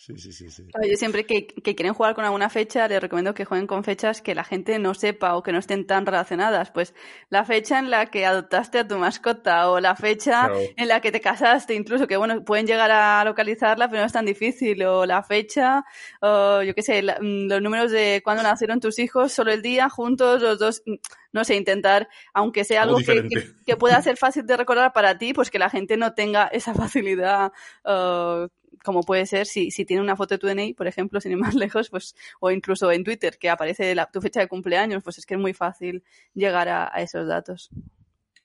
Sí, 0.00 0.16
sí, 0.16 0.32
sí, 0.32 0.48
sí. 0.50 0.66
Yo 0.88 0.96
siempre 0.96 1.26
que, 1.26 1.46
quieren 1.46 1.92
jugar 1.92 2.14
con 2.14 2.24
alguna 2.24 2.48
fecha, 2.48 2.88
les 2.88 3.02
recomiendo 3.02 3.34
que 3.34 3.44
jueguen 3.44 3.66
con 3.66 3.84
fechas 3.84 4.22
que 4.22 4.34
la 4.34 4.44
gente 4.44 4.78
no 4.78 4.94
sepa 4.94 5.36
o 5.36 5.42
que 5.42 5.52
no 5.52 5.58
estén 5.58 5.86
tan 5.86 6.06
relacionadas. 6.06 6.70
Pues 6.70 6.94
la 7.28 7.44
fecha 7.44 7.78
en 7.78 7.90
la 7.90 8.06
que 8.06 8.24
adoptaste 8.24 8.78
a 8.78 8.88
tu 8.88 8.96
mascota 8.96 9.68
o 9.68 9.78
la 9.78 9.94
fecha 9.96 10.48
en 10.74 10.88
la 10.88 11.02
que 11.02 11.12
te 11.12 11.20
casaste, 11.20 11.74
incluso 11.74 12.06
que 12.06 12.16
bueno, 12.16 12.42
pueden 12.46 12.66
llegar 12.66 12.90
a 12.90 13.22
localizarla, 13.26 13.90
pero 13.90 14.00
no 14.00 14.06
es 14.06 14.12
tan 14.14 14.24
difícil. 14.24 14.82
O 14.84 15.04
la 15.04 15.22
fecha, 15.22 15.84
o 16.22 16.62
yo 16.62 16.74
qué 16.74 16.80
sé, 16.80 17.02
mm, 17.02 17.50
los 17.50 17.60
números 17.60 17.92
de 17.92 18.22
cuando 18.24 18.42
nacieron 18.42 18.80
tus 18.80 18.98
hijos, 18.98 19.34
solo 19.34 19.52
el 19.52 19.60
día, 19.60 19.90
juntos, 19.90 20.40
los 20.40 20.58
dos, 20.58 20.82
mm, 20.86 20.94
no 21.32 21.44
sé, 21.44 21.56
intentar, 21.56 22.08
aunque 22.32 22.64
sea 22.64 22.84
algo, 22.84 22.96
que, 22.96 23.76
pueda 23.76 24.00
ser 24.02 24.16
fácil 24.16 24.46
de 24.46 24.56
recordar 24.56 24.94
para 24.94 25.18
ti, 25.18 25.34
pues 25.34 25.50
que 25.50 25.58
la 25.58 25.68
gente 25.68 25.98
no 25.98 26.14
tenga 26.14 26.46
esa 26.46 26.72
facilidad. 26.72 27.52
Uh, 27.84 28.48
como 28.84 29.02
puede 29.02 29.26
ser 29.26 29.46
si, 29.46 29.70
si 29.70 29.84
tiene 29.84 30.02
una 30.02 30.16
foto 30.16 30.34
de 30.34 30.38
tu 30.38 30.46
DNI, 30.46 30.74
por 30.74 30.86
ejemplo, 30.86 31.20
sin 31.20 31.32
ir 31.32 31.38
más 31.38 31.54
lejos, 31.54 31.90
pues, 31.90 32.14
o 32.40 32.50
incluso 32.50 32.90
en 32.90 33.04
Twitter, 33.04 33.38
que 33.38 33.50
aparece 33.50 33.94
la, 33.94 34.06
tu 34.06 34.20
fecha 34.20 34.40
de 34.40 34.48
cumpleaños, 34.48 35.02
pues 35.02 35.18
es 35.18 35.26
que 35.26 35.34
es 35.34 35.40
muy 35.40 35.54
fácil 35.54 36.02
llegar 36.34 36.68
a, 36.68 36.88
esos 37.00 37.26
datos. 37.26 37.70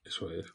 Eso 0.04 0.30
es. 0.32 0.52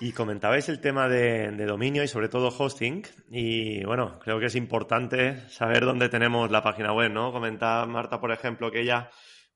Y 0.00 0.12
comentabais 0.12 0.68
el 0.68 0.80
tema 0.80 1.08
de, 1.08 1.50
dominio 1.66 2.02
y 2.02 2.08
sobre 2.08 2.28
todo 2.28 2.48
hosting. 2.48 3.04
Y 3.30 3.84
bueno, 3.84 4.18
creo 4.18 4.38
que 4.40 4.46
es 4.46 4.56
importante 4.56 5.48
saber 5.48 5.84
dónde 5.84 6.08
tenemos 6.08 6.50
la 6.50 6.62
página 6.62 6.92
web, 6.92 7.10
¿no? 7.12 7.32
Comenta 7.32 7.86
Marta, 7.86 8.20
por 8.20 8.32
ejemplo, 8.32 8.70
que 8.70 8.80
ella 8.80 9.10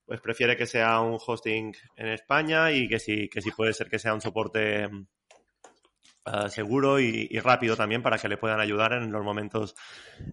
pues 0.06 0.22
prefiere 0.22 0.56
que 0.56 0.64
sea 0.64 1.00
un 1.00 1.18
hosting 1.24 1.74
en 1.96 2.08
España 2.08 2.72
y 2.72 2.88
que 2.88 2.98
sí, 2.98 3.28
que 3.28 3.42
sí 3.42 3.50
puede 3.50 3.74
ser 3.74 3.90
que 3.90 3.98
sea 3.98 4.14
un 4.14 4.22
soporte 4.22 4.88
eh, 6.32 6.50
seguro 6.50 7.00
y, 7.00 7.26
rápido 7.40 7.76
también 7.76 8.02
para 8.02 8.18
que 8.18 8.28
le 8.28 8.36
puedan 8.36 8.60
ayudar 8.60 8.92
en 8.92 9.10
los 9.10 9.24
momentos, 9.24 9.74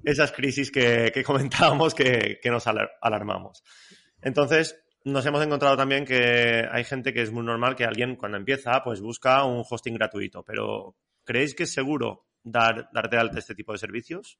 esas 0.03 0.31
crisis 0.31 0.71
que, 0.71 1.11
comentábamos 1.25 1.93
que, 1.93 2.39
nos 2.45 2.65
alarmamos. 2.67 3.63
Entonces, 4.21 4.83
nos 5.03 5.25
hemos 5.25 5.43
encontrado 5.43 5.77
también 5.77 6.05
que 6.05 6.67
hay 6.71 6.83
gente 6.83 7.13
que 7.13 7.21
es 7.21 7.31
muy 7.31 7.43
normal 7.43 7.75
que 7.75 7.85
alguien 7.85 8.15
cuando 8.15 8.37
empieza 8.37 8.83
pues 8.83 9.01
busca 9.01 9.43
un 9.43 9.63
hosting 9.69 9.93
gratuito, 9.93 10.43
pero 10.43 10.95
¿creéis 11.23 11.53
que 11.53 11.63
es 11.63 11.73
seguro 11.73 12.25
dar, 12.43 12.89
darte 12.91 13.17
alta 13.17 13.39
este 13.39 13.55
tipo 13.55 13.71
de 13.71 13.77
servicios? 13.77 14.39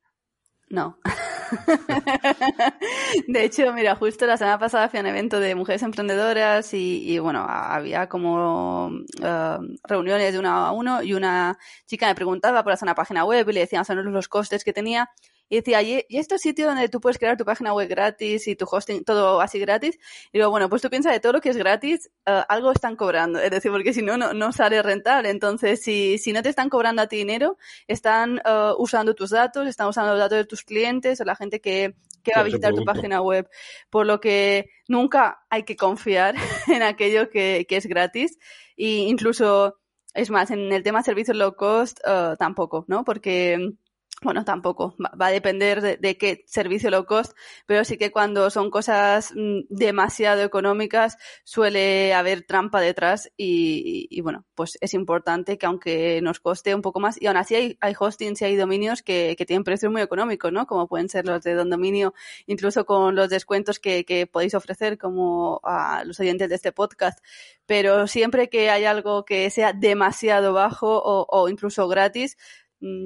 No. 0.70 0.98
de 3.28 3.46
hecho, 3.46 3.72
mira, 3.74 3.96
justo 3.96 4.26
la 4.26 4.38
semana 4.38 4.58
pasada 4.58 4.90
fui 4.90 4.98
a 4.98 5.02
un 5.02 5.08
evento 5.08 5.40
de 5.40 5.54
mujeres 5.54 5.84
emprendedoras 5.84 6.74
y, 6.74 7.20
bueno, 7.20 7.46
había 7.48 8.10
como 8.10 8.90
eh, 9.22 9.58
reuniones 9.84 10.34
de 10.34 10.40
uno 10.40 10.50
a 10.50 10.72
uno 10.72 11.04
y 11.04 11.14
una 11.14 11.58
chica 11.86 12.08
me 12.08 12.16
preguntaba 12.16 12.64
por 12.64 12.74
hacer 12.74 12.88
una 12.88 12.96
página 12.96 13.26
web 13.26 13.48
y 13.50 13.54
le 13.54 13.60
decían 13.62 13.86
son 13.86 14.12
los 14.12 14.28
costes 14.28 14.64
que 14.64 14.74
tenía 14.74 15.12
y 15.50 15.58
decía, 15.58 15.82
¿y, 15.82 16.06
estos 16.10 16.42
sitios 16.42 16.68
donde 16.68 16.90
tú 16.90 17.00
puedes 17.00 17.18
crear 17.18 17.38
tu 17.38 17.46
página 17.46 17.74
web 17.74 17.88
gratis 17.88 18.48
y 18.48 18.56
tu 18.56 18.66
hosting, 18.70 19.04
todo 19.04 19.42
así 19.42 19.60
gratis? 19.60 20.00
Y 20.32 20.40
digo, 20.40 20.50
bueno, 20.50 20.70
pues 20.70 20.82
tú 20.82 20.90
piensas 20.90 21.14
de 21.14 21.20
todo 21.20 21.34
lo 21.34 21.42
que 21.42 21.50
es 21.50 21.58
gratis, 21.58 22.10
eh, 22.26 22.42
algo 22.50 22.72
están 22.72 22.96
cobrando. 22.96 23.40
Es 23.40 23.52
decir, 23.52 23.72
porque 23.72 23.94
si 23.94 24.02
no, 24.02 24.18
no, 24.18 24.52
sale 24.52 24.82
rentable. 24.82 25.30
Entonces, 25.30 25.82
si, 25.82 26.18
si 26.18 26.34
no 26.34 26.42
te 26.42 26.50
están 26.50 26.70
cobrando 26.70 27.02
a 27.02 27.08
ti 27.08 27.18
dinero, 27.18 27.58
están 27.88 28.42
eh, 28.44 28.72
usando 28.78 29.14
tus 29.14 29.30
datos, 29.30 29.68
están 29.68 29.88
usando 29.88 30.12
los 30.12 30.20
datos 30.20 30.38
de 30.38 30.46
tus 30.46 30.64
clientes 30.64 31.22
o 31.22 31.26
la 31.26 31.36
gente 31.36 31.62
que, 31.62 31.96
que 32.24 32.32
va 32.36 32.42
a 32.42 32.44
visitar 32.44 32.74
tu 32.74 32.84
página 32.84 33.22
web. 33.22 33.48
Por 33.90 34.08
lo 34.08 34.20
que 34.20 34.70
nunca 34.88 35.46
hay 35.50 35.64
que 35.64 35.76
confiar 35.76 36.36
en 36.68 36.82
aquello 36.82 37.30
que, 37.30 37.66
que 37.70 37.78
es 37.78 37.86
gratis. 37.86 38.38
Y 38.76 39.08
incluso, 39.08 39.78
es 40.14 40.32
más, 40.32 40.50
en 40.50 40.74
el 40.74 40.82
tema 40.82 41.04
servicios 41.04 41.38
low 41.38 41.56
cost, 41.56 42.00
uh, 42.06 42.36
tampoco, 42.38 42.86
¿no? 42.88 43.04
Porque 43.04 43.76
bueno, 44.22 44.46
tampoco, 44.46 44.96
va, 45.00 45.28
a 45.28 45.32
depender 45.32 46.00
de, 46.00 46.18
qué 46.18 46.44
servicio 46.48 46.90
low 46.90 47.06
cost, 47.06 47.34
pero 47.66 47.84
sí 47.84 47.98
que 47.98 48.12
cuando 48.12 48.50
son 48.50 48.72
cosas 48.72 49.34
mm, 49.36 49.62
demasiado 49.70 50.42
económicas 50.42 51.18
suele 51.44 52.14
haber 52.14 52.44
trampa 52.44 52.80
detrás 52.80 53.32
y, 53.38 54.22
bueno, 54.22 54.46
pues 54.56 54.78
es 54.82 54.94
importante 54.94 55.58
que 55.58 55.66
aunque 55.66 56.22
nos 56.22 56.40
coste 56.40 56.74
un 56.74 56.82
poco 56.82 57.00
más, 57.00 57.22
y 57.22 57.28
aún 57.28 57.38
así 57.38 57.56
hay, 57.56 57.78
hay 57.82 57.94
hostings 58.00 58.42
y 58.42 58.46
hay 58.46 58.56
dominios 58.56 59.04
que, 59.04 59.36
tienen 59.46 59.64
precios 59.64 59.92
muy 59.92 60.02
económicos, 60.02 60.52
¿no? 60.52 60.66
Como 60.66 60.88
pueden 60.88 61.08
ser 61.08 61.28
los 61.28 61.44
de 61.44 61.54
Don 61.54 61.70
Dominio, 61.70 62.16
incluso 62.48 62.86
con 62.86 63.16
los 63.16 63.30
descuentos 63.30 63.80
que, 63.80 64.28
podéis 64.32 64.56
ofrecer 64.56 64.98
como 64.98 65.60
a 65.64 66.04
los 66.04 66.20
oyentes 66.20 66.50
de 66.50 66.56
este 66.56 66.72
podcast, 66.72 67.20
pero 67.66 68.08
siempre 68.08 68.50
que 68.50 68.70
hay 68.70 68.86
algo 68.86 69.26
que 69.26 69.50
sea 69.50 69.74
demasiado 69.74 70.54
bajo 70.54 71.02
o, 71.04 71.50
incluso 71.50 71.88
gratis, 71.88 72.38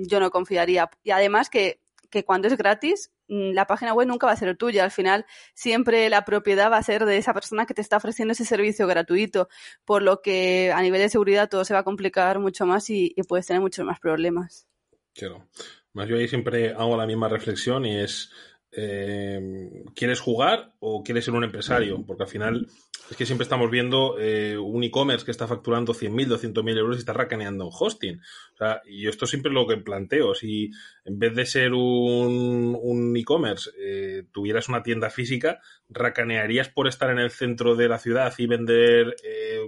yo 0.07 0.19
no 0.19 0.31
confiaría. 0.31 0.89
Y 1.03 1.11
además 1.11 1.49
que, 1.49 1.81
que 2.09 2.25
cuando 2.25 2.47
es 2.47 2.57
gratis, 2.57 3.11
mm, 3.27 3.51
la 3.51 3.65
página 3.67 3.93
web 3.93 4.07
nunca 4.07 4.27
va 4.27 4.33
a 4.33 4.37
ser 4.37 4.55
tuya. 4.57 4.83
Al 4.83 4.91
final, 4.91 5.25
siempre 5.53 6.09
la 6.09 6.25
propiedad 6.25 6.71
va 6.71 6.77
a 6.77 6.83
ser 6.83 7.05
de 7.05 7.17
esa 7.17 7.33
persona 7.33 7.65
que 7.65 7.73
te 7.73 7.81
está 7.81 7.97
ofreciendo 7.97 8.31
ese 8.31 8.45
servicio 8.45 8.87
gratuito. 8.87 9.49
Por 9.85 10.01
lo 10.01 10.21
que 10.21 10.71
a 10.73 10.81
nivel 10.81 11.01
de 11.01 11.09
seguridad 11.09 11.49
todo 11.49 11.65
se 11.65 11.73
va 11.73 11.79
a 11.79 11.83
complicar 11.83 12.39
mucho 12.39 12.65
más 12.65 12.89
y, 12.89 13.15
puedes 13.27 13.45
tener 13.45 13.61
muchos 13.61 13.85
más 13.85 13.99
problemas. 13.99 14.67
Claro. 15.13 15.47
Más 15.93 16.07
yo 16.07 16.17
ahí 16.17 16.27
siempre 16.27 16.71
hago 16.71 16.95
la 16.95 17.05
misma 17.05 17.29
reflexión 17.29 17.85
y 17.85 17.99
es, 17.99 18.31
eh, 18.71 19.83
¿quieres 19.95 20.19
jugar 20.19 20.71
o 20.79 21.03
quieres 21.03 21.25
ser 21.25 21.33
un 21.33 21.43
empresario? 21.43 22.03
Porque 22.05 22.23
al 22.23 22.29
final 22.29 22.67
Es 23.09 23.17
que 23.17 23.25
siempre 23.25 23.43
estamos 23.43 23.71
viendo 23.71 24.19
eh, 24.19 24.55
un 24.57 24.83
e-commerce 24.83 25.25
que 25.25 25.31
está 25.31 25.47
facturando 25.47 25.93
100.000, 25.93 26.27
200.000 26.27 26.77
euros 26.77 26.97
y 26.97 26.99
está 26.99 27.13
racaneando 27.13 27.65
un 27.65 27.71
hosting. 27.73 28.19
O 28.53 28.57
sea, 28.57 28.81
y 28.85 29.07
esto 29.07 29.25
siempre 29.25 29.49
es 29.49 29.55
lo 29.55 29.65
que 29.65 29.77
planteo. 29.77 30.35
Si 30.35 30.69
en 31.05 31.17
vez 31.17 31.33
de 31.33 31.45
ser 31.47 31.73
un, 31.73 32.77
un 32.79 33.17
e-commerce 33.17 33.71
eh, 33.79 34.25
tuvieras 34.31 34.69
una 34.69 34.83
tienda 34.83 35.09
física, 35.09 35.59
racanearías 35.89 36.69
por 36.69 36.87
estar 36.87 37.09
en 37.09 37.17
el 37.17 37.31
centro 37.31 37.75
de 37.75 37.89
la 37.89 37.97
ciudad 37.97 38.31
y 38.37 38.45
vender 38.45 39.15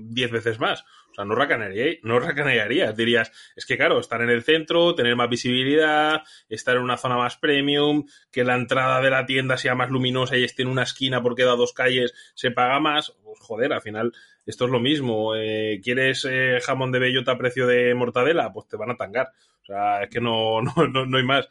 10 0.04 0.30
eh, 0.30 0.32
veces 0.32 0.60
más. 0.60 0.86
O 1.12 1.14
sea, 1.14 1.26
no 1.26 1.36
no 1.36 2.20
racanearías. 2.20 2.96
Dirías, 2.96 3.32
es 3.56 3.66
que 3.66 3.78
claro, 3.78 4.00
estar 4.00 4.22
en 4.22 4.30
el 4.30 4.44
centro, 4.44 4.96
tener 4.96 5.16
más 5.16 5.30
visibilidad, 5.30 6.22
estar 6.48 6.78
en 6.78 6.84
una 6.84 6.98
zona 6.98 7.18
más 7.18 7.38
premium, 7.38 8.06
que 8.32 8.44
la 8.44 8.56
entrada 8.56 9.02
de 9.02 9.10
la 9.10 9.26
tienda 9.26 9.58
sea 9.58 9.76
más 9.76 9.90
luminosa 9.90 10.38
y 10.38 10.44
esté 10.44 10.62
en 10.62 10.70
una 10.70 10.84
esquina 10.84 11.22
porque 11.22 11.44
da 11.44 11.56
dos 11.56 11.74
calles, 11.74 12.14
se 12.34 12.52
paga 12.52 12.80
más. 12.80 13.14
Pues 13.24 13.40
joder, 13.40 13.74
al 13.74 13.82
final 13.82 14.14
esto 14.46 14.66
es 14.66 14.72
lo 14.72 14.80
mismo. 14.80 15.36
Eh, 15.36 15.82
¿Quieres 15.84 16.26
eh, 16.30 16.60
jamón 16.64 16.92
de 16.92 17.00
bellota 17.00 17.34
a 17.34 17.38
precio 17.38 17.68
de 17.68 17.94
mortadela? 17.94 18.52
Pues 18.54 18.68
te 18.68 18.78
van 18.78 18.92
a 18.92 18.98
tangar. 18.98 19.32
O 19.62 19.66
sea, 19.66 20.04
es 20.04 20.10
que 20.10 20.22
no, 20.22 20.62
no, 20.62 20.88
no, 20.88 21.06
no 21.06 21.18
hay 21.18 21.24
más. 21.24 21.50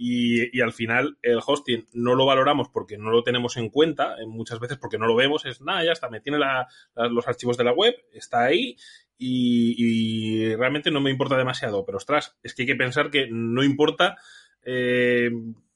Y, 0.00 0.60
al 0.60 0.72
final 0.72 1.18
el 1.22 1.40
hosting 1.44 1.88
no 1.92 2.14
lo 2.14 2.24
valoramos 2.24 2.68
porque 2.68 2.96
no 2.96 3.10
lo 3.10 3.24
tenemos 3.24 3.56
en 3.56 3.68
cuenta, 3.68 4.14
muchas 4.28 4.60
veces 4.60 4.78
porque 4.78 4.96
no 4.96 5.06
lo 5.06 5.16
vemos, 5.16 5.44
es 5.44 5.60
nada, 5.60 5.84
ya 5.84 5.92
está, 5.92 6.08
me 6.08 6.20
tiene 6.20 6.38
la, 6.38 6.68
los 6.94 7.26
archivos 7.26 7.56
de 7.56 7.64
la 7.64 7.72
web, 7.72 7.94
está 8.12 8.44
ahí 8.44 8.76
y, 9.18 9.74
y, 9.76 10.54
realmente 10.54 10.92
no 10.92 11.00
me 11.00 11.10
importa 11.10 11.36
demasiado, 11.36 11.84
pero 11.84 11.98
ostras, 11.98 12.38
es 12.44 12.54
que 12.54 12.62
hay 12.62 12.68
que 12.68 12.76
pensar 12.76 13.10
que 13.10 13.26
no 13.28 13.64
importa 13.64 14.16
eh, 14.62 15.30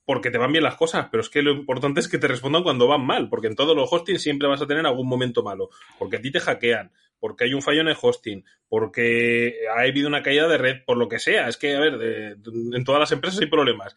porque 0.05 0.31
te 0.31 0.39
van 0.39 0.53
bien 0.53 0.65
las 0.65 0.77
cosas, 0.77 1.09
pero 1.11 1.23
es 1.23 1.29
que 1.29 1.43
lo 1.43 1.53
importante 1.53 2.01
es 2.01 2.09
que 2.09 2.19
te 2.19 2.29
respondan 2.29 2.63
cuando 2.63 2.87
van 2.87 3.05
mal, 3.05 3.29
porque 3.29 3.47
en 3.47 3.57
todos 3.57 3.75
los 3.75 3.93
hostings 3.93 4.23
siempre 4.23 4.49
vas 4.49 4.63
a 4.63 4.67
tener 4.67 4.87
algún 4.87 5.09
momento 5.09 5.43
malo, 5.43 5.71
porque 5.99 6.17
a 6.17 6.21
ti 6.21 6.31
te 6.31 6.41
hackean, 6.41 6.93
porque 7.23 7.45
hay 7.45 7.55
un 7.55 7.63
fallo 7.63 7.83
en 7.83 7.87
el 7.87 7.97
hosting, 8.03 8.45
porque 8.69 9.61
ha 9.73 9.83
habido 9.83 10.09
una 10.09 10.25
caída 10.25 10.49
de 10.49 10.59
red, 10.59 10.85
por 10.85 10.97
lo 10.97 11.09
que 11.09 11.21
sea. 11.21 11.47
Es 11.47 11.57
que, 11.57 11.77
a 11.77 11.79
ver, 11.79 12.37
en 12.45 12.85
todas 12.85 12.99
las 12.99 13.13
empresas 13.13 13.41
hay 13.41 13.47
problemas. 13.47 13.95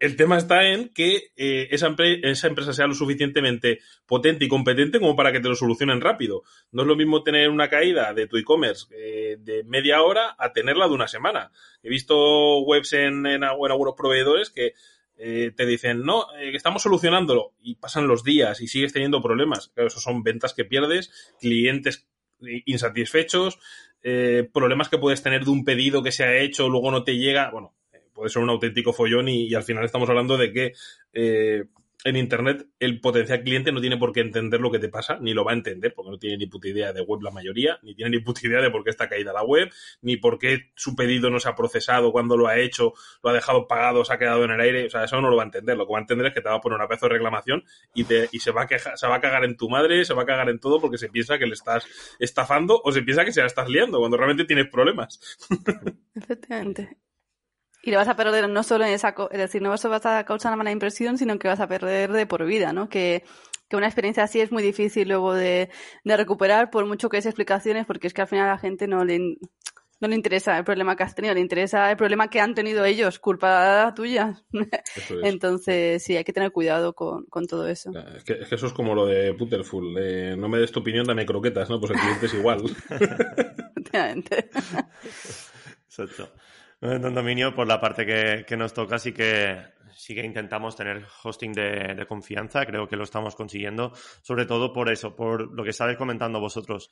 El 0.00 0.16
tema 0.16 0.36
está 0.36 0.64
en 0.64 0.88
que 0.88 1.30
eh, 1.36 1.68
esa, 1.70 1.94
esa, 1.96 2.48
empresa 2.48 2.72
sea 2.72 2.88
lo 2.88 2.94
suficientemente 2.94 3.78
potente 4.06 4.44
y 4.44 4.48
competente 4.48 4.98
como 4.98 5.14
para 5.14 5.30
que 5.30 5.38
te 5.38 5.48
lo 5.48 5.54
solucionen 5.54 6.00
rápido. 6.00 6.42
No 6.72 6.82
es 6.82 6.88
lo 6.88 6.96
mismo 6.96 7.22
tener 7.22 7.48
una 7.48 7.68
caída 7.68 8.12
de 8.12 8.26
tu 8.26 8.38
e-commerce 8.38 8.86
eh, 8.90 9.36
de 9.38 9.62
media 9.62 10.02
hora 10.02 10.34
a 10.36 10.52
tenerla 10.52 10.88
de 10.88 10.94
una 10.94 11.06
semana. 11.06 11.52
He 11.80 11.88
visto 11.88 12.58
webs 12.62 12.92
en, 12.94 13.24
en, 13.24 13.44
algunos 13.44 13.94
proveedores 13.96 14.50
que 14.50 14.72
eh, 15.16 15.52
te 15.56 15.64
dicen, 15.64 16.02
no, 16.02 16.26
estamos 16.40 16.82
solucionándolo 16.82 17.52
y 17.62 17.76
pasan 17.76 18.08
los 18.08 18.24
días 18.24 18.60
y 18.60 18.66
sigues 18.66 18.92
teniendo 18.92 19.22
problemas. 19.22 19.68
Claro, 19.68 19.86
eso 19.86 20.00
son 20.00 20.24
ventas 20.24 20.54
que 20.54 20.64
pierdes, 20.64 21.36
clientes 21.38 22.08
insatisfechos, 22.40 23.58
eh, 24.02 24.48
problemas 24.52 24.88
que 24.88 24.98
puedes 24.98 25.22
tener 25.22 25.44
de 25.44 25.50
un 25.50 25.64
pedido 25.64 26.02
que 26.02 26.12
se 26.12 26.24
ha 26.24 26.36
hecho, 26.36 26.68
luego 26.68 26.90
no 26.90 27.04
te 27.04 27.16
llega, 27.16 27.50
bueno, 27.50 27.74
puede 28.12 28.30
ser 28.30 28.42
un 28.42 28.50
auténtico 28.50 28.92
follón 28.92 29.28
y, 29.28 29.48
y 29.48 29.54
al 29.54 29.62
final 29.62 29.84
estamos 29.84 30.08
hablando 30.08 30.36
de 30.36 30.52
que 30.52 30.72
eh, 31.12 31.64
en 32.04 32.16
Internet 32.16 32.66
el 32.78 33.00
potencial 33.00 33.42
cliente 33.42 33.72
no 33.72 33.80
tiene 33.80 33.96
por 33.96 34.12
qué 34.12 34.20
entender 34.20 34.60
lo 34.60 34.70
que 34.70 34.78
te 34.78 34.90
pasa, 34.90 35.18
ni 35.20 35.32
lo 35.32 35.44
va 35.44 35.52
a 35.52 35.54
entender, 35.54 35.94
porque 35.94 36.10
no 36.10 36.18
tiene 36.18 36.36
ni 36.36 36.46
puta 36.46 36.68
idea 36.68 36.92
de 36.92 37.00
web 37.00 37.22
la 37.22 37.30
mayoría, 37.30 37.78
ni 37.82 37.94
tiene 37.94 38.10
ni 38.10 38.18
puta 38.22 38.46
idea 38.46 38.60
de 38.60 38.70
por 38.70 38.84
qué 38.84 38.90
está 38.90 39.08
caída 39.08 39.32
la 39.32 39.42
web, 39.42 39.70
ni 40.02 40.18
por 40.18 40.38
qué 40.38 40.72
su 40.76 40.94
pedido 40.94 41.30
no 41.30 41.40
se 41.40 41.48
ha 41.48 41.54
procesado, 41.54 42.12
cuando 42.12 42.36
lo 42.36 42.46
ha 42.46 42.58
hecho, 42.58 42.92
lo 43.22 43.30
ha 43.30 43.32
dejado 43.32 43.66
pagado, 43.66 44.04
se 44.04 44.12
ha 44.12 44.18
quedado 44.18 44.44
en 44.44 44.50
el 44.50 44.60
aire, 44.60 44.86
o 44.86 44.90
sea, 44.90 45.04
eso 45.04 45.20
no 45.20 45.30
lo 45.30 45.36
va 45.36 45.44
a 45.44 45.46
entender. 45.46 45.76
Lo 45.78 45.86
que 45.86 45.92
va 45.92 45.98
a 45.98 46.02
entender 46.02 46.26
es 46.26 46.34
que 46.34 46.42
te 46.42 46.48
va 46.48 46.56
a 46.56 46.60
poner 46.60 46.76
una 46.76 46.86
pedazo 46.86 47.06
de 47.06 47.14
reclamación 47.14 47.64
y, 47.94 48.04
te, 48.04 48.28
y 48.32 48.38
se, 48.38 48.50
va 48.50 48.62
a 48.62 48.66
quejar, 48.66 48.98
se 48.98 49.06
va 49.06 49.16
a 49.16 49.20
cagar 49.20 49.44
en 49.44 49.56
tu 49.56 49.70
madre, 49.70 50.04
se 50.04 50.12
va 50.12 50.22
a 50.22 50.26
cagar 50.26 50.50
en 50.50 50.58
todo 50.58 50.80
porque 50.80 50.98
se 50.98 51.08
piensa 51.08 51.38
que 51.38 51.46
le 51.46 51.54
estás 51.54 51.86
estafando 52.18 52.80
o 52.84 52.92
se 52.92 53.02
piensa 53.02 53.24
que 53.24 53.32
se 53.32 53.40
la 53.40 53.46
estás 53.46 53.68
liando, 53.68 53.98
cuando 53.98 54.18
realmente 54.18 54.44
tienes 54.44 54.68
problemas. 54.68 55.18
Efectivamente. 56.14 56.98
Y 57.84 57.90
lo 57.90 57.98
vas 57.98 58.08
a 58.08 58.16
perder 58.16 58.48
no 58.48 58.62
solo 58.62 58.84
en 58.84 58.92
esa, 58.92 59.14
es 59.30 59.38
decir, 59.38 59.60
no 59.60 59.68
vas 59.68 59.84
a 59.84 60.24
causar 60.24 60.50
una 60.50 60.56
mala 60.56 60.70
impresión, 60.70 61.18
sino 61.18 61.38
que 61.38 61.48
vas 61.48 61.60
a 61.60 61.68
perder 61.68 62.12
de 62.12 62.26
por 62.26 62.46
vida, 62.46 62.72
¿no? 62.72 62.88
Que, 62.88 63.24
que 63.68 63.76
una 63.76 63.86
experiencia 63.86 64.24
así 64.24 64.40
es 64.40 64.50
muy 64.50 64.62
difícil 64.62 65.08
luego 65.08 65.34
de, 65.34 65.68
de 66.02 66.16
recuperar, 66.16 66.70
por 66.70 66.86
mucho 66.86 67.10
que 67.10 67.18
es 67.18 67.26
explicaciones, 67.26 67.84
porque 67.84 68.06
es 68.06 68.14
que 68.14 68.22
al 68.22 68.28
final 68.28 68.48
a 68.48 68.52
la 68.52 68.58
gente 68.58 68.86
no 68.88 69.04
le, 69.04 69.36
no 70.00 70.08
le 70.08 70.14
interesa 70.14 70.56
el 70.56 70.64
problema 70.64 70.96
que 70.96 71.02
has 71.02 71.14
tenido, 71.14 71.34
le 71.34 71.40
interesa 71.40 71.90
el 71.90 71.98
problema 71.98 72.28
que 72.28 72.40
han 72.40 72.54
tenido 72.54 72.86
ellos, 72.86 73.18
culpa 73.18 73.92
tuya. 73.94 74.42
Es. 74.52 75.10
Entonces, 75.22 76.02
sí, 76.02 76.16
hay 76.16 76.24
que 76.24 76.32
tener 76.32 76.52
cuidado 76.52 76.94
con, 76.94 77.26
con 77.26 77.46
todo 77.46 77.68
eso. 77.68 77.90
Es 78.16 78.24
que, 78.24 78.32
es 78.34 78.48
que, 78.48 78.54
eso 78.54 78.66
es 78.66 78.72
como 78.72 78.94
lo 78.94 79.04
de 79.06 79.34
Putterful, 79.34 79.94
de 79.94 80.36
no 80.36 80.48
me 80.48 80.58
des 80.58 80.72
tu 80.72 80.80
opinión, 80.80 81.04
dame 81.04 81.26
croquetas, 81.26 81.68
¿no? 81.68 81.78
Pues 81.80 81.92
el 81.92 81.98
cliente 81.98 82.26
es 82.26 82.34
igual. 82.34 82.62
Exacto. 85.86 86.32
En 86.84 87.00
Don 87.00 87.14
Dominio, 87.14 87.54
por 87.54 87.66
la 87.66 87.80
parte 87.80 88.04
que, 88.46 88.56
nos 88.58 88.74
toca, 88.74 88.98
sí 88.98 89.12
que, 89.12 89.56
sí 89.96 90.14
que 90.14 90.22
intentamos 90.22 90.76
tener 90.76 91.02
hosting 91.22 91.54
de, 91.54 92.04
confianza. 92.06 92.66
Creo 92.66 92.86
que 92.86 92.94
lo 92.94 93.04
estamos 93.04 93.34
consiguiendo, 93.34 93.92
sobre 94.20 94.44
todo 94.44 94.70
por 94.70 94.92
eso, 94.92 95.16
por 95.16 95.50
lo 95.50 95.64
que 95.64 95.70
estáis 95.70 95.96
comentando 95.96 96.40
vosotros. 96.40 96.90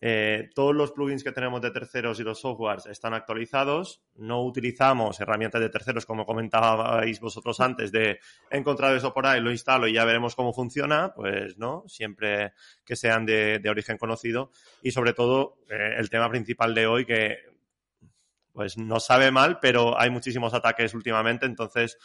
Eh, 0.00 0.50
todos 0.54 0.76
los 0.76 0.92
plugins 0.92 1.24
que 1.24 1.32
tenemos 1.32 1.60
de 1.60 1.72
terceros 1.72 2.20
y 2.20 2.22
los 2.22 2.40
softwares 2.40 2.86
están 2.86 3.14
actualizados. 3.14 4.00
No 4.14 4.44
utilizamos 4.44 5.18
herramientas 5.18 5.60
de 5.60 5.70
terceros, 5.70 6.06
como 6.06 6.24
comentabais 6.24 7.18
vosotros 7.18 7.58
antes, 7.58 7.90
de 7.90 8.20
he 8.48 8.56
encontrado 8.56 8.94
eso 8.94 9.12
por 9.12 9.26
ahí, 9.26 9.40
lo 9.40 9.50
instalo 9.50 9.88
y 9.88 9.94
ya 9.94 10.04
veremos 10.04 10.36
cómo 10.36 10.52
funciona. 10.52 11.12
Pues 11.16 11.58
no, 11.58 11.82
siempre 11.88 12.52
que 12.84 12.94
sean 12.94 13.26
de, 13.26 13.58
de 13.58 13.70
origen 13.70 13.98
conocido. 13.98 14.52
Y 14.82 14.92
sobre 14.92 15.14
todo, 15.14 15.56
eh, 15.68 15.96
el 15.98 16.10
tema 16.10 16.30
principal 16.30 16.76
de 16.76 16.86
hoy, 16.86 17.04
que 17.04 17.55
pues 18.56 18.78
no 18.78 19.00
sabe 19.00 19.30
mal, 19.30 19.58
pero 19.60 20.00
hay 20.00 20.08
muchísimos 20.08 20.54
ataques 20.54 20.94
últimamente, 20.94 21.44
entonces 21.44 21.98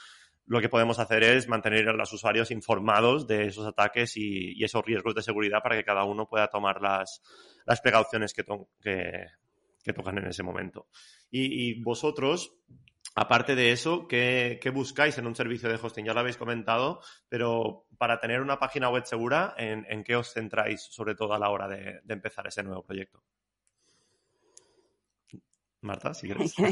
lo 0.46 0.60
que 0.60 0.68
podemos 0.68 1.00
hacer 1.00 1.24
es 1.24 1.48
mantener 1.48 1.88
a 1.88 1.94
los 1.94 2.12
usuarios 2.12 2.52
informados 2.52 3.26
de 3.26 3.46
esos 3.46 3.66
ataques 3.66 4.18
y, 4.18 4.62
esos 4.62 4.84
riesgos 4.84 5.16
de 5.16 5.22
seguridad 5.22 5.64
para 5.64 5.78
que 5.78 5.86
cada 5.86 6.04
uno 6.04 6.28
pueda 6.28 6.50
tomar 6.50 6.82
las, 6.82 7.22
las 7.66 7.80
precauciones 7.80 8.34
que, 8.34 8.44
to 8.44 8.68
que, 8.82 9.28
que, 9.82 9.94
tocan 9.94 10.18
en 10.18 10.28
ese 10.28 10.44
momento. 10.44 10.88
Y, 11.30 11.82
vosotros, 11.84 12.54
aparte 13.16 13.56
de 13.56 13.72
eso, 13.72 14.06
¿qué, 14.10 14.60
¿qué, 14.62 14.72
buscáis 14.72 15.18
en 15.20 15.28
un 15.28 15.36
servicio 15.38 15.70
de 15.70 15.80
hosting? 15.82 16.04
Ya 16.04 16.14
lo 16.14 16.20
habéis 16.20 16.36
comentado, 16.36 17.00
pero 17.30 17.88
para 17.98 18.20
tener 18.20 18.42
una 18.42 18.60
página 18.60 18.90
web 18.90 19.06
segura, 19.06 19.56
¿en, 19.58 20.04
qué 20.04 20.18
os 20.18 20.34
centráis 20.34 20.82
sobre 20.82 21.16
todo 21.16 21.34
a 21.34 21.40
la 21.40 21.50
hora 21.50 21.70
de 21.70 22.02
empezar 22.10 22.46
ese 22.46 22.62
nuevo 22.62 22.84
proyecto? 22.84 23.24
Marta, 25.82 26.14
si 26.14 26.28
quieres. 26.28 26.54
uh, 26.60 26.64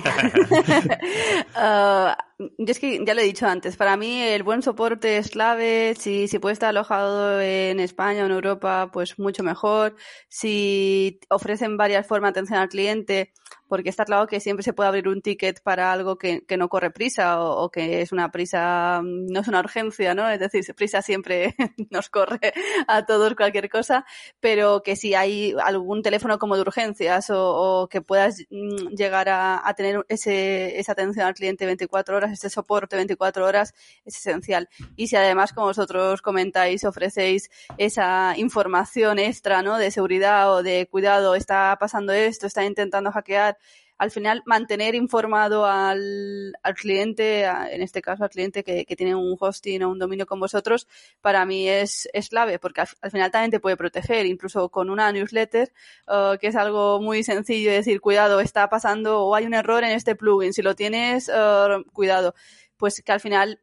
yo 2.57 2.72
es 2.72 2.80
que 2.80 3.03
ya 3.03 3.16
lo 3.16 3.22
he 3.22 3.24
dicho 3.24 3.47
antes, 3.47 3.76
para 3.76 3.97
mí 3.97 4.22
el 4.22 4.43
buen 4.43 4.62
soporte 4.62 5.18
es 5.18 5.32
clave, 5.32 5.95
si, 5.97 6.28
si 6.28 6.38
puede 6.38 6.53
estar 6.53 6.70
alojado 6.70 7.41
en 7.41 7.80
España 7.80 8.22
o 8.22 8.28
en 8.28 8.32
Europa, 8.32 8.91
pues 8.93 9.18
mucho 9.18 9.43
mejor. 9.43 9.95
Si 10.28 11.20
ofrecen 11.30 11.76
varias 11.76 12.05
formas 12.05 12.34
de 12.34 12.39
atención 12.39 12.60
al 12.60 12.70
cliente, 12.70 13.34
porque 13.70 13.89
está 13.89 14.03
claro 14.03 14.28
que 14.28 14.39
siempre 14.39 14.63
se 14.63 14.74
puede 14.74 14.89
abrir 14.89 15.07
un 15.07 15.22
ticket 15.22 15.61
para 15.61 15.93
algo 15.93 16.17
que, 16.17 16.43
que 16.45 16.57
no 16.57 16.67
corre 16.67 16.89
prisa 16.89 17.39
o, 17.41 17.70
que 17.70 18.01
es 18.01 18.11
una 18.11 18.32
prisa, 18.32 19.01
no 19.03 19.39
es 19.39 19.47
una 19.47 19.59
urgencia, 19.59 20.15
¿no? 20.15 20.28
Es 20.30 20.39
decir, 20.39 20.65
prisa 20.76 21.01
siempre 21.01 21.55
nos 21.91 22.09
corre 22.09 22.51
a 22.88 23.05
todos 23.05 23.36
cualquier 23.36 23.70
cosa, 23.70 24.05
pero 24.39 24.82
que 24.84 24.95
si 24.95 25.13
hay 25.13 25.55
algún 25.63 26.01
teléfono 26.01 26.39
como 26.39 26.55
de 26.55 26.61
urgencias 26.61 27.28
o, 27.30 27.88
que 27.89 28.01
puedas 28.01 28.39
llegar 28.49 29.30
a, 29.30 29.61
a 29.67 29.74
tener 29.76 30.03
ese, 30.09 30.80
esa 30.80 30.93
atención 30.93 31.28
al 31.28 31.36
cliente 31.36 31.67
24 31.67 32.17
horas, 32.17 32.32
este 32.32 32.49
soporte 32.49 32.95
24 32.95 33.45
horas, 33.45 33.76
es 34.03 34.17
esencial. 34.17 34.67
Y 34.95 35.07
si 35.07 35.15
además, 35.15 35.53
como 35.53 35.67
vosotros 35.67 36.24
comentáis, 36.24 36.84
ofrecéis 36.86 37.51
esa 37.78 38.34
información 38.38 39.20
extra, 39.20 39.61
¿no? 39.61 39.78
De 39.78 39.91
seguridad 39.91 40.51
o 40.51 40.63
de 40.63 40.88
cuidado, 40.88 41.36
está 41.36 41.78
pasando 41.80 42.13
esto, 42.13 42.47
está 42.47 42.65
intentando 42.65 43.11
hackear, 43.11 43.59
al 44.00 44.12
final 44.12 44.41
mantener 44.45 44.95
informado 44.95 45.66
al, 45.66 46.54
al 46.64 46.74
cliente, 46.74 47.43
en 47.43 47.82
este 47.82 48.02
caso 48.02 48.24
al 48.24 48.30
cliente 48.30 48.64
que, 48.64 48.86
que, 48.86 48.95
tiene 48.95 49.14
un 49.14 49.36
hosting 49.38 49.84
o 49.84 49.89
un 49.89 50.00
dominio 50.00 50.26
con 50.26 50.39
vosotros, 50.39 50.88
para 51.22 51.45
mí 51.45 51.68
es, 51.68 52.08
es 52.14 52.30
clave, 52.30 52.60
porque 52.60 52.82
al, 52.82 52.88
al, 53.02 53.12
final 53.12 53.30
también 53.30 53.52
te 53.52 53.60
puede 53.60 53.76
proteger, 53.76 54.26
incluso 54.26 54.70
con 54.70 54.89
una 54.89 55.12
newsletter, 55.12 55.74
uh, 56.08 56.38
que 56.39 56.47
es 56.47 56.56
algo 56.56 57.02
muy 57.02 57.24
sencillo, 57.24 57.72
decir, 57.72 58.00
cuidado, 58.00 58.39
está 58.39 58.70
pasando 58.70 59.22
o 59.22 59.36
hay 59.36 59.45
un 59.45 59.54
error 59.54 59.84
en 59.84 59.91
este 59.91 60.16
plugin, 60.16 60.54
si 60.54 60.62
lo 60.62 60.76
tienes, 60.76 61.30
uh, 61.30 61.84
cuidado, 61.91 62.36
pues 62.78 63.02
que 63.04 63.12
al 63.12 63.20
final 63.20 63.60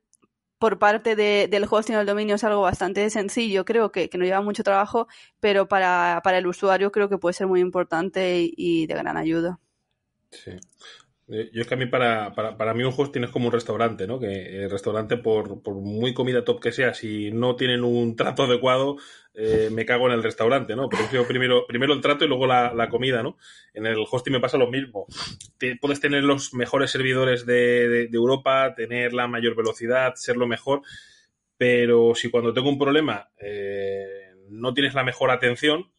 por 0.58 0.78
parte 0.78 1.16
de, 1.16 1.48
del 1.50 1.66
hosting 1.70 1.96
o 1.96 2.00
el 2.00 2.06
dominio 2.06 2.34
es 2.36 2.44
algo 2.44 2.60
bastante 2.62 3.08
sencillo, 3.10 3.64
creo 3.64 3.90
que, 3.90 4.10
que 4.10 4.18
no 4.18 4.24
lleva 4.24 4.42
mucho 4.42 4.62
trabajo, 4.62 5.08
pero 5.40 5.66
para, 5.68 6.20
para, 6.24 6.38
el 6.38 6.46
usuario 6.46 6.92
creo 6.92 7.08
que 7.08 7.18
puede 7.18 7.34
ser 7.34 7.46
muy 7.46 7.60
importante 7.60 8.50
y 8.54 8.86
de 8.86 8.94
gran 8.94 9.16
ayuda. 9.16 9.60
Sí. 10.30 10.52
Eh, 11.28 11.50
yo 11.52 11.62
es 11.62 11.66
que 11.66 11.74
a 11.74 11.76
mí, 11.76 11.86
para, 11.86 12.32
para, 12.34 12.56
para 12.56 12.72
mí, 12.72 12.84
un 12.84 12.94
hosting 12.96 13.24
es 13.24 13.30
como 13.30 13.46
un 13.46 13.52
restaurante, 13.52 14.06
¿no? 14.06 14.20
Que 14.20 14.64
el 14.64 14.70
restaurante, 14.70 15.16
por, 15.16 15.62
por 15.62 15.74
muy 15.74 16.14
comida 16.14 16.44
top 16.44 16.60
que 16.60 16.72
sea, 16.72 16.94
si 16.94 17.32
no 17.32 17.56
tienen 17.56 17.82
un 17.82 18.14
trato 18.14 18.44
adecuado, 18.44 18.96
eh, 19.34 19.68
me 19.72 19.84
cago 19.84 20.06
en 20.06 20.12
el 20.12 20.22
restaurante, 20.22 20.76
¿no? 20.76 20.88
Pero 20.88 21.26
primero, 21.26 21.66
primero 21.66 21.94
el 21.94 22.00
trato 22.00 22.24
y 22.24 22.28
luego 22.28 22.46
la, 22.46 22.72
la, 22.74 22.88
comida, 22.88 23.22
¿no? 23.22 23.36
En 23.74 23.86
el 23.86 24.04
hosting 24.08 24.32
me 24.32 24.40
pasa 24.40 24.56
lo 24.56 24.70
mismo. 24.70 25.06
Puedes 25.80 26.00
tener 26.00 26.22
los 26.22 26.54
mejores 26.54 26.92
servidores 26.92 27.44
de, 27.44 27.88
de, 27.88 28.06
de 28.06 28.16
Europa, 28.16 28.74
tener 28.76 29.12
la 29.12 29.26
mayor 29.26 29.56
velocidad, 29.56 30.14
ser 30.14 30.36
lo 30.36 30.46
mejor, 30.46 30.82
pero 31.58 32.14
si 32.14 32.30
cuando 32.30 32.52
tengo 32.52 32.68
un 32.68 32.78
problema 32.78 33.30
eh, 33.38 34.34
no 34.48 34.74
tienes 34.74 34.94
la 34.94 35.04
mejor 35.04 35.30
atención, 35.30 35.90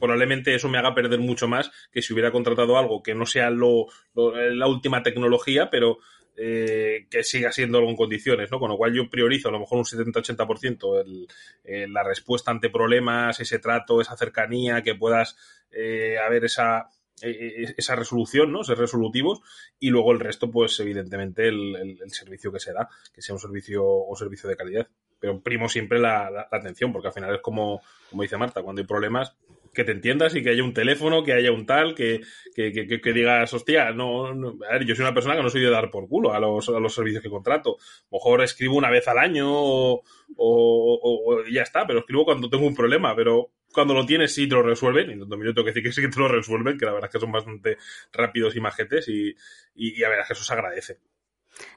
probablemente 0.00 0.54
eso 0.54 0.68
me 0.68 0.78
haga 0.78 0.94
perder 0.94 1.20
mucho 1.20 1.46
más 1.46 1.70
que 1.92 2.02
si 2.02 2.12
hubiera 2.12 2.32
contratado 2.32 2.78
algo 2.78 3.02
que 3.02 3.14
no 3.14 3.26
sea 3.26 3.50
lo, 3.50 3.86
lo 4.14 4.34
la 4.34 4.66
última 4.66 5.02
tecnología, 5.02 5.70
pero 5.70 5.98
eh, 6.36 7.06
que 7.10 7.22
siga 7.22 7.52
siendo 7.52 7.78
algo 7.78 7.90
en 7.90 7.96
condiciones, 7.96 8.50
¿no? 8.50 8.58
Con 8.58 8.70
lo 8.70 8.76
cual 8.76 8.94
yo 8.94 9.10
priorizo 9.10 9.48
a 9.48 9.52
lo 9.52 9.60
mejor 9.60 9.78
un 9.78 9.84
70-80% 9.84 11.00
el, 11.02 11.28
eh, 11.64 11.86
la 11.86 12.02
respuesta 12.02 12.50
ante 12.50 12.70
problemas, 12.70 13.40
ese 13.40 13.58
trato, 13.58 14.00
esa 14.00 14.16
cercanía, 14.16 14.82
que 14.82 14.94
puedas 14.94 15.36
eh, 15.70 16.16
haber 16.18 16.46
esa, 16.46 16.88
eh, 17.22 17.74
esa 17.76 17.94
resolución, 17.94 18.52
¿no? 18.52 18.64
Ser 18.64 18.78
resolutivos 18.78 19.40
y 19.78 19.90
luego 19.90 20.12
el 20.12 20.20
resto, 20.20 20.50
pues 20.50 20.80
evidentemente 20.80 21.48
el, 21.48 21.76
el, 21.76 21.98
el, 22.02 22.10
servicio 22.10 22.50
que 22.50 22.60
se 22.60 22.72
da, 22.72 22.88
que 23.12 23.20
sea 23.20 23.34
un 23.34 23.40
servicio, 23.40 23.84
un 23.84 24.16
servicio 24.16 24.48
de 24.48 24.56
calidad. 24.56 24.88
Pero 25.18 25.42
primo 25.42 25.68
siempre 25.68 25.98
la, 25.98 26.30
la, 26.30 26.48
la 26.50 26.58
atención, 26.58 26.92
porque 26.92 27.08
al 27.08 27.14
final 27.14 27.34
es 27.34 27.42
como, 27.42 27.82
como 28.08 28.22
dice 28.22 28.38
Marta, 28.38 28.62
cuando 28.62 28.80
hay 28.80 28.86
problemas, 28.86 29.36
que 29.72 29.84
te 29.84 29.92
entiendas 29.92 30.34
y 30.34 30.42
que 30.42 30.50
haya 30.50 30.64
un 30.64 30.74
teléfono, 30.74 31.22
que 31.22 31.32
haya 31.32 31.52
un 31.52 31.66
tal, 31.66 31.94
que, 31.94 32.20
que, 32.54 32.72
que, 32.72 33.00
que 33.00 33.12
digas, 33.12 33.52
hostia, 33.52 33.92
no, 33.92 34.34
no, 34.34 34.58
a 34.68 34.72
ver, 34.72 34.84
yo 34.84 34.94
soy 34.94 35.04
una 35.04 35.14
persona 35.14 35.36
que 35.36 35.42
no 35.42 35.50
soy 35.50 35.62
de 35.62 35.70
dar 35.70 35.90
por 35.90 36.08
culo 36.08 36.32
a 36.32 36.40
los, 36.40 36.68
a 36.68 36.80
los 36.80 36.94
servicios 36.94 37.22
que 37.22 37.30
contrato. 37.30 37.76
Mejor 38.10 38.42
escribo 38.42 38.76
una 38.76 38.90
vez 38.90 39.06
al 39.08 39.18
año 39.18 39.48
o, 39.50 40.02
o, 40.36 41.00
o, 41.02 41.44
ya 41.46 41.62
está, 41.62 41.86
pero 41.86 42.00
escribo 42.00 42.24
cuando 42.24 42.50
tengo 42.50 42.66
un 42.66 42.74
problema, 42.74 43.14
pero 43.14 43.52
cuando 43.72 43.94
lo 43.94 44.04
tienes 44.04 44.34
sí 44.34 44.48
te 44.48 44.54
lo 44.54 44.62
resuelven, 44.62 45.10
y 45.10 45.18
yo 45.18 45.26
tengo 45.28 45.64
que 45.64 45.70
decir 45.70 45.82
que 45.82 45.92
sí 45.92 46.00
que 46.00 46.08
te 46.08 46.18
lo 46.18 46.28
resuelven, 46.28 46.76
que 46.76 46.86
la 46.86 46.92
verdad 46.92 47.08
es 47.08 47.14
que 47.14 47.20
son 47.20 47.32
bastante 47.32 47.76
rápidos 48.12 48.56
y 48.56 48.60
majetes 48.60 49.08
y, 49.08 49.34
y, 49.74 50.00
y 50.00 50.04
a 50.04 50.08
ver, 50.08 50.20
que 50.26 50.32
eso 50.32 50.44
se 50.44 50.52
agradece. 50.52 50.98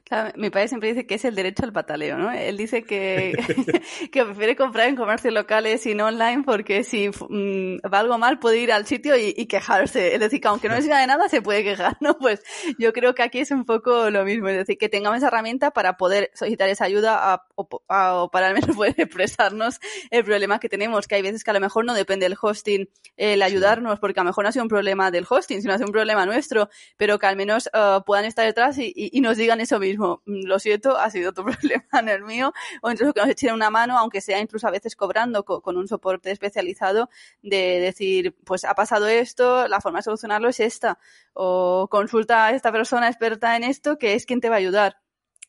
Claro, 0.06 0.32
mi 0.36 0.50
padre 0.50 0.68
siempre 0.68 0.90
dice 0.90 1.08
que 1.08 1.16
es 1.16 1.26
el 1.26 1.34
derecho 1.34 1.64
al 1.64 1.74
pataleo, 1.74 2.18
¿no? 2.18 2.32
Él 2.32 2.58
dice 2.58 2.84
que, 2.84 3.34
que 4.12 4.26
prefiere 4.26 4.56
comprar 4.56 4.90
en 4.90 4.96
comercios 4.96 5.34
locales 5.34 5.86
y 5.86 5.96
no 5.96 6.08
online 6.08 6.44
porque 6.46 6.84
si 6.84 7.10
mmm, 7.10 7.78
va 7.92 8.00
algo 8.00 8.18
mal 8.18 8.38
puede 8.40 8.60
ir 8.60 8.72
al 8.72 8.86
sitio 8.86 9.18
y, 9.18 9.34
y, 9.36 9.46
quejarse. 9.48 10.14
Es 10.14 10.20
decir, 10.20 10.42
que 10.42 10.48
aunque 10.50 10.68
no 10.68 10.76
necesita 10.76 11.00
de 11.00 11.08
nada 11.08 11.30
se 11.30 11.42
puede 11.42 11.64
quejar, 11.64 11.98
¿no? 12.02 12.18
Pues 12.18 12.44
yo 12.78 12.94
creo 12.94 13.16
que 13.16 13.24
aquí 13.24 13.40
es 13.40 13.52
un 13.52 13.66
poco 13.66 14.10
lo 14.10 14.24
mismo. 14.26 14.50
Es 14.50 14.58
decir, 14.58 14.78
que 14.78 14.90
tengamos 14.90 15.18
esa 15.18 15.28
herramienta 15.28 15.72
para 15.72 15.98
poder 15.98 16.32
solicitar 16.34 16.70
esa 16.70 16.86
ayuda 16.86 17.34
a, 17.34 17.46
a, 17.88 18.16
o 18.16 18.30
para 18.30 18.48
al 18.48 18.54
menos 18.54 18.76
poder 18.76 18.96
expresarnos 18.98 19.80
el 20.12 20.24
problema 20.24 20.60
que 20.60 20.70
tenemos. 20.70 21.08
Que 21.08 21.16
hay 21.16 21.22
veces 21.22 21.44
que 21.44 21.52
a 21.52 21.54
lo 21.54 21.60
mejor 21.60 21.86
no 21.86 21.94
depende 21.94 22.28
del 22.28 22.38
hosting 22.40 22.90
el 23.18 23.42
ayudarnos 23.42 24.00
porque 24.00 24.20
a 24.20 24.24
lo 24.24 24.30
mejor 24.30 24.44
no 24.44 24.50
ha 24.50 24.52
sido 24.52 24.64
un 24.64 24.70
problema 24.70 25.12
del 25.12 25.26
hosting, 25.28 25.62
sino 25.62 25.74
ha 25.74 25.78
sido 25.78 25.88
un 25.88 25.94
problema 25.94 26.26
nuestro, 26.26 26.70
pero 26.98 27.18
que 27.20 27.26
al 27.26 27.36
menos 27.36 27.70
uh, 27.74 28.04
puedan 28.04 28.26
estar 28.26 28.46
detrás 28.46 28.78
y, 28.78 28.92
y, 28.96 29.10
y 29.18 29.22
nos 29.22 29.38
digan 29.38 29.62
eso 29.64 29.80
mismo. 29.80 30.22
Mm, 30.26 30.46
lo 30.46 30.60
siento, 30.60 30.98
ha 30.98 31.10
sido 31.10 31.34
tu 31.34 31.44
problema, 31.46 32.02
no 32.04 32.12
el 32.12 32.24
mío. 32.24 32.54
O 32.82 32.92
incluso 32.92 33.14
que 33.14 33.22
nos 33.22 33.30
echen 33.30 33.54
una 33.54 33.70
mano, 33.70 33.98
aunque 33.98 34.22
sea 34.22 34.40
incluso 34.40 34.68
a 34.68 34.72
veces 34.72 34.96
cobrando 34.96 35.44
con, 35.46 35.78
un 35.78 35.88
soporte 35.88 36.32
especializado, 36.32 37.10
de 37.42 37.80
decir, 37.80 38.36
pues 38.46 38.66
ha 38.66 38.76
pasado 38.76 39.08
esto, 39.08 39.68
la 39.68 39.82
forma 39.82 40.00
de 40.00 40.04
solucionarlo 40.04 40.50
es 40.50 40.60
esta. 40.60 41.00
O 41.34 41.88
consulta 41.90 42.48
a 42.48 42.52
esta 42.52 42.72
persona 42.72 43.08
experta 43.08 43.56
en 43.56 43.64
esto, 43.64 43.98
que 43.98 44.14
es 44.14 44.26
quien 44.26 44.42
te 44.42 44.50
va 44.50 44.56
a 44.56 44.60
ayudar. 44.60 44.98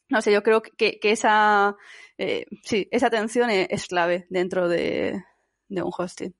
No 0.08 0.22
sé, 0.22 0.32
yo 0.32 0.42
creo 0.42 0.62
que, 0.62 0.98
que 1.00 1.10
esa, 1.12 1.76
eh, 2.18 2.46
sí, 2.62 2.88
esa 2.90 3.08
atención 3.08 3.50
es, 3.50 3.68
es 3.70 3.86
clave 3.86 4.26
dentro 4.30 4.68
de, 4.68 5.24
de 5.68 5.82
un 5.82 5.92
hosting. 5.96 6.34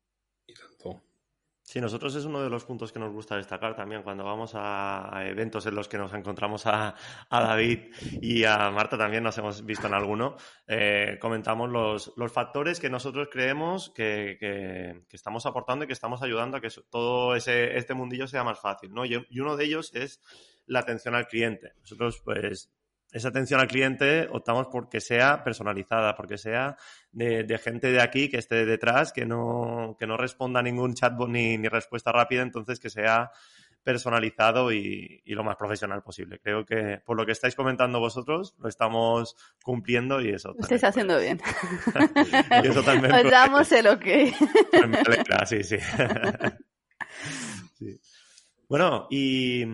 Sí, 1.75 1.81
nosotros 1.81 2.15
es 2.15 2.25
uno 2.25 2.41
de 2.41 2.49
los 2.49 2.65
puntos 2.65 2.93
que 2.93 3.01
nos 3.01 3.13
gusta 3.13 3.37
destacar 3.37 3.75
también 3.75 4.05
cuando 4.05 4.23
vamos 4.23 4.53
a, 4.55 5.25
eventos 5.27 5.67
en 5.67 5.75
los 5.75 5.89
que 5.89 5.99
nos 5.99 6.15
encontramos 6.15 6.67
a, 6.67 6.95
David 7.29 7.93
y 8.23 8.45
a 8.45 8.71
Marta 8.71 8.97
también, 8.97 9.25
nos 9.25 9.37
hemos 9.39 9.67
visto 9.67 9.89
en 9.89 9.95
alguno, 9.95 10.37
eh, 10.69 11.19
comentamos 11.21 11.69
los, 11.69 12.33
factores 12.33 12.79
que 12.79 12.89
nosotros 12.89 13.27
creemos 13.29 13.91
que, 13.91 15.03
estamos 15.11 15.47
aportando 15.47 15.85
y 15.85 15.89
que 15.89 15.95
estamos 15.95 16.23
ayudando 16.23 16.59
a 16.59 16.61
que 16.61 16.69
todo 16.89 17.35
ese, 17.35 17.77
este 17.77 17.93
mundillo 17.93 18.29
sea 18.29 18.45
más 18.45 18.61
fácil, 18.61 18.95
¿no? 18.95 19.05
Y 19.05 19.41
uno 19.41 19.57
de 19.57 19.65
ellos 19.65 19.93
es 19.97 20.21
la 20.67 20.79
atención 20.79 21.17
al 21.17 21.27
cliente. 21.27 21.73
Nosotros, 21.81 22.23
pues, 22.25 22.71
esa 23.15 23.29
atención 23.29 23.61
al 23.61 23.69
cliente 23.69 24.29
optamos 24.33 24.67
porque 24.67 25.01
sea 25.01 25.45
personalizada, 25.45 26.17
porque 26.17 26.37
sea 26.37 26.77
de, 27.13 27.45
de, 27.45 27.59
gente 27.59 27.93
de 27.93 28.03
aquí 28.03 28.29
que 28.29 28.39
esté 28.39 28.67
detrás, 28.67 29.13
que 29.13 29.25
no, 29.25 29.97
que 30.01 30.09
no 30.09 30.17
responda 30.17 30.59
a 30.59 30.65
ningún 30.65 30.95
chatbot 30.95 31.29
ni, 31.29 31.57
ni 31.57 31.69
respuesta 31.69 32.11
rápida, 32.11 32.43
entonces 32.43 32.81
que 32.81 32.91
sea 32.91 33.31
personalizado 33.85 34.73
y, 34.73 35.23
y, 35.25 35.35
lo 35.35 35.45
más 35.45 35.55
profesional 35.55 36.03
posible. 36.03 36.41
Creo 36.41 36.67
que 36.67 37.03
por 37.05 37.17
lo 37.17 37.25
que 37.25 37.31
estáis 37.31 37.55
comentando 37.55 38.01
vosotros, 38.01 38.57
lo 38.59 38.69
estamos 38.69 39.37
cumpliendo 39.63 40.21
y 40.21 40.31
eso. 40.31 40.53
Lo 40.53 40.63
estáis 40.63 40.83
haciendo 40.83 41.17
bien. 41.21 41.41
y 42.65 42.67
eso 42.67 42.83
también. 42.83 43.15
Os 43.15 43.31
damos 43.31 43.71
el 43.71 43.87
ok. 43.87 44.07
Me 44.89 44.99
alegra, 44.99 45.47
sí, 45.47 45.63
sí. 45.63 45.77
sí. 47.79 48.01
Bueno, 48.69 49.07
y 49.09 49.65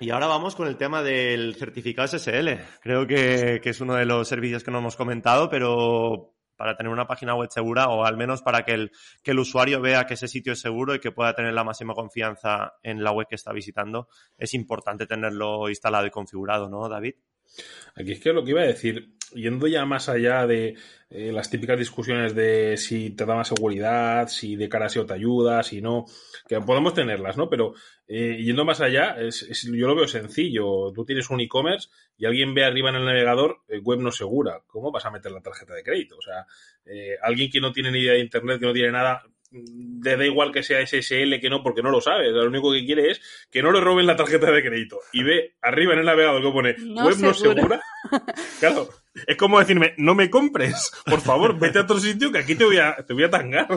y 0.00 0.10
ahora 0.10 0.26
vamos 0.26 0.54
con 0.56 0.68
el 0.68 0.76
tema 0.76 1.02
del 1.02 1.54
certificado 1.56 2.08
SSL. 2.08 2.58
Creo 2.80 3.06
que, 3.06 3.60
es 3.62 3.80
uno 3.80 3.94
de 3.94 4.06
los 4.06 4.28
servicios 4.28 4.64
que 4.64 4.70
no 4.70 4.78
hemos 4.78 4.96
comentado, 4.96 5.48
pero 5.48 6.34
para 6.56 6.76
tener 6.76 6.90
una 6.90 7.06
página 7.06 7.34
web 7.34 7.50
segura 7.50 7.88
o 7.88 8.04
al 8.04 8.16
menos 8.16 8.40
para 8.40 8.64
que 8.64 8.72
el, 8.72 8.92
que 9.22 9.32
el 9.32 9.38
usuario 9.38 9.80
vea 9.80 10.06
que 10.06 10.14
ese 10.14 10.28
sitio 10.28 10.54
es 10.54 10.60
seguro 10.60 10.94
y 10.94 11.00
que 11.00 11.12
pueda 11.12 11.34
tener 11.34 11.52
la 11.52 11.64
máxima 11.64 11.94
confianza 11.94 12.74
en 12.82 13.04
la 13.04 13.12
web 13.12 13.26
que 13.28 13.34
está 13.34 13.52
visitando, 13.52 14.08
es 14.38 14.54
importante 14.54 15.06
tenerlo 15.06 15.68
instalado 15.68 16.06
y 16.06 16.10
configurado, 16.10 16.70
¿no, 16.70 16.88
David? 16.88 17.14
Aquí 17.94 18.12
es 18.12 18.20
que 18.20 18.32
lo 18.32 18.44
que 18.44 18.50
iba 18.50 18.60
a 18.60 18.66
decir, 18.66 19.16
yendo 19.32 19.66
ya 19.66 19.84
más 19.84 20.08
allá 20.08 20.46
de 20.46 20.76
eh, 21.08 21.30
las 21.32 21.50
típicas 21.50 21.78
discusiones 21.78 22.34
de 22.34 22.76
si 22.76 23.10
te 23.10 23.24
da 23.24 23.34
más 23.34 23.48
seguridad, 23.48 24.28
si 24.28 24.56
de 24.56 24.68
cara 24.68 24.86
a 24.86 24.88
SEO 24.88 25.06
te 25.06 25.14
ayuda, 25.14 25.62
si 25.62 25.80
no, 25.80 26.04
que 26.48 26.60
podemos 26.60 26.94
tenerlas, 26.94 27.36
¿no? 27.36 27.48
Pero 27.48 27.74
eh, 28.08 28.38
yendo 28.42 28.64
más 28.64 28.80
allá, 28.80 29.16
es, 29.20 29.62
yo 29.62 29.86
lo 29.86 29.94
veo 29.94 30.08
sencillo. 30.08 30.92
Tú 30.92 31.04
tienes 31.04 31.30
un 31.30 31.40
e-commerce 31.40 31.88
y 32.18 32.26
alguien 32.26 32.54
ve 32.54 32.64
arriba 32.64 32.90
en 32.90 32.96
el 32.96 33.04
navegador 33.04 33.62
eh, 33.68 33.78
web 33.78 34.00
no 34.00 34.10
segura. 34.10 34.62
¿Cómo 34.66 34.90
vas 34.90 35.06
a 35.06 35.10
meter 35.10 35.32
la 35.32 35.40
tarjeta 35.40 35.74
de 35.74 35.82
crédito? 35.82 36.16
O 36.16 36.22
sea, 36.22 36.46
alguien 37.22 37.50
que 37.50 37.60
no 37.60 37.72
tiene 37.72 37.90
ni 37.90 38.00
idea 38.00 38.12
de 38.12 38.20
Internet, 38.20 38.60
que 38.60 38.66
no 38.66 38.72
tiene 38.72 38.92
nada, 38.92 39.22
le 40.02 40.16
da 40.16 40.24
igual 40.24 40.52
que 40.52 40.62
sea 40.62 40.86
SSL 40.86 41.40
que 41.40 41.50
no, 41.50 41.62
porque 41.62 41.82
no 41.82 41.90
lo 41.90 42.00
sabe. 42.00 42.30
Lo 42.30 42.46
único 42.46 42.72
que 42.72 42.84
quiere 42.84 43.10
es 43.10 43.20
que 43.50 43.62
no 43.62 43.72
le 43.72 43.80
roben 43.80 44.06
la 44.06 44.16
tarjeta 44.16 44.50
de 44.50 44.62
crédito. 44.62 45.00
Y 45.12 45.22
ve 45.22 45.56
arriba 45.62 45.94
en 45.94 46.00
el 46.00 46.06
navegador 46.06 46.42
que 46.42 46.50
pone 46.50 46.76
no 46.78 47.06
web 47.06 47.16
no 47.18 47.34
segura. 47.34 47.80
claro, 48.60 48.88
es 49.26 49.36
como 49.36 49.58
decirme, 49.58 49.94
no 49.96 50.14
me 50.14 50.30
compres, 50.30 50.92
por 51.04 51.20
favor, 51.20 51.58
vete 51.58 51.78
a 51.78 51.82
otro 51.82 51.98
sitio 51.98 52.30
que 52.30 52.38
aquí 52.38 52.54
te 52.54 52.64
voy 52.64 52.78
a, 52.78 52.96
te 52.96 53.14
voy 53.14 53.24
a 53.24 53.30
tangar. 53.30 53.68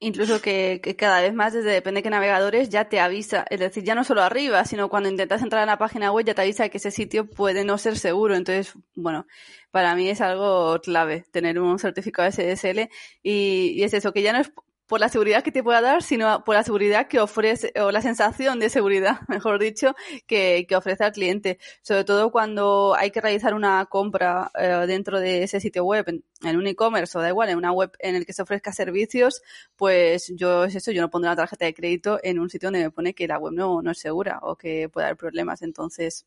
Incluso 0.00 0.40
que, 0.40 0.80
que, 0.80 0.94
cada 0.94 1.20
vez 1.20 1.34
más, 1.34 1.52
desde 1.52 1.70
depende 1.70 1.98
de 1.98 2.02
qué 2.04 2.10
navegadores, 2.10 2.68
ya 2.68 2.88
te 2.88 3.00
avisa. 3.00 3.44
Es 3.50 3.58
decir, 3.58 3.82
ya 3.82 3.96
no 3.96 4.04
solo 4.04 4.22
arriba, 4.22 4.64
sino 4.64 4.88
cuando 4.88 5.08
intentas 5.08 5.42
entrar 5.42 5.62
en 5.62 5.66
la 5.66 5.78
página 5.78 6.12
web 6.12 6.24
ya 6.24 6.34
te 6.34 6.42
avisa 6.42 6.68
que 6.68 6.78
ese 6.78 6.92
sitio 6.92 7.28
puede 7.28 7.64
no 7.64 7.78
ser 7.78 7.98
seguro. 7.98 8.36
Entonces, 8.36 8.74
bueno, 8.94 9.26
para 9.72 9.96
mí 9.96 10.08
es 10.08 10.20
algo 10.20 10.80
clave 10.80 11.24
tener 11.32 11.58
un 11.58 11.80
certificado 11.80 12.30
SSL 12.30 12.88
y, 13.24 13.72
y 13.74 13.82
es 13.82 13.92
eso, 13.92 14.12
que 14.12 14.22
ya 14.22 14.32
no 14.32 14.38
es 14.38 14.52
por 14.88 15.00
la 15.00 15.10
seguridad 15.10 15.44
que 15.44 15.52
te 15.52 15.62
pueda 15.62 15.82
dar, 15.82 16.02
sino 16.02 16.42
por 16.44 16.54
la 16.54 16.64
seguridad 16.64 17.08
que 17.08 17.20
ofrece, 17.20 17.72
o 17.80 17.92
la 17.92 18.00
sensación 18.00 18.58
de 18.58 18.70
seguridad, 18.70 19.20
mejor 19.28 19.58
dicho, 19.60 19.94
que, 20.26 20.66
que 20.66 20.74
ofrece 20.74 21.04
al 21.04 21.12
cliente. 21.12 21.58
Sobre 21.82 22.04
todo 22.04 22.32
cuando 22.32 22.96
hay 22.98 23.10
que 23.10 23.20
realizar 23.20 23.54
una 23.54 23.84
compra 23.86 24.50
eh, 24.58 24.84
dentro 24.86 25.20
de 25.20 25.44
ese 25.44 25.60
sitio 25.60 25.84
web, 25.84 26.06
en, 26.08 26.56
un 26.56 26.66
e-commerce 26.66 27.16
o 27.18 27.20
da 27.20 27.28
igual, 27.28 27.50
en 27.50 27.58
una 27.58 27.70
web 27.70 27.92
en 27.98 28.16
el 28.16 28.24
que 28.24 28.32
se 28.32 28.42
ofrezca 28.42 28.72
servicios, 28.72 29.42
pues 29.76 30.32
yo 30.34 30.64
es 30.64 30.74
eso, 30.74 30.90
yo 30.90 31.02
no 31.02 31.10
pondré 31.10 31.28
una 31.28 31.36
tarjeta 31.36 31.66
de 31.66 31.74
crédito 31.74 32.18
en 32.22 32.38
un 32.38 32.48
sitio 32.48 32.68
donde 32.68 32.84
me 32.84 32.90
pone 32.90 33.14
que 33.14 33.28
la 33.28 33.38
web 33.38 33.52
no, 33.52 33.82
no 33.82 33.90
es 33.90 33.98
segura 33.98 34.38
o 34.42 34.56
que 34.56 34.88
puede 34.88 35.08
haber 35.08 35.18
problemas. 35.18 35.60
Entonces, 35.60 36.26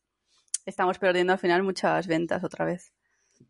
estamos 0.68 1.00
perdiendo 1.00 1.34
al 1.34 1.40
final 1.40 1.64
muchas 1.64 2.06
ventas 2.06 2.44
otra 2.44 2.66
vez. 2.66 2.94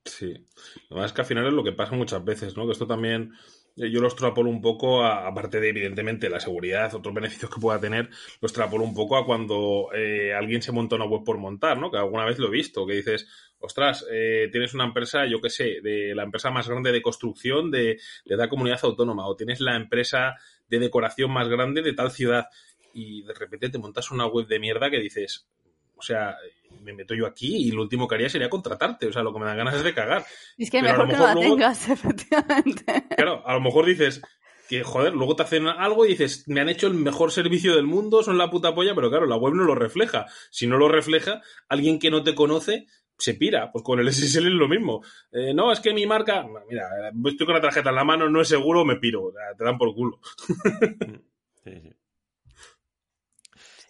Sí. 0.05 0.45
Además 0.89 1.07
es 1.07 1.13
que 1.13 1.21
al 1.21 1.27
final 1.27 1.47
es 1.47 1.53
lo 1.53 1.65
que 1.65 1.73
pasa 1.73 1.95
muchas 1.95 2.23
veces, 2.23 2.55
¿no? 2.55 2.65
Que 2.65 2.71
esto 2.71 2.87
también 2.87 3.33
yo 3.75 4.01
lo 4.01 4.07
extrapolo 4.07 4.49
un 4.49 4.61
poco, 4.61 5.03
a, 5.03 5.27
aparte 5.27 5.59
de 5.59 5.69
evidentemente 5.69 6.29
la 6.29 6.39
seguridad, 6.39 6.93
otros 6.93 7.13
beneficios 7.13 7.49
que 7.49 7.59
pueda 7.59 7.79
tener, 7.79 8.09
lo 8.41 8.47
extrapolo 8.47 8.83
un 8.83 8.93
poco 8.93 9.17
a 9.17 9.25
cuando 9.25 9.89
eh, 9.93 10.33
alguien 10.33 10.61
se 10.61 10.71
monta 10.71 10.95
una 10.95 11.05
web 11.05 11.23
por 11.23 11.37
montar, 11.37 11.77
¿no? 11.77 11.91
Que 11.91 11.97
alguna 11.97 12.25
vez 12.25 12.39
lo 12.39 12.47
he 12.47 12.51
visto, 12.51 12.85
que 12.85 12.95
dices, 12.95 13.27
ostras, 13.59 14.05
eh, 14.11 14.49
tienes 14.51 14.73
una 14.73 14.85
empresa, 14.85 15.25
yo 15.25 15.39
qué 15.41 15.49
sé, 15.49 15.81
de 15.81 16.13
la 16.15 16.23
empresa 16.23 16.51
más 16.51 16.67
grande 16.67 16.91
de 16.91 17.01
construcción 17.01 17.71
de, 17.71 17.99
de 18.25 18.37
tal 18.37 18.49
comunidad 18.49 18.79
autónoma, 18.83 19.27
o 19.27 19.35
tienes 19.35 19.59
la 19.59 19.75
empresa 19.75 20.35
de 20.69 20.79
decoración 20.79 21.31
más 21.31 21.47
grande 21.47 21.81
de 21.81 21.93
tal 21.93 22.11
ciudad 22.11 22.47
y 22.93 23.23
de 23.23 23.33
repente 23.33 23.69
te 23.69 23.77
montas 23.77 24.11
una 24.11 24.25
web 24.25 24.47
de 24.47 24.59
mierda 24.59 24.89
que 24.89 24.99
dices, 24.99 25.47
o 26.01 26.03
sea, 26.03 26.35
me 26.81 26.93
meto 26.93 27.13
yo 27.13 27.27
aquí 27.27 27.67
y 27.67 27.71
lo 27.71 27.83
último 27.83 28.07
que 28.07 28.15
haría 28.15 28.27
sería 28.27 28.49
contratarte. 28.49 29.07
O 29.07 29.13
sea, 29.13 29.21
lo 29.21 29.31
que 29.31 29.39
me 29.39 29.45
dan 29.45 29.57
ganas 29.57 29.75
es 29.75 29.83
de 29.83 29.93
cagar. 29.93 30.25
Y 30.57 30.63
es 30.63 30.71
que 30.71 30.81
mejor, 30.81 31.07
que 31.07 31.13
no 31.13 31.27
la 31.27 31.35
tengas, 31.35 31.89
efectivamente. 31.89 33.05
Claro, 33.15 33.47
a 33.47 33.53
lo 33.53 33.61
mejor 33.61 33.85
dices 33.85 34.21
que, 34.67 34.83
joder, 34.83 35.13
luego 35.13 35.35
te 35.35 35.43
hacen 35.43 35.67
algo 35.67 36.05
y 36.05 36.09
dices, 36.09 36.47
me 36.47 36.59
han 36.59 36.69
hecho 36.69 36.87
el 36.87 36.95
mejor 36.95 37.31
servicio 37.31 37.75
del 37.75 37.85
mundo, 37.85 38.23
son 38.23 38.39
la 38.39 38.49
puta 38.49 38.73
polla, 38.73 38.95
pero 38.95 39.09
claro, 39.09 39.27
la 39.27 39.35
web 39.35 39.53
no 39.53 39.63
lo 39.63 39.75
refleja. 39.75 40.25
Si 40.49 40.65
no 40.65 40.77
lo 40.77 40.87
refleja, 40.87 41.41
alguien 41.69 41.99
que 41.99 42.09
no 42.09 42.23
te 42.23 42.33
conoce 42.33 42.87
se 43.17 43.35
pira. 43.35 43.71
Pues 43.71 43.83
con 43.83 43.99
el 43.99 44.07
SSL 44.11 44.47
es 44.47 44.53
lo 44.53 44.67
mismo. 44.67 45.03
Eh, 45.31 45.53
no, 45.53 45.71
es 45.71 45.79
que 45.81 45.93
mi 45.93 46.07
marca, 46.07 46.43
mira, 46.67 46.89
estoy 47.25 47.45
con 47.45 47.55
la 47.55 47.61
tarjeta 47.61 47.89
en 47.89 47.95
la 47.95 48.03
mano, 48.03 48.27
no 48.27 48.41
es 48.41 48.47
seguro, 48.47 48.83
me 48.85 48.95
piro. 48.95 49.31
Te 49.55 49.63
dan 49.63 49.77
por 49.77 49.93
culo. 49.93 50.19
Sí, 51.63 51.79
sí. 51.79 52.00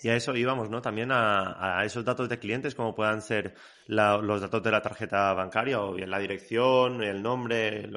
Y 0.04 0.10
a 0.10 0.16
eso 0.16 0.36
íbamos, 0.36 0.70
¿no? 0.70 0.82
También 0.82 1.12
a, 1.12 1.84
esos 1.86 2.04
datos 2.04 2.28
de 2.28 2.40
clientes, 2.40 2.74
como 2.74 2.96
puedan 2.96 3.22
ser 3.22 3.54
los 3.88 4.42
datos 4.42 4.64
de 4.64 4.72
la 4.72 4.82
tarjeta 4.82 5.34
bancaria 5.34 5.80
o 5.82 5.94
bien 5.94 6.10
la 6.10 6.20
dirección, 6.20 7.04
el 7.04 7.22
nombre, 7.22 7.88